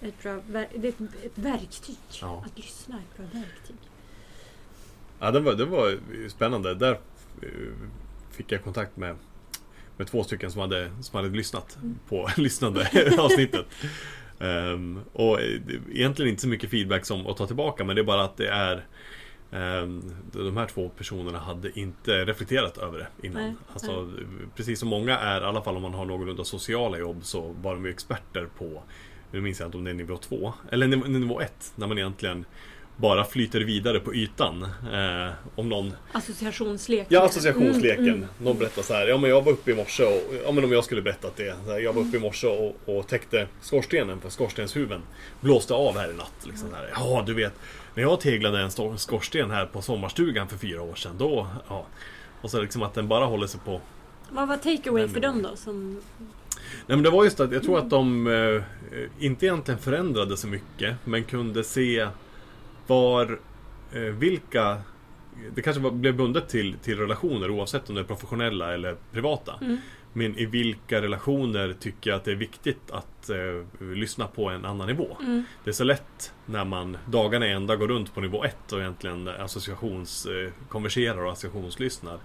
Ett 0.00 0.22
bra, 0.22 0.32
ver- 0.32 0.68
det 0.78 0.88
är 0.88 0.92
ett, 0.92 1.24
ett 1.24 1.38
verktyg. 1.38 1.96
Ja. 2.20 2.44
Att 2.46 2.58
lyssna 2.58 2.94
är 2.94 2.98
ett 3.00 3.16
bra 3.16 3.40
verktyg. 3.40 3.76
Ja, 5.20 5.30
det 5.30 5.40
var, 5.40 5.54
det 5.54 5.64
var 5.64 5.98
spännande. 6.28 6.74
Där 6.74 6.92
eh, 7.42 7.48
fick 8.30 8.52
jag 8.52 8.64
kontakt 8.64 8.96
med, 8.96 9.16
med 9.96 10.06
två 10.06 10.24
stycken 10.24 10.50
som 10.52 10.60
hade, 10.60 10.90
som 11.02 11.16
hade 11.16 11.28
lyssnat 11.36 11.76
Mm. 11.76 11.98
på 12.08 12.28
lyssnande 12.36 12.88
avsnittet. 13.18 13.66
Ehm, 14.38 15.00
och 15.12 15.40
eh, 15.40 15.60
egentligen 15.92 16.30
inte 16.30 16.42
så 16.42 16.48
mycket 16.48 16.70
feedback 16.70 17.06
som 17.06 17.26
att 17.26 17.36
ta 17.36 17.46
tillbaka 17.46 17.84
men 17.84 17.96
det 17.96 18.02
är 18.02 18.04
bara 18.06 18.24
att 18.24 18.36
det 18.36 18.48
är 18.48 18.86
de 20.32 20.56
här 20.56 20.66
två 20.66 20.88
personerna 20.88 21.38
hade 21.38 21.78
inte 21.80 22.24
reflekterat 22.24 22.78
över 22.78 22.98
det 22.98 23.26
innan. 23.26 23.42
Nej, 23.42 23.54
alltså, 23.72 24.10
Precis 24.56 24.78
som 24.80 24.88
många 24.88 25.18
är, 25.18 25.40
i 25.40 25.44
alla 25.44 25.62
fall 25.62 25.76
om 25.76 25.82
man 25.82 25.94
har 25.94 26.04
någorlunda 26.04 26.44
sociala 26.44 26.98
jobb, 26.98 27.24
så 27.24 27.54
var 27.62 27.74
de 27.74 27.84
ju 27.84 27.90
experter 27.90 28.48
på, 28.58 28.82
nu 29.32 29.40
minns 29.40 29.60
jag 29.60 29.66
inte 29.68 29.78
om 29.78 29.84
det 29.84 29.90
är 29.90 29.94
nivå 29.94 30.16
två 30.16 30.52
eller 30.70 30.86
niv- 30.86 31.08
nivå 31.08 31.40
ett 31.40 31.72
när 31.76 31.86
man 31.86 31.98
egentligen 31.98 32.44
bara 32.98 33.24
flyter 33.24 33.60
vidare 33.60 34.00
på 34.00 34.14
ytan. 34.14 34.62
Eh, 34.92 35.30
om 35.54 35.68
någon 35.68 35.92
Associationslek. 36.12 37.06
Ja, 37.10 37.24
associationsleken. 37.24 38.04
Mm, 38.04 38.14
mm. 38.14 38.28
Någon 38.38 38.58
berättar 38.58 38.82
så 38.82 38.94
här, 38.94 39.06
ja 39.06 39.18
men 39.18 39.30
jag 39.30 39.42
var 39.44 39.52
uppe 39.52 39.70
i 39.70 39.74
morse 39.74 40.04
och, 40.04 40.34
ja 40.44 40.52
men 40.52 40.64
om 40.64 40.72
jag 40.72 40.84
skulle 40.84 41.02
berättat 41.02 41.36
det. 41.36 41.56
Här, 41.66 41.78
jag 41.78 41.92
var 41.92 42.02
uppe 42.02 42.16
i 42.16 42.20
morse 42.20 42.46
och, 42.46 42.76
och 42.84 43.06
täckte 43.08 43.48
skorstenen 43.60 44.20
för 44.20 44.30
skorstenshuven. 44.30 45.00
Blåste 45.40 45.74
av 45.74 45.98
här 45.98 46.10
i 46.10 46.14
natt. 46.14 46.46
Liksom 46.46 46.68
här. 46.74 46.90
Ja, 46.94 47.22
du 47.26 47.34
vet. 47.34 47.52
När 47.96 48.02
jag 48.02 48.20
teglade 48.20 48.60
en 48.60 48.98
skorsten 48.98 49.50
här 49.50 49.66
på 49.66 49.82
sommarstugan 49.82 50.48
för 50.48 50.56
fyra 50.56 50.82
år 50.82 50.94
sedan, 50.94 51.14
då, 51.18 51.46
ja. 51.68 51.86
Och 52.40 52.50
så 52.50 52.60
liksom 52.60 52.82
att 52.82 52.94
den 52.94 53.08
bara 53.08 53.24
håller 53.24 53.46
sig 53.46 53.60
på... 53.60 53.80
Vad 54.30 54.48
var 54.48 54.56
takeaway 54.56 55.08
för 55.08 55.20
dem 55.20 55.42
då? 55.42 55.56
Som, 55.56 56.00
Nej 56.58 56.96
men 56.96 57.02
det 57.02 57.10
var 57.10 57.24
just 57.24 57.40
att 57.40 57.52
jag 57.52 57.62
tror 57.62 57.78
att 57.78 57.90
de 57.90 58.26
eh, 58.26 58.62
inte 59.18 59.46
egentligen 59.46 59.80
förändrade 59.80 60.36
så 60.36 60.46
mycket, 60.46 60.96
men 61.04 61.24
kunde 61.24 61.64
se 61.64 62.08
var, 62.86 63.38
eh, 63.92 64.00
vilka 64.00 64.80
det 65.54 65.62
kanske 65.62 65.82
var, 65.82 65.90
blev 65.90 66.16
bundet 66.16 66.48
till, 66.48 66.76
till 66.82 66.98
relationer 66.98 67.50
oavsett 67.50 67.88
om 67.88 67.94
det 67.94 68.00
är 68.00 68.04
professionella 68.04 68.74
eller 68.74 68.96
privata. 69.12 69.54
Mm. 69.60 69.76
Men 70.16 70.38
i 70.38 70.46
vilka 70.46 71.02
relationer 71.02 71.72
tycker 71.80 72.10
jag 72.10 72.16
att 72.16 72.24
det 72.24 72.30
är 72.32 72.36
viktigt 72.36 72.90
att 72.90 73.30
eh, 73.30 73.84
lyssna 73.94 74.26
på 74.26 74.48
en 74.48 74.64
annan 74.64 74.86
nivå. 74.86 75.16
mm, 75.20 75.42
Det 75.64 75.70
är 75.70 75.74
så 75.74 75.84
lätt 75.84 76.32
när 76.46 76.64
man 76.64 76.96
dagarna 77.06 77.46
i 77.46 77.52
ända 77.52 77.76
går 77.76 77.88
runt 77.88 78.14
på 78.14 78.20
nivå 78.20 78.44
ett 78.44 78.72
och 78.72 78.80
egentligen 78.80 79.28
associations 79.28 80.26
eh, 80.26 81.18
och 81.18 81.32
associationslyssnar. 81.32 82.18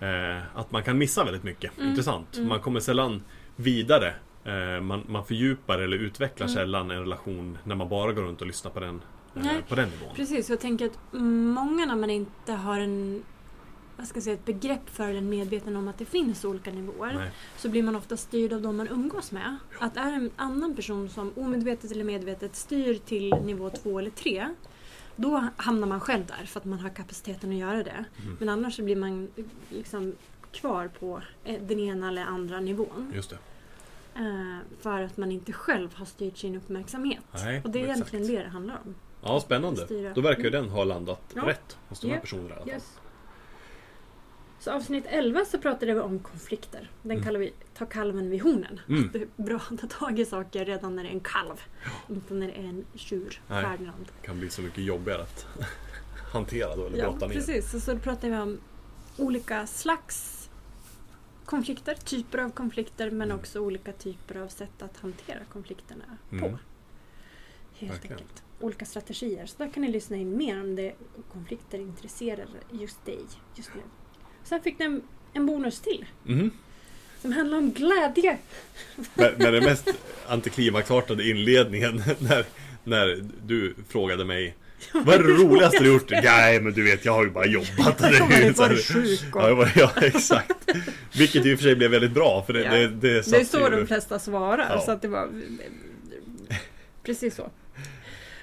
Eh, 0.00 0.42
att 0.54 0.72
man 0.72 0.82
kan 0.82 0.98
missa 0.98 1.24
väldigt 1.24 1.42
mycket 1.42 1.78
Mm, 1.78 1.90
intressant. 1.90 2.36
mm. 2.36 2.48
Man 2.48 2.60
kommer 2.60 2.80
sällan 2.80 3.22
vidare. 3.56 4.14
Eh, 4.44 4.80
man, 4.80 5.02
man 5.08 5.24
fördjupar 5.24 5.78
eller 5.78 5.96
utvecklar 5.96 6.46
Mm. 6.46 6.54
sällan 6.56 6.90
en 6.90 7.00
relation 7.00 7.58
när 7.64 7.74
man 7.74 7.88
bara 7.88 8.12
går 8.12 8.22
runt 8.22 8.40
och 8.40 8.46
lyssnar 8.46 8.70
på 8.70 8.80
den, 8.80 9.00
eh, 9.36 9.42
på 9.68 9.74
den 9.74 9.88
nivån. 9.88 10.14
Precis, 10.16 10.50
jag 10.50 10.60
tänker 10.60 10.86
att 10.86 10.98
många 11.12 11.86
när 11.86 11.96
man 11.96 12.10
inte 12.10 12.52
har 12.52 12.80
en 12.80 13.22
vad 13.96 14.06
ska 14.06 14.16
jag 14.16 14.24
säga, 14.24 14.34
ett 14.34 14.44
begrepp 14.44 14.90
för 14.90 15.08
eller 15.08 15.20
medveten 15.20 15.76
om 15.76 15.88
att 15.88 15.98
det 15.98 16.04
finns 16.04 16.44
olika 16.44 16.70
nivåer 16.70 17.12
Nej. 17.14 17.30
så 17.56 17.68
blir 17.68 17.82
man 17.82 17.96
ofta 17.96 18.16
styrd 18.16 18.52
av 18.52 18.62
de 18.62 18.76
man 18.76 18.88
umgås 18.88 19.32
med. 19.32 19.56
Att 19.78 19.96
är 19.96 20.12
en 20.12 20.30
annan 20.36 20.76
person 20.76 21.08
som 21.08 21.32
omedvetet 21.36 21.90
eller 21.92 22.04
medvetet 22.04 22.56
styr 22.56 22.94
till 22.94 23.34
nivå 23.34 23.70
två 23.70 23.98
eller 23.98 24.10
tre 24.10 24.48
då 25.16 25.48
hamnar 25.56 25.86
man 25.88 26.00
själv 26.00 26.26
där 26.26 26.46
för 26.46 26.60
att 26.60 26.64
man 26.66 26.78
har 26.78 26.88
kapaciteten 26.90 27.50
att 27.50 27.56
göra 27.56 27.82
det. 27.82 28.04
Mm. 28.22 28.36
Men 28.40 28.48
annars 28.48 28.76
så 28.76 28.82
blir 28.82 28.96
man 28.96 29.28
liksom 29.70 30.12
kvar 30.52 30.88
på 31.00 31.22
den 31.60 31.78
ena 31.80 32.08
eller 32.08 32.22
andra 32.24 32.60
nivån. 32.60 33.12
Just 33.14 33.30
det. 33.30 33.38
Eh, 34.16 34.58
för 34.80 35.02
att 35.02 35.16
man 35.16 35.32
inte 35.32 35.52
själv 35.52 35.94
har 35.94 36.06
styrt 36.06 36.38
sin 36.38 36.56
uppmärksamhet. 36.56 37.20
Nej, 37.34 37.60
Och 37.64 37.70
det 37.70 37.78
är 37.78 37.82
exakt. 37.90 38.14
egentligen 38.14 38.26
det 38.36 38.42
det 38.44 38.48
handlar 38.50 38.78
om. 38.84 38.94
Ja, 39.22 39.40
spännande. 39.40 40.12
Då 40.14 40.20
verkar 40.20 40.42
ju 40.42 40.48
Mm. 40.48 40.62
den 40.62 40.70
ha 40.70 40.84
landat 40.84 41.20
Ja. 41.34 41.42
rätt 41.46 41.76
hos 41.88 42.00
de 42.00 42.06
här 42.08 42.14
Ja. 42.14 42.20
personerna 42.20 42.48
i 42.48 42.52
alla 42.52 42.60
fall. 42.60 42.68
Yes. 42.68 42.98
Så 44.64 44.70
avsnitt 44.72 45.04
11 45.08 45.44
så 45.44 45.58
pratade 45.58 45.94
vi 45.94 46.00
om 46.00 46.18
konflikter. 46.18 46.90
Den 47.02 47.10
Mm. 47.10 47.24
kallar 47.24 47.40
vi 47.40 47.52
Ta 47.74 47.86
kalven 47.86 48.30
vid 48.30 48.42
hornen. 48.42 48.80
Mm. 48.88 49.10
Det 49.12 49.18
är 49.22 49.28
bra 49.36 49.60
att 49.70 49.80
ta 49.80 49.86
tag 49.86 50.18
i 50.20 50.24
saker 50.24 50.64
redan 50.64 50.96
när 50.96 51.02
det 51.02 51.08
är 51.08 51.12
en 51.12 51.20
kalv. 51.20 51.60
Inte 52.08 52.34
när 52.34 52.46
det 52.46 52.52
är 52.52 52.64
en 52.64 52.84
tjur. 52.94 53.40
Nej. 53.48 53.64
Ferdinand. 53.64 54.04
kan 54.22 54.38
bli 54.40 54.50
så 54.50 54.62
mycket 54.62 54.84
jobbigare 54.84 55.22
att 55.22 55.46
hantera 56.32 56.76
då, 56.76 56.86
eller 56.86 56.98
Ja, 56.98 57.10
brotta 57.10 57.26
ner. 57.26 57.34
precis. 57.34 57.74
Och 57.74 57.82
så 57.82 57.98
pratar 57.98 58.28
vi 58.28 58.36
om 58.36 58.60
olika 59.18 59.66
slags 59.66 60.50
konflikter, 61.44 61.94
typer 61.94 62.38
av 62.38 62.50
konflikter 62.50 63.10
men 63.10 63.22
Mm. 63.28 63.36
också 63.40 63.60
olika 63.60 63.92
typer 63.92 64.36
av 64.36 64.48
sätt 64.48 64.82
att 64.82 64.96
hantera 64.96 65.44
konflikterna 65.52 66.04
på. 66.30 66.36
Mm. 66.36 66.56
Helt 67.74 67.92
Verkligen. 67.92 68.16
enkelt. 68.18 68.42
Olika 68.60 68.84
strategier. 68.84 69.46
Så 69.46 69.54
där 69.58 69.68
kan 69.72 69.82
ni 69.82 69.88
lyssna 69.88 70.16
in 70.16 70.36
mer 70.36 70.60
om 70.60 70.76
det 70.76 70.94
konflikter 71.32 71.78
intresserar 71.78 72.46
just 72.70 73.04
dig 73.04 73.20
just 73.54 73.74
nu. 73.74 73.80
Sen 74.44 74.60
fick 74.62 74.78
ni 74.78 75.00
en, 75.32 75.46
bonus 75.46 75.80
till 75.80 76.04
Mhm. 76.24 76.50
som 77.22 77.32
handlar 77.32 77.58
om 77.58 77.70
glädje. 77.72 78.38
Med, 79.14 79.38
med 79.38 79.52
den 79.52 79.64
mest 79.64 79.88
antiklimaxartade 80.26 81.28
inledningen 81.28 82.02
när, 82.18 82.44
när 82.84 83.24
du 83.46 83.74
frågade 83.88 84.24
mig 84.24 84.54
Vad 84.92 85.14
är 85.14 85.18
det 85.18 85.24
roligaste 85.32 85.78
du 85.84 85.92
gjort? 85.92 86.10
Nej 86.10 86.60
men 86.60 86.72
du 86.72 86.82
vet 86.84 87.04
jag 87.04 87.12
har 87.12 87.24
ju 87.24 87.30
bara 87.30 87.46
jobbat. 87.46 88.00
Jag 88.00 88.06
har 88.20 88.52
varit 88.58 88.84
sjuk 88.84 89.36
och- 89.36 89.42
Ja, 89.42 89.68
ja 89.76 89.92
exakt. 90.02 90.70
Vilket 91.16 91.46
i 91.46 91.54
och 91.54 91.58
för 91.58 91.62
sig 91.64 91.76
blev 91.76 91.90
väldigt 91.90 92.12
bra 92.12 92.42
för 92.46 92.52
det, 92.52 92.62
Ja. 92.62 92.70
det, 92.72 92.88
det, 92.88 93.30
Det 93.30 93.36
är 93.40 93.44
så 93.44 93.58
ju, 93.58 93.70
de 93.70 93.86
flesta 93.86 94.18
svarar. 94.18 94.66
Ja. 94.70 94.80
Så 94.80 94.90
att 94.90 95.02
det 95.02 95.08
var 95.08 95.28
precis 97.02 97.34
så. 97.34 97.50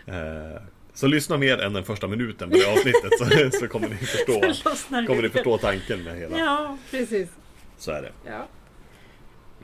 eh, 0.06 0.62
Så 0.94 1.08
lyssna 1.08 1.38
mer 1.38 1.58
än 1.58 1.74
den 1.74 1.84
första 1.84 2.08
minuten 2.08 2.50
på 2.50 2.56
det 2.58 2.66
avsnittet 2.74 3.12
så, 3.52 3.58
så 3.60 3.68
kommer 3.68 3.90
ni 3.90 3.96
förstå 3.96 4.34
Kommer 5.08 5.22
ni 5.22 5.30
förstå 5.30 5.58
tanken 5.58 6.04
med 6.04 6.18
hela 6.18 6.38
Ja, 6.40 6.78
precis. 6.92 7.30
Så 7.78 7.92
är 7.92 8.02
det 8.02 8.12
Ja. 8.26 8.48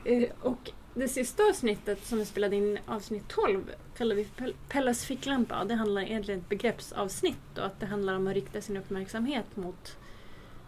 Eh, 0.04 0.28
Och 0.42 0.70
det 0.94 1.08
sista 1.08 1.42
avsnittet 1.42 2.04
som 2.06 2.18
vi 2.18 2.24
spelade 2.24 2.56
in, 2.56 2.78
avsnitt 2.86 3.28
12, 3.28 3.62
kallar 3.96 4.16
vi 4.16 4.26
Pel- 4.38 4.54
Pellas 4.68 5.04
ficklampa. 5.04 5.64
Det 5.64 5.74
handlar 5.74 6.02
egentligen 6.02 6.40
ett 6.40 6.48
begreppsavsnitt 6.48 7.58
och 7.58 7.66
att 7.66 7.80
det 7.80 7.86
handlar 7.86 8.14
om 8.16 8.26
att 8.26 8.34
rikta 8.34 8.60
sin 8.60 8.76
uppmärksamhet 8.76 9.56
mot 9.56 9.96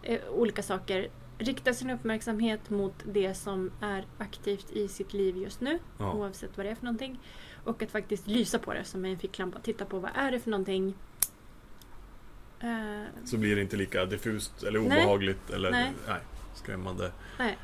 eh, 0.03 0.19
olika 0.29 0.63
saker. 0.63 1.07
Rikta 1.37 1.73
sin 1.73 1.89
uppmärksamhet 1.89 2.69
mot 2.69 2.93
det 3.05 3.33
som 3.33 3.71
är 3.81 4.05
aktivt 4.17 4.71
i 4.71 4.87
sitt 4.87 5.13
liv 5.13 5.37
just 5.37 5.61
nu, 5.61 5.79
Ja. 5.97 6.13
oavsett 6.13 6.57
vad 6.57 6.65
det 6.65 6.69
är 6.69 6.75
för 6.75 6.85
någonting. 6.85 7.19
Och 7.63 7.81
att 7.83 7.91
faktiskt 7.91 8.27
lysa 8.27 8.59
på 8.59 8.73
det 8.73 8.83
som 8.83 9.05
en 9.05 9.19
ficklampa. 9.19 9.59
Titta 9.59 9.85
på 9.85 9.99
vad 9.99 10.11
är 10.15 10.31
det 10.31 10.39
för 10.39 10.49
någonting. 10.49 10.93
Eh, 12.59 13.03
Så 13.25 13.37
blir 13.37 13.55
det 13.55 13.61
inte 13.61 13.75
lika 13.77 14.05
diffust 14.05 14.63
eller 14.63 14.79
Nej. 14.79 14.87
obehagligt 14.87 15.49
eller 15.49 15.71
Nej. 15.71 15.91
nej, 16.07 16.19
skrämmande 16.55 17.11
Nej. 17.39 17.57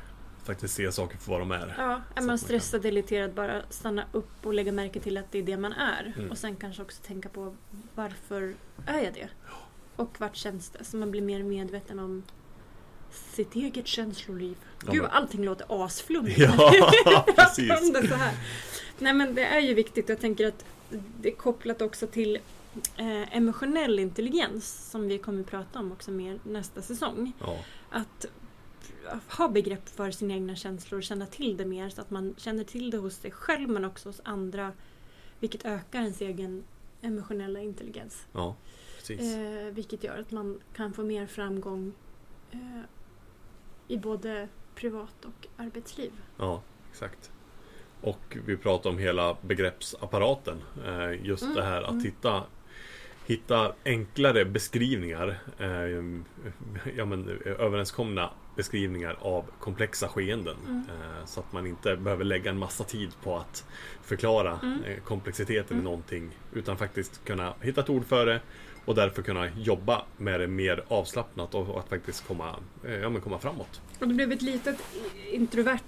Faktiskt 0.44 0.74
se 0.74 0.92
saker 0.92 1.18
för 1.18 1.30
vad 1.32 1.40
de 1.40 1.50
är 1.50 1.74
Ja, 1.78 2.00
är 2.14 2.22
man 2.22 2.38
stressad, 2.38 2.86
irriterad, 2.86 3.34
bara 3.34 3.62
stanna 3.70 4.04
upp 4.12 4.46
och 4.46 4.54
lägga 4.54 4.72
märke 4.72 5.00
till 5.00 5.16
att 5.16 5.32
det 5.32 5.38
är 5.38 5.42
det 5.42 5.56
man 5.56 5.72
är. 5.72 6.12
Mm. 6.16 6.30
Och 6.30 6.38
sen 6.38 6.56
kanske 6.56 6.82
också 6.82 7.02
tänka 7.02 7.28
på 7.28 7.56
varför 7.94 8.54
är 8.86 8.98
jag 9.04 9.14
det? 9.14 9.28
Och 9.96 10.20
vart 10.20 10.36
känns 10.36 10.70
det? 10.70 10.84
Så 10.84 10.96
man 10.96 11.10
blir 11.10 11.22
mer 11.22 11.42
medveten 11.42 11.98
om 11.98 12.22
sitt 13.10 13.54
eget 13.54 13.86
känsloliv. 13.86 14.56
Ja, 14.86 14.92
Gud, 14.92 15.04
allting 15.10 15.44
låter 15.44 15.84
asflummigt. 15.84 16.38
Ja, 16.38 16.72
precis 17.36 17.92
det 17.92 18.08
så 18.08 18.14
här. 18.14 18.34
Nej 18.98 19.12
men 19.12 19.34
det 19.34 19.44
är 19.44 19.60
ju 19.60 19.74
viktigt. 19.74 20.08
Jag 20.08 20.20
tänker 20.20 20.46
att 20.48 20.64
det 21.20 21.32
är 21.32 21.36
kopplat 21.36 21.82
också 21.82 22.06
till 22.06 22.38
eh, 22.96 23.36
emotionell 23.36 23.98
intelligens 23.98 24.90
som 24.90 25.08
vi 25.08 25.18
kommer 25.18 25.40
att 25.40 25.46
prata 25.50 25.78
om 25.78 25.92
också 25.92 26.10
mer 26.10 26.38
nästa 26.42 26.82
säsong. 26.82 27.32
ja. 27.40 27.58
Att 27.90 28.26
ha 29.28 29.48
begrepp 29.48 29.88
för 29.88 30.10
sina 30.10 30.34
egna 30.34 30.56
känslor, 30.56 31.00
känna 31.00 31.26
till 31.26 31.56
det 31.56 31.64
mer 31.64 31.88
så 31.90 32.00
att 32.00 32.10
man 32.10 32.34
känner 32.38 32.64
till 32.64 32.90
det 32.90 32.96
hos 32.98 33.14
sig 33.14 33.30
själv 33.30 33.68
men 33.68 33.84
också 33.84 34.08
hos 34.08 34.20
andra. 34.24 34.72
Vilket 35.40 35.64
ökar 35.64 36.00
ens 36.00 36.20
egen 36.20 36.64
emotionella 37.02 37.60
intelligens. 37.60 38.26
ja, 38.32 38.56
precis 38.98 39.20
Eh, 39.34 39.74
vilket 39.74 40.04
gör 40.04 40.18
att 40.18 40.30
man 40.30 40.60
kan 40.74 40.92
få 40.92 41.02
mer 41.02 41.26
framgång 41.26 41.92
eh, 42.50 42.58
i 43.88 43.96
både 43.98 44.48
privat 44.74 45.24
och 45.24 45.46
arbetsliv. 45.56 46.10
Ja, 46.36 46.62
exakt 46.90 47.30
Och 48.00 48.36
vi 48.46 48.56
pratar 48.56 48.90
om 48.90 48.98
hela 48.98 49.36
begreppsapparaten 49.42 50.58
eh, 50.86 51.26
Just 51.26 51.42
Mm, 51.42 51.54
det 51.54 51.62
här 51.62 51.82
att 51.82 51.90
mm. 51.90 52.04
hitta 52.04 52.42
Hitta 53.26 53.72
enklare 53.84 54.44
beskrivningar 54.44 55.38
eh, 55.58 55.68
ja, 56.96 57.04
men, 57.04 57.40
eh, 57.46 57.52
Överenskomna 57.60 58.30
beskrivningar 58.56 59.16
av 59.20 59.44
komplexa 59.60 60.08
skeenden 60.08 60.56
Mm. 60.68 60.84
Så 61.26 61.40
att 61.40 61.52
man 61.52 61.66
inte 61.66 61.96
behöver 61.96 62.24
lägga 62.24 62.50
en 62.50 62.58
massa 62.58 62.84
tid 62.84 63.10
på 63.22 63.36
att 63.36 63.64
förklara 64.02 64.58
Mm. 64.62 64.80
komplexiteten 65.04 65.76
Mm. 65.76 65.80
i 65.80 65.84
någonting 65.84 66.30
Utan 66.52 66.76
faktiskt 66.76 67.24
kunna 67.24 67.54
hitta 67.60 67.80
ett 67.80 67.90
ord 67.90 68.04
för 68.04 68.26
det 68.26 68.40
och 68.88 68.94
därför 68.94 69.22
kunna 69.22 69.48
jobba 69.56 70.04
med 70.16 70.40
det 70.40 70.46
mer 70.46 70.84
avslappnat 70.88 71.54
och, 71.54 71.68
och 71.68 71.78
att 71.78 71.88
faktiskt 71.88 72.26
komma, 72.26 72.56
eh, 72.84 72.94
ja, 72.94 73.08
men 73.10 73.20
komma 73.20 73.38
framåt. 73.38 73.80
Och 74.00 74.08
det 74.08 74.14
blev 74.14 74.32
ett 74.32 74.42
litet 74.42 74.76
introvert 75.32 75.78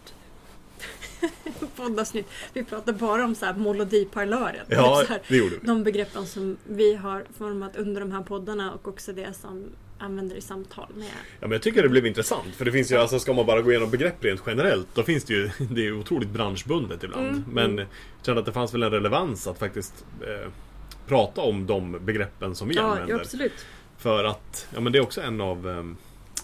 poddavsnitt. 1.77 2.27
Vi 2.53 2.65
pratade 2.65 2.99
bara 2.99 3.25
om 3.25 3.35
så 3.35 3.47
här 3.47 3.55
melodiparlören. 3.55 4.67
Ja, 4.69 5.03
så 5.07 5.13
här, 5.13 5.23
det 5.29 5.37
gjorde 5.37 5.57
vi. 5.61 5.67
de 5.67 5.83
begreppen 5.83 6.27
som 6.27 6.57
vi 6.65 6.95
har 6.95 7.25
format 7.39 7.77
under 7.77 8.01
de 8.01 8.13
här 8.13 8.23
poddarna 8.23 8.73
och 8.73 8.89
också 8.89 9.13
det 9.13 9.37
som 9.37 9.65
använder 9.99 10.37
i 10.37 10.41
samtal 10.41 10.89
med 10.95 11.07
Ja, 11.41 11.47
men 11.47 11.53
jag 11.53 11.63
tycker 11.63 11.83
det 11.83 11.89
blev 11.89 12.07
intressant. 12.07 12.55
För 12.55 12.65
det 12.65 12.73
finns 12.73 12.93
ju, 12.93 12.97
alltså 12.97 13.19
ska 13.19 13.33
man 13.33 13.47
bara 13.47 13.63
gå 13.63 13.71
igenom 13.71 13.91
begrepp 13.91 14.25
rent 14.25 14.43
generellt, 14.47 14.89
då 14.95 15.03
finns 15.03 15.25
det 15.25 15.35
ju, 15.35 15.51
det 15.71 15.87
är 15.87 15.93
otroligt 15.93 16.31
branschbundet 16.31 17.05
ibland. 17.05 17.27
Mm, 17.27 17.45
Men 17.53 17.65
mm. 17.65 17.79
jag 17.79 18.27
kände 18.27 18.41
att 18.41 18.47
det 18.47 18.53
fanns 18.53 18.75
väl 18.75 18.83
en 18.83 18.91
relevans 18.91 19.47
att 19.47 19.59
faktiskt 19.59 20.05
eh, 20.21 20.51
prata 21.11 21.40
om 21.40 21.66
de 21.66 21.99
begreppen 22.05 22.55
som 22.55 22.68
vi 22.68 22.75
Ja, 22.75 22.83
använder. 22.83 23.14
ja, 23.14 23.20
absolut. 23.20 23.66
För 23.99 24.25
att, 24.25 24.68
ja 24.75 24.81
men 24.81 24.92
det 24.92 24.99
är 24.99 25.03
också 25.03 25.20
en 25.20 25.40
av, 25.40 25.68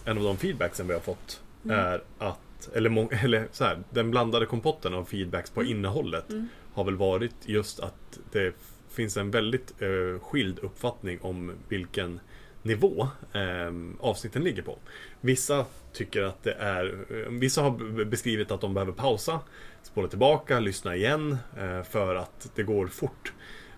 en 0.05 0.19
av 0.19 0.25
de 0.25 0.37
feedbacksen 0.37 0.87
vi 0.89 0.95
har 0.95 1.01
fått. 1.01 1.41
Mm. 1.65 1.79
Är 1.79 2.03
att, 2.19 2.69
eller, 2.75 3.15
eller 3.25 3.49
så 3.53 3.65
här, 3.65 3.79
den 3.91 4.11
blandade 4.11 4.47
kompotten 4.47 4.95
av 4.95 5.05
feedbacks 5.05 5.51
på 5.51 5.61
Mm. 5.61 5.73
innehållet 5.73 6.31
Mm. 6.31 6.49
har 6.75 6.85
väl 6.85 6.97
varit 6.97 7.35
just 7.45 7.81
att 7.81 8.19
det 8.33 8.55
finns 8.91 9.17
en 9.17 9.31
väldigt 9.31 9.75
eh, 9.83 10.21
skild 10.23 10.59
uppfattning 10.59 11.19
om 11.23 11.53
vilken 11.69 12.21
nivå 12.63 13.09
eh, 13.33 13.73
avsnitten 14.01 14.45
ligger 14.45 14.63
på. 14.63 14.79
Vissa 15.21 15.65
tycker 15.93 16.23
att 16.23 16.43
det 16.43 16.53
är, 16.53 16.99
eh, 17.11 17.31
vissa 17.31 17.63
har 17.63 18.05
beskrivit 18.05 18.51
att 18.51 18.61
de 18.61 18.75
behöver 18.75 18.93
pausa, 18.93 19.41
spola 19.83 20.09
tillbaka, 20.09 20.61
lyssna 20.61 20.97
igen 20.97 21.37
eh, 21.59 21.83
för 21.83 22.15
att 22.15 22.51
det 22.55 22.63
går 22.63 22.87
fort. 22.87 23.33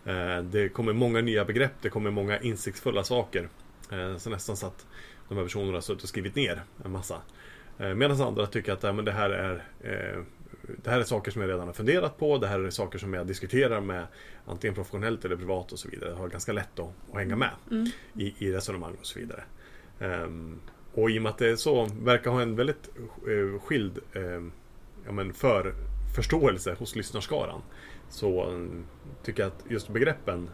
Eh, 0.08 0.42
det 0.42 0.68
kommer 0.68 0.92
många 0.92 1.20
nya 1.20 1.44
begrepp, 1.44 1.72
det 1.80 1.90
kommer 1.90 2.10
många 2.10 2.40
insiktsfulla 2.40 3.04
saker. 3.04 3.48
Eh, 3.92 4.16
så 4.16 4.30
nästan 4.30 4.56
så 4.56 4.66
att 4.66 4.86
de 5.28 5.36
här 5.36 5.44
personerna 5.44 5.76
har 5.76 5.80
suttit 5.80 6.02
och 6.02 6.08
skrivit 6.08 6.34
ner 6.34 6.62
en 6.84 6.90
massa. 6.90 7.20
Eh, 7.78 7.94
Medan 7.94 8.20
andra 8.20 8.46
tycker 8.46 8.72
att 8.72 8.82
men 8.82 9.04
det 9.04 9.12
här 9.12 9.30
är 9.30 9.64
det 10.84 10.90
här 10.90 11.00
är 11.00 11.04
saker 11.04 11.30
som 11.30 11.42
jag 11.42 11.50
redan 11.50 11.66
har 11.66 11.74
funderat 11.74 12.18
på. 12.18 12.38
Det 12.38 12.46
här 12.46 12.60
är 12.60 12.70
saker 12.70 12.98
som 12.98 13.14
jag 13.14 13.26
diskuterar 13.26 13.80
med 13.80 14.06
antingen 14.46 14.74
professionellt 14.74 15.24
eller 15.24 15.36
privat 15.36 15.72
och 15.72 15.78
så 15.78 15.88
vidare. 15.88 16.10
Jag 16.10 16.16
har 16.16 16.28
ganska 16.28 16.52
lätt 16.52 16.78
att, 16.78 16.90
att 17.10 17.18
hänga 17.18 17.36
med 17.36 17.50
Mm. 17.70 17.86
i, 18.14 18.34
i 18.38 18.52
resonemang 18.52 18.94
och 19.00 19.06
så 19.06 19.18
vidare. 19.18 19.42
Ehm, 20.00 20.60
och 20.94 21.10
i 21.10 21.18
och 21.18 21.22
med 21.22 21.30
att 21.30 21.38
det 21.38 21.48
är 21.48 21.56
så, 21.56 21.88
verkar 22.00 22.30
ha 22.30 22.42
en 22.42 22.56
väldigt 22.56 22.90
skild 23.62 23.98
um, 24.12 24.52
ja, 25.06 25.12
men 25.12 25.32
för 25.32 25.74
förståelse 26.16 26.76
hos 26.78 26.96
lyssnarskaran. 26.96 27.62
Så 28.10 28.60
tycker 29.22 29.42
jag 29.42 29.52
att 29.52 29.64
just 29.70 29.88
begreppen 29.88 30.50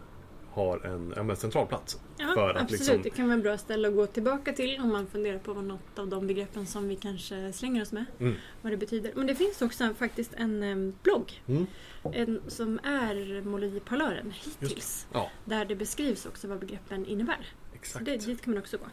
har 0.50 0.86
en 0.86 1.26
men 1.26 1.36
central 1.36 1.66
plats. 1.66 2.00
Ja, 2.18 2.32
För 2.34 2.50
att 2.50 2.62
absolut. 2.62 2.80
liksom- 2.80 3.02
Det 3.02 3.10
kan 3.10 3.28
vara 3.28 3.38
bra 3.38 3.58
ställe 3.58 3.88
att 3.88 3.94
gå 3.94 4.06
tillbaka 4.06 4.52
till 4.52 4.80
om 4.80 4.88
man 4.88 5.06
funderar 5.06 5.38
på 5.38 5.52
vad 5.52 5.64
något 5.64 5.98
av 5.98 6.08
de 6.08 6.26
begreppen 6.26 6.66
som 6.66 6.88
vi 6.88 6.96
kanske 6.96 7.52
slänger 7.52 7.82
oss 7.82 7.92
med, 7.92 8.04
Mm. 8.20 8.34
vad 8.62 8.72
det 8.72 8.76
betyder. 8.76 9.12
Men 9.14 9.26
det 9.26 9.34
finns 9.34 9.62
också 9.62 9.94
faktiskt 9.98 10.34
en 10.34 10.94
blogg 11.02 11.42
Mm. 11.46 11.66
en, 12.02 12.40
som 12.48 12.78
är 12.84 13.42
Molodiparlören 13.42 14.32
hittills. 14.44 15.06
Ja, 15.12 15.30
Där 15.44 15.64
det 15.64 15.74
beskrivs 15.74 16.26
också 16.26 16.48
vad 16.48 16.58
begreppen 16.58 17.06
innebär. 17.06 17.46
Så 17.70 17.76
exakt. 17.76 18.04
det, 18.04 18.16
dit 18.16 18.42
kan 18.42 18.54
man 18.54 18.62
också 18.62 18.76
gå. 18.76 18.84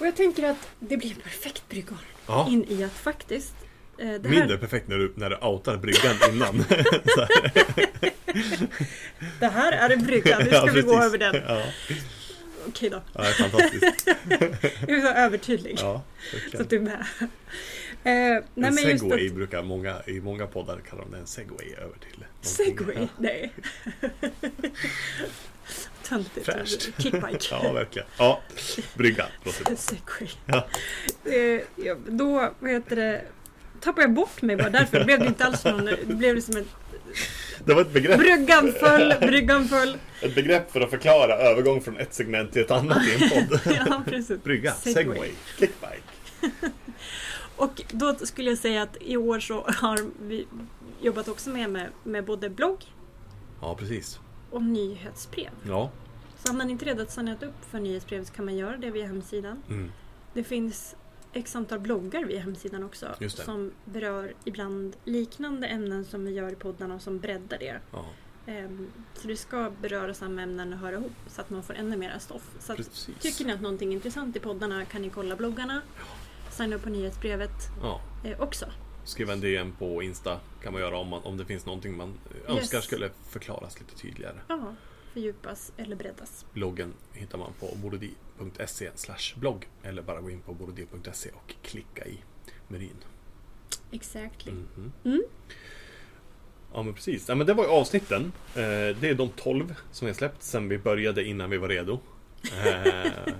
Och 0.00 0.06
jag 0.06 0.16
tänker 0.16 0.50
att 0.50 0.68
det 0.78 0.96
blir 0.96 1.10
en 1.10 1.20
perfekt 1.20 1.68
brygga 1.68 1.98
Ja. 2.26 2.48
in 2.50 2.64
i 2.68 2.84
att 2.84 2.92
faktiskt... 2.92 3.54
Eh, 3.98 4.06
det 4.06 4.28
här, 4.28 4.38
Mindre 4.38 4.58
perfekt 4.58 4.88
när 4.88 4.98
du, 4.98 5.12
när 5.16 5.30
du 5.30 5.36
outar 5.36 5.76
bryggan 5.76 6.16
innan. 6.32 6.64
Det 9.40 9.46
här 9.46 9.72
är 9.72 9.90
en 9.90 10.06
brygga, 10.06 10.38
nu 10.38 10.44
ska 10.50 10.54
Ja, 10.54 10.72
vi 10.74 10.82
gå 10.82 11.02
över 11.02 11.18
den. 11.18 11.34
Ja, 11.48 11.62
Okej 12.68 12.90
då, 12.90 13.02
ja, 13.12 13.22
det 13.22 13.28
är 13.28 13.32
fantastiskt. 13.32 14.08
jag 14.88 14.96
är 14.98 15.00
så 15.00 15.08
övertydlig. 15.08 15.78
Ja, 15.80 16.02
Så 16.52 16.62
att 16.62 16.70
du 16.70 16.76
är 16.76 16.80
med. 16.80 17.06
Eh, 18.04 18.44
nej, 18.54 18.68
en 18.68 18.74
segway 18.98 19.26
att, 19.28 19.34
brukar 19.34 19.62
många, 19.62 20.02
i 20.06 20.20
många 20.20 20.46
poddar 20.46 20.80
kalla 20.88 21.02
de 21.02 21.10
det 21.12 21.18
en 21.18 21.26
segway 21.26 21.74
över 21.74 21.96
till. 22.10 22.24
Segway? 22.40 23.08
Nej. 23.18 23.52
Töntigt. 26.02 26.46
Fräscht. 26.46 27.02
Kickbike. 27.02 27.38
Ja, 27.50 27.72
verkligen. 27.72 28.08
Ja, 28.18 28.40
brygga. 28.94 29.26
Segway. 29.76 30.28
Ja. 30.46 30.66
Eh, 31.24 31.60
ja, 31.76 31.96
då, 32.06 32.52
vad 32.60 32.70
heter 32.70 32.96
det, 32.96 33.22
tappade 33.86 34.02
jag 34.02 34.14
bort 34.14 34.42
mig 34.42 34.56
bara 34.56 34.70
därför. 34.70 34.98
Det 34.98 35.04
blev 35.04 35.18
det 35.20 35.26
inte 35.26 35.44
alls 35.44 35.64
någon, 35.64 35.84
det 35.84 36.06
blev 36.16 36.34
det 36.34 36.42
som 36.42 36.56
en 36.56 36.64
Det 37.64 37.74
var 37.74 37.82
ett 37.82 37.92
begrepp, 37.92 38.18
bryggan 38.18 38.72
föll, 38.80 39.14
bryggan 39.20 39.68
föll. 39.68 39.98
ett 40.22 40.34
begrepp 40.34 40.70
för 40.72 40.80
att 40.80 40.90
förklara 40.90 41.34
övergång 41.34 41.80
från 41.80 41.96
ett 41.96 42.14
segment 42.14 42.52
till 42.52 42.62
ett 42.62 42.70
annat 42.70 43.02
i 43.08 43.14
en 43.24 43.30
podd. 43.30 43.60
Ja, 43.86 44.02
precis. 44.06 44.42
Brygga, 44.42 44.72
Segway. 44.72 44.94
segway, 45.04 45.30
kickbike. 45.58 46.70
Och 47.56 47.82
då 47.92 48.14
skulle 48.14 48.50
jag 48.50 48.58
säga 48.58 48.82
att 48.82 48.96
i 49.00 49.16
år 49.16 49.40
så 49.40 49.64
har 49.68 49.98
vi 50.28 50.46
jobbat 51.00 51.28
också 51.28 51.50
med, 51.50 51.70
med, 51.70 51.88
med 52.04 52.24
både 52.24 52.50
blogg 52.50 52.84
Ja, 53.60 53.76
precis. 53.78 54.20
och 54.50 54.62
nyhetsbrev. 54.62 55.50
Ja. 55.68 55.90
Så 56.44 56.48
har 56.52 56.56
man 56.56 56.70
inte 56.70 56.84
redan 56.84 57.06
signat 57.06 57.42
upp 57.42 57.54
för 57.70 57.78
nyhetsbrev 57.80 58.24
så 58.24 58.32
kan 58.32 58.44
man 58.44 58.56
göra 58.56 58.76
det 58.76 58.90
via 58.90 59.06
hemsidan. 59.06 59.62
Mm. 59.68 59.92
Det 60.34 60.44
finns 60.44 60.96
x 61.36 61.56
antal 61.56 61.78
bloggar 61.78 62.24
via 62.24 62.40
hemsidan 62.40 62.84
också 62.84 63.06
som 63.28 63.72
berör 63.84 64.34
ibland 64.44 64.96
liknande 65.04 65.66
ämnen 65.66 66.04
som 66.04 66.24
vi 66.24 66.30
gör 66.32 66.52
i 66.52 66.54
poddarna 66.54 66.94
och 66.94 67.02
som 67.02 67.18
breddar 67.18 67.58
det. 67.58 67.80
ja, 67.92 68.04
Ehm, 68.48 68.90
Så 69.14 69.28
det 69.28 69.36
ska 69.36 69.70
beröra 69.82 70.14
samma 70.14 70.42
ämnen 70.42 70.72
och 70.72 70.78
höra 70.78 70.96
ihop 70.96 71.12
så 71.28 71.40
att 71.40 71.50
man 71.50 71.62
får 71.62 71.74
ännu 71.74 71.96
mer 71.96 72.18
stoff. 72.18 72.50
Så 72.60 72.72
att, 72.72 73.08
tycker 73.20 73.44
ni 73.44 73.52
att 73.52 73.60
någonting 73.60 73.88
är 73.88 73.92
intressant 73.92 74.36
i 74.36 74.40
poddarna 74.40 74.84
kan 74.84 75.02
ni 75.02 75.10
kolla 75.10 75.36
bloggarna, 75.36 75.82
signa 76.50 76.76
upp 76.76 76.82
på 76.82 76.88
nyhetsbrevet 76.90 77.50
Ja. 77.82 78.00
eh, 78.24 78.40
också. 78.40 78.66
Skriva 79.04 79.32
en 79.32 79.40
DM 79.40 79.72
på 79.78 80.02
Insta 80.02 80.40
kan 80.62 80.72
man 80.72 80.82
göra 80.82 80.98
om, 80.98 81.08
man, 81.08 81.22
om 81.22 81.36
det 81.36 81.44
finns 81.44 81.66
någonting 81.66 81.96
man 81.96 82.14
önskar 82.46 82.76
Yes. 82.78 82.84
skulle 82.84 83.10
förklaras 83.28 83.80
lite 83.80 83.96
tydligare. 83.96 84.36
Ja, 84.48 84.74
fördjupas 85.16 85.72
eller 85.76 85.96
breddas. 85.96 86.46
Bloggen 86.52 86.94
hittar 87.12 87.38
man 87.38 87.52
på 87.60 87.76
borodi.se 87.76 88.90
blogg 89.36 89.68
eller 89.82 90.02
bara 90.02 90.20
gå 90.20 90.30
in 90.30 90.40
på 90.40 90.54
borodi.se 90.54 91.30
och 91.30 91.54
klicka 91.62 92.04
i 92.06 92.18
menyn. 92.68 92.96
Exactly. 93.92 94.52
Mhm. 94.52 94.92
Mm. 95.04 95.22
Ja 96.74 96.82
men 96.82 96.94
precis. 96.94 97.28
Ja, 97.28 97.34
men 97.34 97.46
det 97.46 97.54
var 97.54 97.64
ju 97.64 97.70
avsnitten. 97.70 98.32
Eh, 98.54 98.60
det 99.00 99.04
är 99.08 99.14
de 99.14 99.28
12 99.28 99.74
som 99.92 100.06
vi 100.06 100.10
har 100.12 100.16
släppt 100.16 100.42
sen 100.42 100.68
vi 100.68 100.78
började 100.78 101.24
innan 101.24 101.50
vi 101.50 101.56
var 101.56 101.68
redo. 101.68 101.98
Eh, 102.64 103.32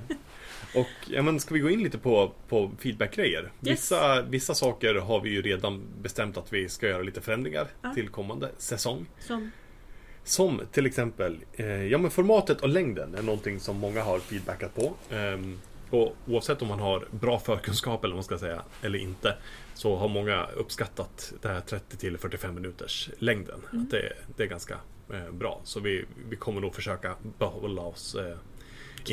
och 0.74 0.86
ja, 1.10 1.22
men 1.22 1.40
ska 1.40 1.54
vi 1.54 1.60
gå 1.60 1.70
in 1.70 1.82
lite 1.82 1.98
på, 1.98 2.32
på 2.48 2.70
feedbackgrejer? 2.78 3.52
Vissa, 3.60 4.22
vissa 4.22 4.54
saker 4.54 4.94
har 4.94 5.20
vi 5.20 5.30
ju 5.30 5.42
redan 5.42 5.82
bestämt 6.02 6.36
att 6.36 6.52
vi 6.52 6.68
ska 6.68 6.88
göra 6.88 7.02
lite 7.02 7.20
förändringar 7.20 7.68
Ja. 7.82 7.94
till 7.94 8.08
kommande 8.08 8.50
säsong. 8.58 9.06
Som, 9.18 9.50
Som 10.26 10.60
till 10.72 10.86
exempel, 10.86 11.36
eh, 11.52 11.84
ja 11.86 11.98
men 11.98 12.10
formatet 12.10 12.60
och 12.60 12.68
längden 12.68 13.14
är 13.14 13.22
någonting 13.22 13.60
som 13.60 13.76
många 13.76 14.02
har 14.02 14.18
feedbackat 14.18 14.74
på. 14.74 14.94
Ehm, 15.10 15.58
och 15.90 16.16
oavsett 16.26 16.62
om 16.62 16.68
man 16.68 16.80
har 16.80 17.04
bra 17.10 17.38
förkunskap 17.38 18.04
eller 18.04 18.12
vad 18.12 18.16
man 18.16 18.24
ska 18.24 18.38
säga, 18.38 18.62
eller 18.82 18.98
inte, 18.98 19.34
så 19.74 19.96
har 19.96 20.08
många 20.08 20.46
uppskattat 20.56 21.32
det 21.42 21.48
här 21.48 21.60
30 21.60 21.96
till 21.96 22.18
45 22.18 22.54
minuters 22.54 23.10
längden. 23.18 23.60
Mm. 23.72 23.84
Att 23.84 23.90
det, 23.90 24.12
det 24.36 24.42
är 24.42 24.46
ganska 24.46 24.74
eh, 25.12 25.30
bra. 25.32 25.60
Så 25.64 25.80
vi, 25.80 26.04
vi 26.28 26.36
kommer 26.36 26.60
nog 26.60 26.74
försöka 26.74 27.14
behålla 27.38 27.82
oss 27.82 28.14
eh, 28.14 28.36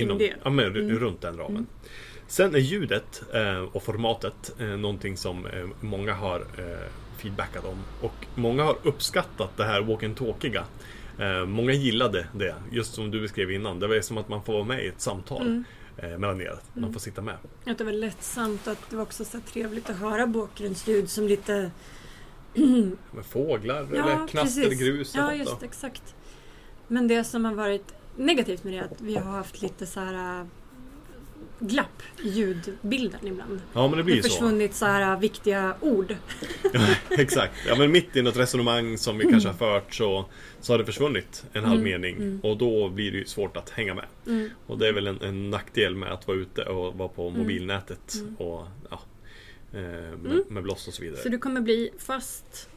inom, 0.02 0.20
ja, 0.44 0.50
men, 0.50 0.66
Mm. 0.76 1.00
runt 1.00 1.22
den 1.22 1.38
ramen. 1.38 1.52
Mm. 1.56 1.68
Sen 2.28 2.56
är 2.56 2.60
ljudet 2.60 3.24
eh, 3.34 3.60
och 3.62 3.84
formatet 3.84 4.56
eh, 4.60 4.68
någonting 4.68 5.18
som 5.18 5.46
eh, 5.46 5.68
många 5.82 6.14
har 6.14 6.40
eh, 6.40 6.88
feedbackat 7.18 7.66
om. 7.66 7.78
Och 8.02 8.26
många 8.36 8.64
har 8.64 8.78
uppskattat 8.84 9.58
det 9.58 9.64
här 9.64 9.82
walk 9.82 10.04
and 10.04 10.18
talkiga. 10.18 10.66
Eh, 11.20 11.46
många 11.46 11.72
gillade 11.74 12.28
det, 12.34 12.56
just 12.72 12.94
som 12.94 13.12
du 13.12 13.22
beskrev 13.22 13.52
innan. 13.52 13.80
Det 13.80 13.88
var 13.88 14.02
som 14.02 14.18
att 14.18 14.30
man 14.30 14.44
får 14.44 14.54
vara 14.54 14.64
med 14.64 14.86
i 14.86 14.88
ett 14.88 15.02
samtal 15.02 15.42
mm. 15.42 15.64
eh, 15.98 16.18
mellan 16.18 16.42
er. 16.42 16.58
Man 16.74 16.84
Mm. 16.84 16.94
får 16.94 17.00
sitta 17.00 17.22
med. 17.22 17.36
Att 17.66 17.78
det 17.78 17.84
var 17.84 17.92
lättsamt 17.92 18.68
och 18.68 18.72
att 18.74 18.90
det 18.90 18.96
var 18.96 19.04
också 19.04 19.26
så 19.26 19.40
trevligt 19.40 19.90
att 19.90 19.98
höra 19.98 20.28
bakgrundsljud 20.28 21.10
som 21.10 21.28
lite... 21.28 21.72
Med 23.12 23.26
fåglar 23.30 23.88
Ja, 23.94 24.04
eller 24.04 24.28
knast 24.28 24.56
precis. 24.56 24.66
eller 24.66 24.76
grus. 24.76 25.16
Ja, 25.16 25.34
just 25.34 25.64
exakt. 25.64 26.16
Men 26.88 27.08
det 27.08 27.24
som 27.24 27.46
har 27.46 27.54
varit 27.54 27.94
negativt 28.18 28.64
med 28.64 28.74
det 28.74 28.80
är 28.80 28.84
att 28.84 29.02
vi 29.02 29.16
har 29.16 29.32
haft 29.32 29.62
lite 29.62 29.86
så 29.86 30.00
här 30.00 30.48
glapp 31.68 32.02
i 32.24 32.30
ljudbilden 32.30 33.28
ibland. 33.28 33.62
Ja, 33.74 33.82
men 33.88 33.92
det 33.92 33.98
Det 33.98 34.04
blir 34.04 34.22
så. 34.22 34.30
försvunnit 34.30 34.76
så 34.76 34.86
här 34.86 35.14
äh, 35.14 35.20
viktiga 35.20 35.76
ord. 35.82 36.16
Exakt. 37.10 37.54
Ja, 37.68 37.76
men 37.76 37.92
mitt 37.92 38.16
i 38.16 38.22
något 38.22 38.38
resonemang 38.38 38.98
som 38.98 39.18
vi 39.18 39.26
kanske 39.26 39.50
har 39.50 39.56
fört 39.56 39.94
så, 39.94 40.26
så 40.62 40.74
har 40.74 40.78
det 40.78 40.86
försvunnit 40.86 41.46
en 41.54 41.64
halv 41.64 41.80
Mm, 41.82 41.92
mening. 42.02 42.16
mm. 42.16 42.40
Och 42.44 42.58
då 42.58 42.90
blir 42.90 43.12
det 43.12 43.18
ju 43.18 43.26
svårt 43.26 43.58
att 43.58 43.70
hänga 43.70 43.94
med. 43.96 44.06
Mm. 44.28 44.50
Och 44.68 44.78
det 44.78 44.88
är 44.88 44.94
väl 44.94 45.08
en, 45.08 45.22
en 45.22 45.50
nackdel 45.50 45.96
med 45.96 46.12
att 46.14 46.28
vara 46.28 46.38
ute 46.38 46.64
och 46.64 46.94
vara 46.98 47.10
på 47.10 47.28
Mm. 47.28 47.40
mobilnätet 47.42 48.14
Mm. 48.16 48.36
och 48.36 48.68
ja, 48.90 49.00
eh, 49.74 49.80
med, 49.82 50.26
Mm. 50.26 50.44
med 50.50 50.64
bloss 50.64 50.88
och 50.88 50.94
så 50.94 51.02
vidare. 51.02 51.22
Så 51.22 51.30
det 51.30 51.38
kommer 51.38 51.62
bli 51.62 51.90
fast 52.00 52.70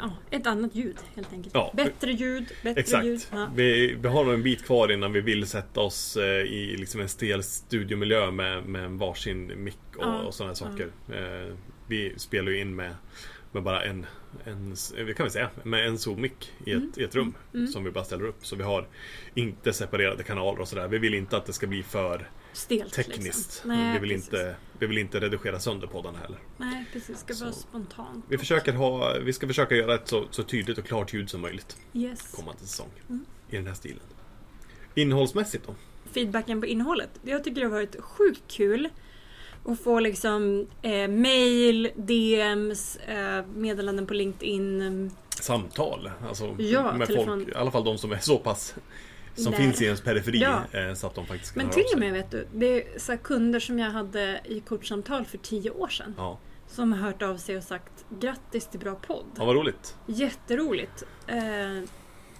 ja, 0.00 0.12
ett 0.30 0.46
annat 0.46 0.74
ljud 0.74 0.96
helt 1.14 1.32
enkelt. 1.32 1.54
Ja. 1.54 1.70
Bättre 1.74 2.12
ljud, 2.12 2.52
bättre 2.62 3.04
ljud. 3.04 3.14
Exakt. 3.14 3.28
Ja. 3.32 3.50
Vi, 3.54 3.94
vi 4.00 4.08
har 4.08 4.24
nog 4.24 4.34
en 4.34 4.42
bit 4.42 4.64
kvar 4.66 4.92
innan 4.92 5.12
vi 5.12 5.20
vill 5.20 5.46
sätta 5.46 5.80
oss 5.80 6.16
eh, 6.16 6.24
i 6.42 6.76
liksom 6.78 7.00
en 7.00 7.08
stel 7.08 7.42
studiomiljö 7.42 8.30
med, 8.30 8.64
med 8.66 8.84
en 8.84 8.98
varsin 8.98 9.64
mick 9.64 9.78
och, 9.96 10.02
Ja, 10.04 10.20
och 10.22 10.34
sådana 10.34 10.54
saker. 10.54 10.88
Eh, 11.12 11.54
vi 11.86 12.14
spelar 12.16 12.50
ju 12.52 12.60
in 12.60 12.76
med, 12.76 12.94
med 13.52 13.62
bara 13.62 13.82
en, 13.84 14.06
en, 14.44 14.74
vi 15.06 15.14
kan 15.14 15.24
väl 15.24 15.30
säga, 15.32 15.50
med 15.62 15.86
en 15.86 15.98
Zoom-mick 15.98 16.52
i 16.64 16.70
ett, 16.72 16.76
Mm. 16.76 16.92
i 16.96 17.02
ett 17.02 17.14
rum 17.14 17.34
Mm. 17.54 17.66
som 17.66 17.84
vi 17.84 17.90
bara 17.90 18.04
ställer 18.04 18.24
upp. 18.24 18.46
Så 18.46 18.56
vi 18.56 18.62
har 18.62 18.86
inte 19.34 19.72
separerade 19.72 20.22
kanaler 20.22 20.60
och 20.60 20.68
sådär. 20.68 20.88
Vi 20.88 20.98
vill 20.98 21.14
inte 21.14 21.36
att 21.36 21.46
det 21.46 21.52
ska 21.52 21.66
bli 21.66 21.82
för 21.82 22.28
Stelt 22.58 22.92
tekniskt. 22.92 23.24
Liksom. 23.24 23.70
Nej, 23.70 23.92
vi, 23.92 23.98
vill 23.98 24.10
precis. 24.10 24.26
inte, 24.26 24.56
vi 24.78 24.86
vill 24.86 24.98
inte 24.98 25.20
redigera 25.20 25.60
sönder 25.60 25.86
poddarna 25.86 26.18
heller. 26.18 26.38
Nej, 26.56 26.84
precis. 26.92 27.08
Det 27.08 27.14
ska 27.16 27.34
Så. 27.34 27.44
vara 27.44 27.54
spontant. 27.54 28.24
Vi, 28.28 28.38
försöker 28.38 28.72
ha, 28.72 29.14
vi 29.24 29.32
ska 29.32 29.46
försöka 29.46 29.74
göra 29.76 29.94
ett 29.94 30.08
så, 30.08 30.24
så 30.30 30.42
tydligt 30.42 30.78
och 30.78 30.84
klart 30.84 31.14
ljud 31.14 31.30
som 31.30 31.40
möjligt 31.40 31.76
Yes. 31.94 32.32
kommande 32.36 32.60
säsong. 32.60 32.88
Mm. 33.08 33.24
I 33.50 33.56
den 33.56 33.66
här 33.66 33.74
stilen. 33.74 34.00
Innehållsmässigt 34.94 35.66
då? 35.66 35.74
feedbacken 36.12 36.60
på 36.60 36.66
innehållet. 36.66 37.10
Jag 37.22 37.44
tycker 37.44 37.60
det 37.60 37.66
har 37.66 37.72
varit 37.74 37.96
sjukt 38.00 38.42
kul 38.48 38.88
att 39.64 39.80
få 39.80 40.00
liksom 40.00 40.66
eh, 40.82 41.08
mail, 41.08 41.90
DMs, 41.96 42.96
eh, 42.96 43.44
meddelanden 43.54 44.06
på 44.06 44.14
LinkedIn. 44.14 45.10
Samtal. 45.40 46.10
Alltså 46.28 46.56
Ja, 46.58 46.92
med 46.92 47.06
telefon. 47.06 47.26
folk, 47.26 47.48
i 47.48 47.54
alla 47.54 47.70
fall 47.70 47.84
de 47.84 47.98
som 47.98 48.12
är 48.12 48.18
så 48.18 48.38
pass 48.38 48.74
som 49.42 49.52
Där. 49.52 49.58
finns 49.58 49.82
i 49.82 49.84
ens 49.84 50.00
periferi 50.00 50.38
Ja. 50.38 50.62
eh, 50.72 50.94
så 50.94 51.06
att 51.06 51.14
de 51.14 51.26
faktiskt 51.26 51.54
kan 51.54 51.62
Men 51.62 51.72
till 51.72 51.84
och 51.94 52.00
med 52.00 52.12
vet 52.12 52.30
du, 52.30 52.46
det 52.54 52.94
är 52.94 52.98
så 52.98 53.16
kunder 53.16 53.60
som 53.60 53.78
jag 53.78 53.90
hade 53.90 54.40
i 54.44 54.60
coachsamtal 54.60 55.24
för 55.24 55.38
tio 55.38 55.70
år 55.70 55.88
sedan. 55.88 56.14
Ja. 56.16 56.38
Som 56.66 56.92
har 56.92 57.00
hört 57.00 57.22
av 57.22 57.36
sig 57.36 57.56
och 57.56 57.62
sagt 57.62 58.04
grattis 58.20 58.66
till 58.66 58.80
bra 58.80 58.94
podd. 58.94 59.24
ja, 59.36 59.44
vad 59.44 59.56
roligt. 59.56 59.96
Jätteroligt. 60.06 61.02
Eh, 61.26 61.82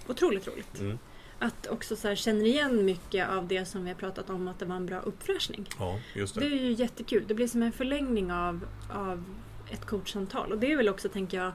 otroligt 0.07 0.47
roligt. 0.47 0.79
Mm. 0.79 0.99
Att 1.39 1.67
också 1.67 1.95
så 1.95 2.07
här 2.07 2.15
känner 2.15 2.45
igen 2.45 2.85
mycket 2.85 3.29
av 3.29 3.47
det 3.47 3.65
som 3.65 3.83
vi 3.83 3.89
har 3.89 3.95
pratat 3.95 4.29
om 4.29 4.47
att 4.47 4.59
det 4.59 4.65
var 4.65 4.75
en 4.75 4.85
bra 4.85 4.99
uppfräschning. 4.99 5.65
Ja, 5.79 5.99
just 6.15 6.35
det. 6.35 6.41
Det 6.41 6.45
är 6.47 6.63
ju 6.63 6.71
jättekul. 6.71 7.23
Det 7.27 7.33
blir 7.33 7.47
som 7.47 7.63
en 7.63 7.71
förlängning 7.71 8.31
av, 8.31 8.65
av 8.93 9.23
ett 9.69 9.85
coachsamtal. 9.85 10.51
Och 10.51 10.57
det 10.59 10.71
är 10.71 10.77
väl 10.77 10.89
också, 10.89 11.09
tänker 11.09 11.37
jag, 11.37 11.51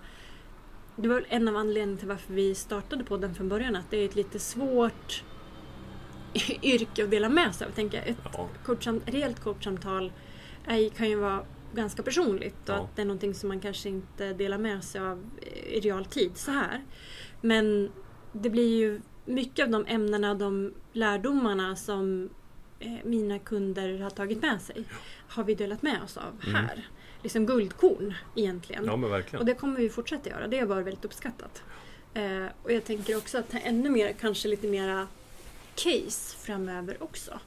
det 0.96 1.08
var 1.08 1.24
en 1.28 1.48
av 1.48 1.56
anledningarna 1.56 1.98
till 1.98 2.08
varför 2.08 2.34
vi 2.34 2.54
startade 2.54 3.04
podden 3.04 3.34
från 3.34 3.48
början. 3.48 3.76
Att 3.76 3.90
det 3.90 3.96
är 3.96 4.04
ett 4.04 4.16
lite 4.16 4.38
svårt 4.38 5.22
yrke 6.62 7.04
att 7.04 7.10
dela 7.10 7.28
med 7.28 7.54
sig 7.54 7.66
av. 7.66 7.70
tänker 7.70 7.98
jag. 7.98 8.08
Ett 8.08 8.16
Ja, 8.32 8.48
coachsam, 8.64 9.00
reellt 9.06 9.40
coachsamtal 9.40 10.12
kan 10.96 11.08
ju 11.08 11.16
vara 11.16 11.44
ganska 11.74 12.02
personligt 12.02 12.68
och 12.68 12.74
Ja. 12.74 12.74
att 12.74 12.96
det 12.96 13.02
är 13.02 13.06
någonting 13.06 13.34
som 13.34 13.48
man 13.48 13.60
kanske 13.60 13.88
inte 13.88 14.32
delar 14.32 14.58
med 14.58 14.84
sig 14.84 15.00
av 15.00 15.30
i 15.66 15.80
realtid 15.80 16.30
så 16.34 16.50
här. 16.50 16.84
Men 17.40 17.90
det 18.32 18.50
blir 18.50 18.76
ju 18.78 19.00
mycket 19.24 19.64
av 19.64 19.70
de 19.70 19.84
ämnena, 19.88 20.34
de 20.34 20.74
lärdomarna 20.92 21.76
som 21.76 22.30
eh, 22.80 22.92
mina 23.04 23.38
kunder 23.38 23.98
har 23.98 24.10
tagit 24.10 24.42
med 24.42 24.62
sig 24.62 24.84
har 25.28 25.44
vi 25.44 25.54
delat 25.54 25.82
med 25.82 26.02
oss 26.02 26.16
av 26.16 26.40
Mm. 26.48 26.54
här. 26.54 26.88
Liksom 27.22 27.46
guldkorn 27.46 28.14
egentligen. 28.36 28.84
ja 28.84 28.96
men 28.96 29.22
Och 29.38 29.44
det 29.44 29.54
kommer 29.54 29.76
vi 29.80 29.88
fortsätta 29.88 30.30
göra. 30.30 30.46
Det 30.48 30.58
har 30.58 30.66
varit 30.66 30.86
väldigt 30.86 31.04
uppskattat. 31.04 31.62
Eh, 32.14 32.46
och 32.62 32.72
jag 32.72 32.84
tänker 32.84 33.16
också 33.16 33.38
att 33.38 33.54
ännu 33.62 33.90
mer, 33.90 34.12
kanske 34.20 34.48
lite 34.48 34.66
mera 34.68 35.08
case 35.74 36.36
framöver 36.36 37.02
också. 37.02 37.40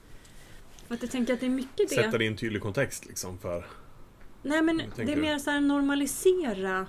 Att 0.88 1.02
jag 1.02 1.12
tänker 1.12 1.34
att 1.34 1.40
det 1.40 1.46
är 1.46 1.50
mycket 1.50 1.90
det. 1.90 1.96
sätta 1.96 2.18
det 2.18 2.24
i 2.24 2.28
en 2.28 2.38
tydlig 2.38 2.62
kontext 2.62 3.06
liksom 3.06 3.40
för... 3.40 3.66
Nej 4.42 4.62
men 4.62 4.82
det 4.96 5.12
är 5.12 5.16
mer 5.16 5.38
så 5.38 5.52
här 5.52 5.62
normalisera. 5.62 6.88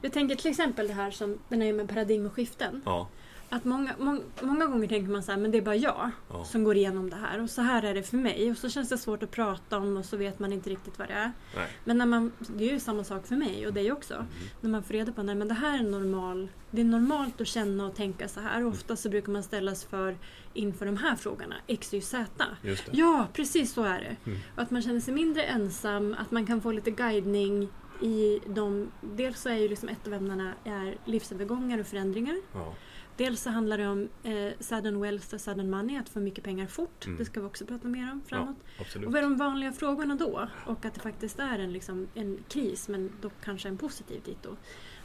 Jag 0.00 0.12
tänker 0.12 0.36
till 0.36 0.50
exempel 0.50 0.88
det 0.88 0.94
här 0.94 1.10
som 1.10 1.38
den 1.48 1.62
är 1.62 1.72
med 1.72 1.88
paradigmskiften. 1.88 2.82
Ja, 2.84 3.08
Att 3.54 3.64
många, 3.64 3.94
många, 3.98 4.20
många 4.42 4.66
gånger 4.66 4.88
tänker 4.88 5.12
man 5.12 5.22
så 5.22 5.32
här, 5.32 5.38
men 5.38 5.50
det 5.50 5.58
är 5.58 5.62
bara 5.62 5.76
jag 5.76 6.10
Ja. 6.30 6.44
som 6.44 6.64
går 6.64 6.76
igenom 6.76 7.10
det 7.10 7.16
här. 7.16 7.42
Och 7.42 7.50
så 7.50 7.62
här 7.62 7.82
är 7.82 7.94
det 7.94 8.02
för 8.02 8.16
mig. 8.16 8.50
Och 8.50 8.56
så 8.56 8.68
känns 8.68 8.88
det 8.88 8.98
svårt 8.98 9.22
att 9.22 9.30
prata 9.30 9.78
om 9.78 9.96
och 9.96 10.04
så 10.04 10.16
vet 10.16 10.38
man 10.38 10.52
inte 10.52 10.70
riktigt 10.70 10.98
vad 10.98 11.08
det 11.08 11.14
är. 11.14 11.32
nej. 11.56 11.68
Men 11.84 11.98
när 11.98 12.06
man, 12.06 12.32
det 12.38 12.68
är 12.68 12.72
ju 12.72 12.80
samma 12.80 13.04
sak 13.04 13.26
för 13.26 13.36
mig 13.36 13.66
och 13.66 13.72
dig 13.72 13.92
också. 13.92 14.14
Mm. 14.14 14.26
När 14.60 14.70
man 14.70 14.82
får 14.82 14.92
reda 14.94 15.12
på 15.12 15.20
att 15.20 15.26
det 15.48 15.54
här 15.54 15.78
är 15.78 15.82
normal, 15.82 16.48
det 16.70 16.80
är 16.80 16.84
normalt 16.84 17.40
att 17.40 17.46
känna 17.46 17.86
och 17.86 17.94
tänka 17.94 18.28
så 18.28 18.40
här. 18.40 18.64
Och 18.64 18.70
ofta 18.72 18.96
så 18.96 19.08
brukar 19.08 19.32
man 19.32 19.42
ställas 19.42 19.84
för 19.84 20.16
inför 20.54 20.86
de 20.86 20.96
här 20.96 21.16
frågorna, 21.16 21.54
X, 21.66 21.94
Y, 21.94 22.00
Z. 22.00 22.44
Ja, 22.90 23.28
precis 23.32 23.72
så 23.72 23.82
är 23.82 24.00
det. 24.00 24.30
Mm. 24.30 24.38
Och 24.56 24.62
att 24.62 24.70
man 24.70 24.82
känner 24.82 25.00
sig 25.00 25.14
mindre 25.14 25.42
ensam, 25.42 26.16
att 26.18 26.30
man 26.30 26.46
kan 26.46 26.60
få 26.60 26.72
lite 26.72 26.90
guidning 26.90 27.68
i 28.02 28.40
de... 28.46 28.88
Dels 29.00 29.40
så 29.40 29.48
är 29.48 29.54
ju 29.56 29.68
liksom 29.68 29.88
ett 29.88 30.06
av 30.06 30.14
ämnena 30.14 30.52
är 30.64 30.96
livsövergångar 31.04 31.78
och 31.78 31.86
förändringar. 31.86 32.36
Ja. 32.54 32.74
Dels 33.16 33.40
så 33.42 33.50
handlar 33.50 33.78
det 33.78 33.88
om 33.88 34.08
eh, 34.22 34.52
sudden 34.60 35.00
wealth 35.00 35.34
och 35.34 35.40
sudden 35.40 35.70
money, 35.70 35.96
att 35.98 36.08
få 36.08 36.20
mycket 36.20 36.44
pengar 36.44 36.66
fort. 36.66 37.06
Mm. 37.06 37.18
Det 37.18 37.24
ska 37.24 37.40
vi 37.40 37.46
också 37.46 37.66
prata 37.66 37.88
mer 37.88 38.12
om 38.12 38.22
framåt. 38.26 38.56
Absolut. 38.80 39.06
Och 39.06 39.12
vad 39.12 39.18
är 39.18 39.22
de 39.22 39.36
vanliga 39.36 39.72
frågorna 39.72 40.14
då? 40.14 40.48
Och 40.66 40.84
att 40.84 40.94
det 40.94 41.00
faktiskt 41.00 41.38
är 41.38 41.58
en, 41.58 41.72
liksom, 41.72 42.08
en 42.14 42.38
kris, 42.48 42.88
men 42.88 43.12
dock 43.20 43.32
kanske 43.44 43.68
en 43.68 43.76
positiv 43.78 44.20
dit 44.24 44.42
då. 44.42 44.56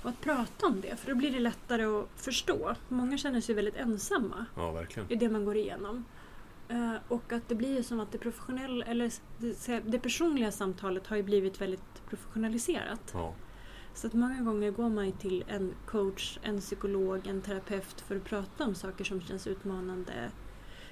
Och 0.04 0.10
att 0.10 0.22
prata 0.22 0.68
om 0.68 0.82
det, 0.82 0.96
för 1.00 1.10
då 1.10 1.16
blir 1.16 1.32
det 1.32 1.40
lättare 1.40 1.84
att 1.84 2.08
förstå. 2.16 2.76
Många 2.88 3.18
känner 3.18 3.42
sig 3.42 3.56
väldigt 3.56 3.76
ensamma 3.76 4.46
Ja, 4.56 4.72
verkligen. 4.72 5.12
i 5.12 5.16
det 5.16 5.30
man 5.30 5.46
går 5.46 5.56
igenom. 5.58 6.06
Eh, 6.70 6.94
och 7.08 7.34
att 7.34 7.50
det 7.50 7.56
blir 7.56 7.76
ju 7.78 7.84
som 7.84 8.00
att 8.00 8.12
det 8.12 8.18
professionella, 8.18 8.86
eller 8.86 9.12
det, 9.38 9.80
det 9.80 10.00
personliga 10.00 10.52
samtalet 10.52 11.08
har 11.08 11.18
ju 11.18 11.24
blivit 11.24 11.62
väldigt 11.62 12.08
professionaliserat. 12.10 13.12
Ja. 13.14 13.34
Så 13.98 14.08
att 14.08 14.14
många 14.14 14.42
gånger 14.42 14.72
går 14.72 14.90
man 14.90 15.12
till 15.12 15.44
en 15.48 15.74
coach, 15.86 16.38
en 16.44 16.60
psykolog, 16.60 17.28
en 17.28 17.42
terapeut 17.42 18.02
för 18.08 18.16
att 18.16 18.24
prata 18.24 18.64
om 18.66 18.76
saker 18.76 19.04
som 19.04 19.22
känns 19.22 19.48
utmanande. 19.48 20.14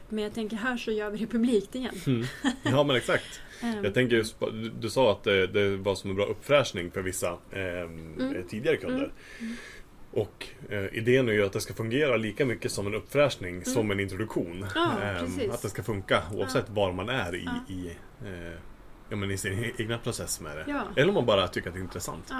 Men 0.10 0.24
jag 0.24 0.34
tänker 0.34 0.58
här 0.58 0.78
så 0.78 0.92
gör 0.92 1.10
vi 1.10 1.18
det 1.18 1.28
publikt 1.28 1.76
igen. 1.76 1.96
Mm. 2.08 2.26
ja, 2.64 2.84
men 2.84 2.96
exakt. 2.96 3.40
Jag 3.84 3.94
tänker 3.94 4.16
just 4.16 4.40
på, 4.40 4.50
du- 4.50 4.70
du 4.70 4.90
sa 4.90 5.12
att 5.12 5.24
det, 5.24 5.48
det 5.48 5.78
var 5.78 5.96
som 5.96 6.10
en 6.10 6.16
bra 6.16 6.26
uppfräschning 6.26 6.92
för 6.92 7.02
vissa 7.02 7.38
ehm, 7.52 8.14
Mm. 8.20 8.36
eh, 8.36 8.42
tidigare 8.50 8.78
kunder. 8.78 9.12
Mm. 9.40 9.56
Och 10.12 10.48
eh, 10.70 10.86
idén 10.98 11.30
är 11.30 11.34
ju 11.34 11.46
att 11.46 11.54
det 11.54 11.62
ska 11.62 11.74
fungera 11.74 12.18
lika 12.18 12.46
mycket 12.46 12.72
som 12.72 12.88
en 12.88 12.94
uppfräschning 12.94 13.66
som 13.66 13.92
en 13.92 14.00
introduktion. 14.00 14.52
Mm. 14.58 14.68
Ja, 14.76 14.92
precis. 15.20 15.52
att 15.54 15.62
det 15.62 15.70
ska 15.70 15.84
funka 15.84 16.24
oavsett 16.34 16.70
var 16.70 16.92
man 16.94 17.10
är 17.10 17.36
i, 17.36 17.44
Ja. 17.68 17.74
i, 17.74 17.88
eh, 18.26 18.54
ja, 19.10 19.16
men 19.16 19.32
i 19.32 19.38
sin 19.38 19.72
egna 19.78 19.98
process 19.98 20.42
med 20.42 20.58
det. 20.58 20.66
Ja. 20.68 20.84
Eller 20.96 21.08
om 21.08 21.14
man 21.14 21.26
bara 21.26 21.48
tycker 21.48 21.68
att 21.70 21.74
det 21.76 21.80
är 21.80 21.84
intressant. 21.84 22.32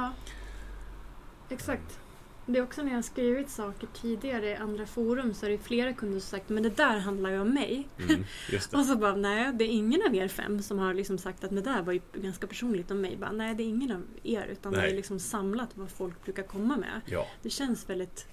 Exakt. 1.50 2.00
Det 2.48 2.60
är 2.60 2.64
också 2.64 2.82
när 2.82 2.90
jag 2.90 2.98
har 2.98 3.02
skrivit 3.02 3.50
saker 3.50 3.88
tidigare 3.94 4.50
i 4.50 4.56
andra 4.56 4.86
forum 4.86 5.34
så 5.34 5.46
är 5.46 5.50
det 5.50 5.58
flera 5.58 5.94
kunder 5.94 6.20
som 6.20 6.30
sagt 6.30 6.50
men 6.50 6.64
det 6.64 6.70
där 6.78 6.98
handlar 7.00 7.30
ju 7.32 7.40
om 7.40 7.54
mig. 7.54 7.88
Mm, 8.10 8.24
det. 8.50 8.74
Och 8.74 8.86
så 8.86 8.96
bara 8.96 9.16
nej, 9.16 9.54
det 9.54 9.64
är 9.66 9.70
ingen 9.70 10.02
av 10.08 10.16
er 10.16 10.28
fem 10.28 10.62
som 10.62 10.80
har 10.80 10.94
liksom 10.94 11.18
sagt 11.18 11.44
att 11.44 11.56
det 11.56 11.62
där 11.62 11.82
var 11.82 11.94
ju 11.94 12.02
ganska 12.14 12.48
personligt 12.48 12.92
om 12.92 13.02
mig. 13.02 13.18
Bara, 13.18 13.32
nej, 13.32 13.56
det 13.56 13.64
är 13.64 13.68
ingen 13.68 13.92
av 13.92 14.02
er 14.24 14.46
utan 14.46 14.72
det 14.74 14.80
Nej. 14.80 14.92
är 14.92 14.96
liksom 14.96 15.20
samlat 15.20 15.70
vad 15.74 15.90
folk 15.90 16.24
brukar 16.24 16.44
komma 16.44 16.78
med. 16.78 17.02
Ja, 17.06 17.28
Det 17.42 17.50
känns 17.50 17.90
väldigt 17.90 18.28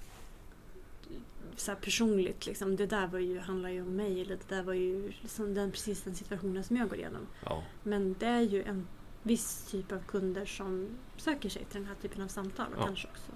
så 1.55 1.71
här 1.71 1.77
personligt. 1.79 2.45
Liksom. 2.45 2.75
Det 2.75 2.85
där 2.85 3.07
var 3.07 3.19
ju, 3.19 3.39
handlar 3.39 3.69
ju 3.69 3.81
om 3.81 3.95
mig. 3.95 4.21
Eller 4.21 4.35
det 4.47 4.55
där 4.55 4.63
var 4.63 4.73
ju 4.73 5.11
liksom 5.21 5.53
den, 5.53 5.71
precis 5.71 6.01
den 6.01 6.15
situationen 6.15 6.63
som 6.63 6.77
jag 6.77 6.89
går 6.89 6.97
igenom. 6.97 7.27
ja, 7.45 7.63
Men 7.83 8.15
det 8.19 8.25
är 8.25 8.41
ju 8.41 8.63
en 8.63 8.87
viss 9.23 9.65
typ 9.71 9.91
av 9.91 9.99
kunder 10.07 10.45
som 10.45 10.87
söker 11.17 11.49
sig 11.49 11.65
till 11.65 11.79
den 11.79 11.87
här 11.87 11.95
typen 12.01 12.21
av 12.21 12.27
samtal. 12.27 12.65
Och 12.73 12.81
Ja. 12.81 12.85
kanske 12.85 13.07
också 13.07 13.31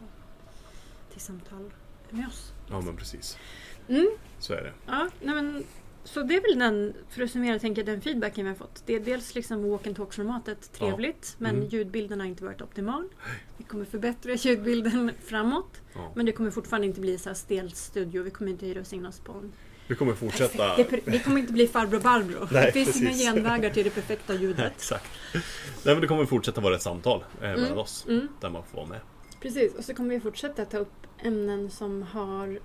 till 1.12 1.22
samtal 1.22 1.72
med 2.10 2.28
oss. 2.28 2.54
ja 2.70 2.82
men 2.82 2.96
precis. 2.98 3.38
Mm. 3.88 4.08
Så 4.40 4.54
är 4.54 4.62
det. 4.64 4.74
Ja, 4.86 5.10
nej 5.22 5.36
men, 5.36 5.64
så 6.04 6.22
det 6.24 6.36
är 6.36 6.42
väl 6.42 6.60
den, 6.60 6.94
för 7.10 7.22
att 7.24 7.32
summera, 7.32 7.60
tänker 7.60 7.84
den 7.84 8.02
feedbacken 8.02 8.46
vi 8.46 8.50
har 8.52 8.56
fått. 8.58 8.84
Det 8.86 8.94
är 8.96 9.00
dels 9.00 9.36
liksom 9.36 9.70
walk 9.70 9.88
and 9.88 9.96
talk-formatet 9.96 10.72
trevligt, 10.74 11.36
men 11.38 11.56
Mm. 11.56 11.68
ljudbilden 11.68 12.20
har 12.20 12.28
inte 12.28 12.44
varit 12.44 12.62
optimal. 12.62 13.10
Vi 13.58 13.64
kommer 13.64 13.86
förbättra 13.86 14.34
ljudbilden 14.34 15.12
framåt. 15.26 15.82
Ja. 15.94 16.12
Men 16.16 16.26
det 16.26 16.32
kommer 16.32 16.52
fortfarande 16.52 16.88
inte 16.88 17.02
bli 17.02 17.18
så 17.18 17.30
här 17.30 17.34
stelt 17.34 17.76
studio. 17.76 18.24
Vi 18.24 18.30
kommer 18.32 18.52
inte 18.52 18.66
hyra 18.66 18.82
oss 18.82 18.94
in 18.94 19.06
oss 19.06 19.20
på 19.20 19.32
en 19.34 19.52
Vi 19.88 19.96
kommer 19.96 20.14
fortsätta... 20.14 20.76
perfekt... 20.76 21.06
det, 21.06 21.12
det 21.12 21.20
kommer 21.20 21.40
inte 21.40 21.54
bli 21.54 21.68
farbror 21.68 22.00
Barbro. 22.00 22.48
Nej, 22.52 22.66
det 22.66 22.72
finns 22.72 23.02
inga 23.02 23.12
genvägar 23.12 23.70
till 23.70 23.84
det 23.84 23.90
perfekta 23.90 24.34
ljudet. 24.34 24.74
Exakt. 24.76 25.12
Nej, 25.34 25.42
men 25.84 26.02
det 26.02 26.08
kommer 26.08 26.26
fortsätta 26.26 26.62
vara 26.62 26.76
ett 26.76 26.82
samtal 26.82 27.24
eh, 27.42 27.50
mellan 27.50 27.78
oss. 27.78 28.06
Mm. 28.08 28.28
Där 28.42 28.50
man 28.50 28.64
får 28.72 28.78
vara 28.78 28.88
med. 28.88 29.00
Precis, 29.42 29.74
och 29.74 29.84
så 29.84 29.94
kommer 29.94 30.10
vi 30.10 30.20
fortsätta 30.20 30.66
ta 30.66 30.78
upp 30.78 30.94
ämnen 31.24 31.72
som 31.72 32.02
har 32.04 32.60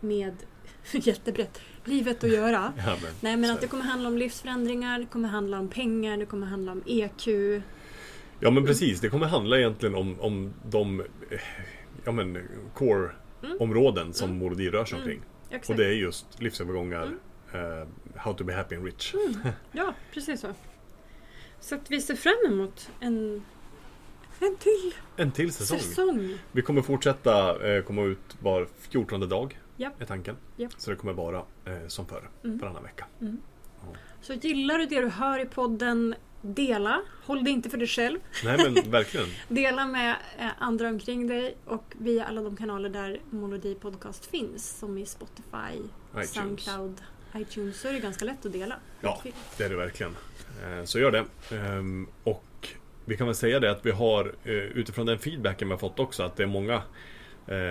med 0.00 0.34
jättebrett 0.92 1.60
livet 1.84 2.24
att 2.24 2.30
göra. 2.30 2.72
Ja, 2.86 2.96
men, 3.02 3.12
Nej 3.20 3.36
men 3.36 3.50
att 3.50 3.60
det 3.60 3.66
kommer 3.66 3.84
handla 3.84 4.08
om 4.08 4.18
livsförändringar, 4.18 4.98
det 4.98 5.06
kommer 5.06 5.28
handla 5.28 5.58
om 5.58 5.68
pengar, 5.68 6.16
det 6.16 6.26
kommer 6.26 6.46
handla 6.46 6.72
om 6.72 6.82
EQ. 6.86 7.26
Ja 8.40 8.50
men 8.50 8.66
precis, 8.66 9.00
det 9.00 9.08
kommer 9.08 9.26
handla 9.26 9.58
egentligen 9.58 9.94
om, 9.94 10.20
om 10.20 10.54
de 10.70 11.00
eh, 11.00 11.06
ja, 12.04 12.12
men, 12.12 12.38
core-områden 12.74 14.12
som 14.12 14.28
Mm. 14.28 14.38
Molodi 14.38 14.70
rör 14.70 14.84
sig 14.84 14.98
Mm. 14.98 15.08
Exakt. 15.54 15.70
Och 15.70 15.76
det 15.76 15.86
är 15.86 15.92
just 15.92 16.40
livsövergångar, 16.42 17.14
Mm. 17.54 17.80
eh, 17.82 17.86
How 18.16 18.34
to 18.34 18.44
be 18.44 18.54
happy 18.54 18.76
and 18.76 18.84
rich. 18.84 19.14
Ja, 19.72 19.94
precis 20.12 20.40
så. 20.40 20.48
Så 21.60 21.74
att 21.74 21.90
vi 21.90 22.00
ser 22.00 22.14
fram 22.14 22.52
emot 22.52 22.90
en, 23.00 23.44
en 24.40 24.56
till 24.56 24.94
En 25.16 25.32
till 25.32 25.52
säsong. 25.52 25.78
säsong. 25.78 26.38
Vi 26.52 26.62
kommer 26.62 26.82
fortsätta 26.82 27.66
eh, 27.76 27.82
komma 27.82 28.02
ut 28.02 28.36
var 28.40 28.68
14 28.80 29.28
dag, 29.28 29.60
Japp. 29.76 30.00
är 30.02 30.06
tanken. 30.06 30.36
Japp. 30.56 30.72
Så 30.76 30.90
det 30.90 30.96
kommer 30.96 31.12
vara 31.12 31.42
eh, 31.64 31.86
som 31.88 32.06
förr, 32.06 32.30
Mm. 32.44 32.58
varannan 32.58 32.82
vecka. 32.82 33.06
Så 34.20 34.32
gillar 34.34 34.78
du 34.78 34.86
det 34.86 35.00
du 35.00 35.08
hör 35.08 35.38
i 35.38 35.46
podden, 35.46 36.14
dela. 36.44 37.02
Håll 37.24 37.44
det 37.44 37.50
inte 37.50 37.70
för 37.70 37.78
dig 37.78 37.86
själv. 37.88 38.18
Nej 38.44 38.58
men 38.58 38.90
verkligen. 38.90 39.26
Dela 39.48 39.86
med 39.86 40.16
eh, 40.38 40.46
andra 40.58 40.88
omkring 40.88 41.26
dig 41.26 41.56
och 41.64 41.84
via 41.98 42.24
alla 42.24 42.40
de 42.42 42.56
kanaler 42.56 42.88
där 42.88 43.20
Molodi 43.30 43.74
Podcast 43.74 44.26
finns. 44.26 44.78
Som 44.78 44.98
i 44.98 45.06
Spotify, 45.06 45.76
iTunes. 46.12 46.30
Soundcloud, 46.32 47.00
iTunes. 47.36 47.80
Så 47.80 47.88
är 47.88 47.92
det 47.92 47.98
ganska 48.00 48.24
lätt 48.24 48.46
att 48.46 48.52
dela. 48.52 48.74
Ja, 49.00 49.22
det 49.56 49.64
är 49.64 49.68
det 49.68 49.76
verkligen. 49.76 50.16
Eh, 50.64 50.84
Så 50.84 50.98
gör 50.98 51.10
det. 51.10 51.24
Ehm, 51.56 52.08
Och 52.24 52.68
vi 53.04 53.16
kan 53.16 53.26
väl 53.26 53.36
säga 53.36 53.60
det 53.60 53.70
att 53.70 53.86
vi 53.86 53.90
har 53.90 54.34
eh, 54.44 54.52
utifrån 54.54 55.06
den 55.06 55.18
feedbacken 55.18 55.68
vi 55.68 55.72
har 55.72 55.78
fått 55.78 56.00
också 56.00 56.22
att 56.22 56.36
det 56.36 56.42
är 56.42 56.46
många 56.46 56.82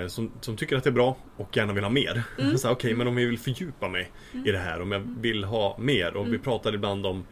som, 0.08 0.32
som 0.42 0.58
tycker 0.58 0.78
att 0.78 0.84
det 0.84 0.90
är 0.90 0.92
bra 0.92 1.18
och 1.38 1.58
gärna 1.58 1.74
vill 1.74 1.84
ha 1.84 1.92
mer. 1.92 2.24
Mm. 2.40 2.56
Okej, 2.66 2.94
men 2.96 3.08
om 3.08 3.18
jag 3.18 3.28
vill 3.30 3.40
fördjupa 3.40 3.90
mig 3.90 4.12
i 4.46 4.52
det 4.52 4.58
här, 4.58 4.82
om 4.82 4.92
jag 4.92 5.00
vill 5.20 5.44
ha 5.44 5.78
mer. 5.80 6.16
Och 6.16 6.26
vi 6.26 6.30
Mm. 6.30 6.42
pratar 6.42 6.76
ibland 6.76 7.06
om 7.06 7.26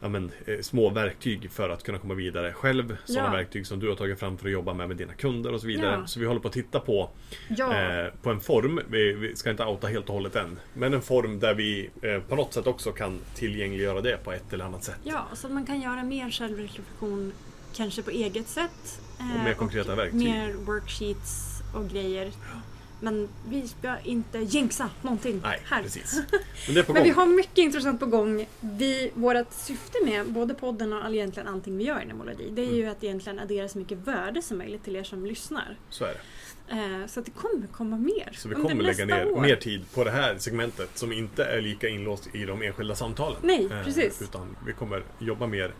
ja, 0.00 0.08
men, 0.08 0.30
eh, 0.46 0.60
små 0.60 0.90
verktyg 0.90 1.50
för 1.50 1.68
att 1.70 1.82
kunna 1.82 1.98
komma 1.98 2.14
vidare 2.14 2.52
själv. 2.52 2.96
Sådana 3.04 3.28
Ja. 3.28 3.32
verktyg 3.32 3.66
som 3.66 3.80
du 3.80 3.88
har 3.88 3.94
tagit 3.96 4.18
fram 4.18 4.38
för 4.38 4.46
att 4.46 4.52
jobba 4.52 4.74
med 4.74 4.88
med 4.88 4.96
dina 4.96 5.12
kunder 5.14 5.52
och 5.54 5.60
så 5.60 5.66
vidare. 5.66 5.98
Ja. 6.00 6.06
Så 6.06 6.20
vi 6.20 6.26
håller 6.26 6.40
på 6.40 6.48
att 6.48 6.54
titta 6.54 6.80
på 6.80 7.10
eh, 7.50 8.12
på 8.22 8.30
en 8.30 8.40
form, 8.40 8.80
vi, 8.90 9.12
vi 9.12 9.36
ska 9.36 9.50
inte 9.50 9.64
outa 9.64 9.86
helt 9.86 10.08
och 10.08 10.14
hållet 10.14 10.36
än, 10.36 10.58
men 10.74 10.94
en 10.94 11.02
form 11.02 11.38
där 11.40 11.54
vi 11.54 11.90
eh, 12.02 12.20
på 12.20 12.36
något 12.36 12.52
sätt 12.54 12.66
också 12.66 12.92
kan 12.92 13.18
tillgängliggöra 13.34 14.00
det 14.00 14.24
på 14.24 14.32
ett 14.32 14.52
eller 14.52 14.64
annat 14.64 14.84
sätt. 14.84 14.98
ja, 15.04 15.26
så 15.34 15.46
att 15.46 15.52
man 15.52 15.66
kan 15.66 15.80
göra 15.80 16.02
mer 16.04 16.30
självreflektion 16.30 17.32
kanske 17.76 18.02
på 18.02 18.10
eget 18.10 18.48
sätt. 18.48 19.00
eh, 19.18 19.36
Och 19.38 19.44
mer 19.44 19.54
konkreta 19.54 19.94
verktyg. 19.94 20.20
Mer 20.20 20.52
worksheets 20.54 21.62
och 21.74 21.88
grejer. 21.88 22.30
Men 23.00 23.28
vi 23.48 23.68
ska 23.68 23.98
inte 24.04 24.38
jinxa 24.38 24.90
någonting 25.02 25.40
Nej, 25.44 25.60
här. 25.64 25.82
precis. 25.82 26.22
Men 26.74 26.84
Men 26.88 27.02
vi 27.02 27.10
har 27.10 27.26
mycket 27.26 27.58
intressant 27.58 28.00
på 28.00 28.06
gång. 28.06 28.46
Vi, 28.60 29.10
vårt 29.14 29.52
syfte 29.52 29.98
med 30.04 30.26
både 30.32 30.54
podden 30.54 30.92
och 30.92 31.04
all, 31.04 31.14
egentligen 31.14 31.48
allting 31.48 31.76
vi 31.78 31.84
gör 31.84 32.02
i 32.10 32.12
Molodi, 32.12 32.50
det 32.50 32.62
är 32.62 32.72
ju 32.72 32.82
Mm. 32.82 32.92
att 32.92 33.04
egentligen 33.04 33.38
addera 33.38 33.68
så 33.68 33.78
mycket 33.78 33.98
värde 33.98 34.42
som 34.42 34.58
möjligt 34.58 34.84
till 34.84 34.96
er 34.96 35.02
som 35.04 35.26
lyssnar. 35.26 35.76
Så 35.90 36.04
är 36.04 36.08
det. 36.14 36.20
Eh, 36.70 37.06
så 37.06 37.20
att 37.20 37.26
det 37.26 37.32
kommer 37.32 37.66
komma 37.66 37.96
mer. 37.96 38.32
Så 38.36 38.48
vi 38.48 38.54
under 38.54 38.68
kommer 38.68 38.82
lägga 38.84 39.04
ner 39.06 39.32
år. 39.32 39.40
mer 39.40 39.56
tid 39.56 39.84
på 39.94 40.04
det 40.04 40.10
här 40.10 40.38
segmentet 40.38 40.90
som 40.98 41.12
inte 41.12 41.44
är 41.44 41.60
lika 41.60 41.88
inlåst 41.88 42.28
i 42.34 42.44
de 42.44 42.62
enskilda 42.62 42.94
samtalen. 42.94 43.38
Nej, 43.42 43.68
Eh, 43.72 43.84
precis. 43.84 44.22
Utan 44.22 44.56
vi 44.66 44.72
kommer 44.72 45.02
jobba 45.18 45.46
mer 45.46 45.74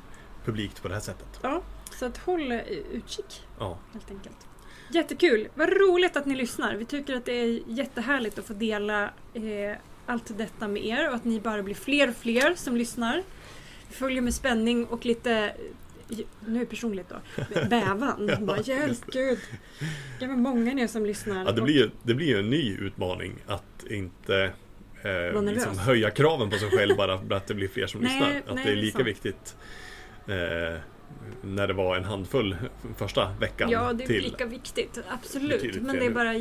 publikt 0.44 0.82
på 0.82 0.88
det 0.88 0.94
här 0.94 1.00
sättet. 1.00 1.40
Ja, 1.42 1.62
så 1.98 2.04
att 2.06 2.18
håll 2.18 2.52
utkik 2.92 3.42
Ja, 3.58 3.78
helt 3.92 4.10
enkelt. 4.10 4.36
Jättekul! 4.90 5.48
Vad 5.54 5.68
roligt 5.68 6.16
att 6.16 6.26
ni 6.26 6.34
lyssnar. 6.34 6.74
Vi 6.74 6.84
tycker 6.84 7.16
att 7.16 7.24
det 7.24 7.32
är 7.32 7.60
jättehärligt 7.66 8.38
att 8.38 8.46
få 8.46 8.52
dela 8.52 9.04
eh, 9.34 9.76
allt 10.06 10.38
detta 10.38 10.68
med 10.68 10.86
er 10.86 11.08
och 11.08 11.14
att 11.14 11.24
ni 11.24 11.40
bara 11.40 11.62
blir 11.62 11.74
fler 11.74 12.08
och 12.08 12.16
fler 12.16 12.54
som 12.54 12.76
lyssnar. 12.76 13.22
Vi 13.88 13.94
följer 13.94 14.22
med 14.22 14.34
spänning 14.34 14.86
och 14.86 15.06
lite, 15.06 15.32
eh, 16.08 16.18
nu 16.46 16.60
är 16.60 16.64
personligt 16.64 17.08
då, 17.08 17.16
bävan. 17.70 18.28
Ja, 18.28 18.36
bara, 18.40 18.86
just 18.88 19.06
gud! 19.06 19.38
Det 20.20 20.26
var 20.26 20.36
många 20.36 20.74
ni 20.74 20.82
är 20.82 20.86
som 20.86 21.06
lyssnar. 21.06 21.44
ja 21.44 21.52
det, 21.52 21.62
blir 21.62 21.74
ju, 21.74 21.90
det 22.02 22.14
blir 22.14 22.26
ju 22.26 22.38
en 22.38 22.50
ny 22.50 22.76
utmaning 22.76 23.32
att 23.46 23.84
inte 23.90 24.52
eh, 25.02 25.42
liksom 25.42 25.78
höja 25.78 26.10
kraven 26.10 26.50
på 26.50 26.58
sig 26.58 26.70
själv 26.70 26.96
bara 26.96 27.18
för 27.18 27.34
att 27.34 27.46
det 27.46 27.54
blir 27.54 27.68
fler 27.68 27.86
som 27.86 28.00
Nej, 28.00 28.12
lyssnar. 28.12 28.38
Att 28.38 28.54
nej, 28.54 28.64
det 28.64 28.70
är 28.70 28.74
det 28.74 28.80
är 28.80 28.82
lika 28.82 28.98
sant. 28.98 29.08
viktigt 29.08 29.56
eh, 30.26 30.80
när 31.42 31.66
det 31.66 31.72
var 31.74 31.96
en 31.96 32.04
handfull 32.04 32.56
första 32.96 33.32
veckan 33.40 33.70
Ja, 33.70 33.92
det 33.92 34.04
är 34.04 34.06
till. 34.08 34.22
lika 34.22 34.46
viktigt. 34.46 34.98
Absolut. 35.08 35.82
Men 35.82 35.96
det 35.96 36.06
är 36.06 36.10
bara 36.10 36.34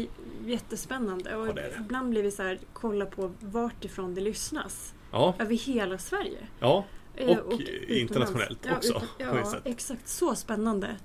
jättespännande. 0.46 1.36
Och 1.36 1.48
Ja, 1.48 1.54
det 1.54 1.62
det. 1.62 1.78
ibland 1.80 2.10
blir 2.10 2.24
vi 2.24 2.32
så 2.32 2.44
här, 2.44 2.60
kolla 2.74 3.06
på 3.06 3.32
vart 3.40 3.86
ifrån 3.86 4.16
det 4.16 4.22
lyssnas. 4.22 4.94
Ja, 5.12 5.36
Över 5.40 5.56
hela 5.56 5.98
Sverige. 5.98 6.38
ja, 6.60 6.86
Eh, 7.20 7.30
Och 7.30 7.34
utomlands. 7.54 7.70
internationellt 7.90 8.60
ja, 8.66 8.76
också, 8.78 8.90
utan- 8.90 9.08
Ja, 9.44 9.56
exakt. 9.64 10.08
Så 10.08 10.36
spännande. 10.36 10.96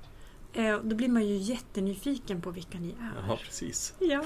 Eh, 0.52 0.78
Då 0.82 0.96
blir 0.96 1.08
man 1.08 1.26
ju 1.26 1.36
jättenyfiken 1.36 2.40
på 2.42 2.50
vilka 2.50 2.78
ni 2.78 2.88
är. 2.88 3.28
ja 3.28 3.36
precis. 3.44 3.94
Ja. 3.98 4.24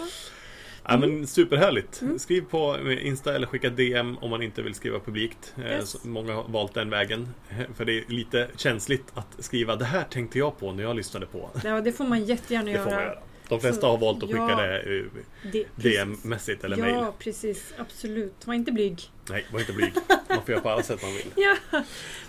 Ja, 0.89 0.97
men 0.97 1.27
superhärligt. 1.27 2.03
Mm. 2.03 2.19
Skriv 2.19 2.41
på 2.51 2.91
Insta 3.03 3.35
eller 3.35 3.47
skicka 3.47 3.71
DM 3.71 4.19
om 4.19 4.31
man 4.31 4.43
inte 4.43 4.63
vill 4.63 4.75
skriva 4.75 4.99
publikt. 5.01 5.55
Eh, 5.65 5.73
Yes. 5.73 6.05
Många 6.05 6.35
har 6.35 6.45
valt 6.49 6.75
den 6.75 6.91
vägen. 6.91 7.29
Eh, 7.51 7.57
För 7.77 7.85
det 7.85 7.93
är 7.99 8.05
lite 8.09 8.49
känsligt 8.57 9.05
att 9.15 9.27
skriva 9.39 9.77
det 9.77 9.85
här 9.85 10.05
tänkte 10.05 10.39
jag 10.39 10.59
på 10.59 10.73
när 10.73 10.83
jag 10.83 10.97
lyssnade 10.97 11.27
på. 11.27 11.51
ja, 11.65 11.81
det 11.81 11.93
får 11.93 12.05
man 12.05 12.25
jättegärna 12.25 12.71
Det 12.73 12.79
får 12.79 12.85
man 12.85 12.93
göra. 12.93 13.03
göra. 13.05 13.19
De 13.49 13.61
flesta 13.61 13.81
Så- 13.81 13.87
har 13.91 13.99
valt 13.99 14.23
att 14.23 14.29
skicka 14.29 14.41
ja. 14.51 14.57
det 14.63 14.99
eh, 14.99 15.05
Det, 15.53 15.65
DM-mässigt 15.77 16.65
eller 16.65 16.77
ja, 16.77 16.85
mail. 16.85 17.07
precis. 17.19 17.75
Absolut. 17.79 18.35
Var 18.47 18.55
inte 18.55 18.73
blyg. 18.73 19.01
Nej, 19.31 19.45
var 19.53 19.61
inte 19.61 19.73
blyg. 19.73 19.93
Man 20.29 20.43
får 20.43 20.51
göra 20.51 20.61
på 20.63 20.71
alla 20.71 20.83
sätt 20.83 21.03
man 21.03 21.13
vill. 21.15 21.27
Ja, 21.37 21.83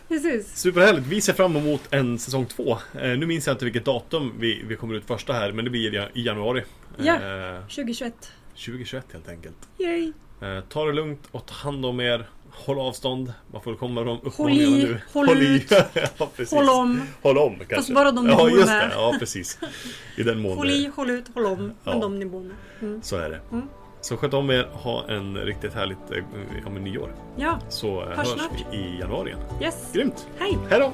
precis. 0.08 0.58
Superhärligt. 0.58 1.08
Vi 1.08 1.22
ser 1.22 1.34
fram 1.34 1.56
emot 1.56 1.82
en 1.90 2.20
säsong 2.20 2.46
två. 2.46 2.78
Eh, 3.02 3.10
nu 3.18 3.26
minns 3.26 3.48
jag 3.48 3.54
inte 3.54 3.66
vilket 3.66 3.86
datum 3.86 4.34
vi, 4.40 4.64
vi 4.68 4.76
kommer 4.76 4.96
ut 4.96 5.06
första 5.06 5.34
här, 5.34 5.52
men 5.52 5.66
det 5.66 5.72
blir 5.72 5.96
i- 5.96 6.20
i 6.22 6.26
januari. 6.26 6.64
Ja. 6.98 7.14
Eh, 7.16 7.62
2021. 7.68 8.32
2021 8.66 9.06
helt 9.14 9.30
enkelt. 9.30 9.56
Yay! 9.80 10.12
Eh, 10.42 10.64
ta 10.70 10.86
det 10.86 10.94
lugnt 10.94 11.20
och 11.32 11.46
ta 11.46 11.54
hand 11.54 11.86
om 11.86 12.00
er. 12.00 12.30
Håll 12.52 12.80
avstånd. 12.80 13.34
Man 13.54 13.62
får 13.62 13.76
komma 13.76 13.94
med 13.94 14.06
de 14.06 14.18
Håll 14.18 14.28
uppmaningarna 14.28 14.78
i, 14.78 14.84
nu. 14.84 15.02
håll 15.14 15.30
ut. 15.30 15.72
ja. 15.94 16.30
Håll 16.52 16.70
om. 16.70 17.02
Håll 17.22 17.38
om 17.38 17.56
kanske. 17.70 17.94
bara 17.94 18.12
de 18.12 18.26
ni 18.26 18.32
ja, 18.32 18.38
bor 18.38 18.50
just 18.50 18.66
med. 18.66 18.90
det. 18.90 18.94
Ja, 18.96 19.16
precis. 19.20 19.60
I 20.18 20.24
den 20.24 20.40
mån 20.42 20.58
Håll 20.58 20.70
i, 20.70 20.92
håll 20.96 21.10
ut, 21.10 21.26
håll 21.34 21.46
om. 21.46 21.72
Ja. 21.84 21.92
Med 21.92 22.02
de 22.02 22.20
ni 22.20 22.26
bor 22.26 22.42
med. 22.42 22.56
Mm. 22.82 23.02
Så 23.04 23.16
är 23.18 23.30
det. 23.30 23.40
Mm. 23.52 23.68
Så 24.02 24.18
sköt 24.18 24.34
om 24.34 24.50
er. 24.50 24.64
Ha 24.74 25.06
en 25.10 25.38
riktigt 25.38 25.74
härligt 25.74 26.12
eh, 26.12 26.18
ja, 26.64 26.70
men 26.70 26.84
nyår. 26.84 27.16
Ja, 27.36 27.60
Så 27.70 28.02
eh, 28.02 28.08
Hörs 28.08 28.18
hörs 28.18 28.28
snart. 28.28 28.52
vi 28.72 28.78
i 28.78 29.00
januari 29.00 29.30
igen. 29.30 29.42
yes. 29.62 29.90
Grymt! 29.94 30.28
Hej! 30.40 30.58
Hej 30.70 30.80
då! 30.80 30.92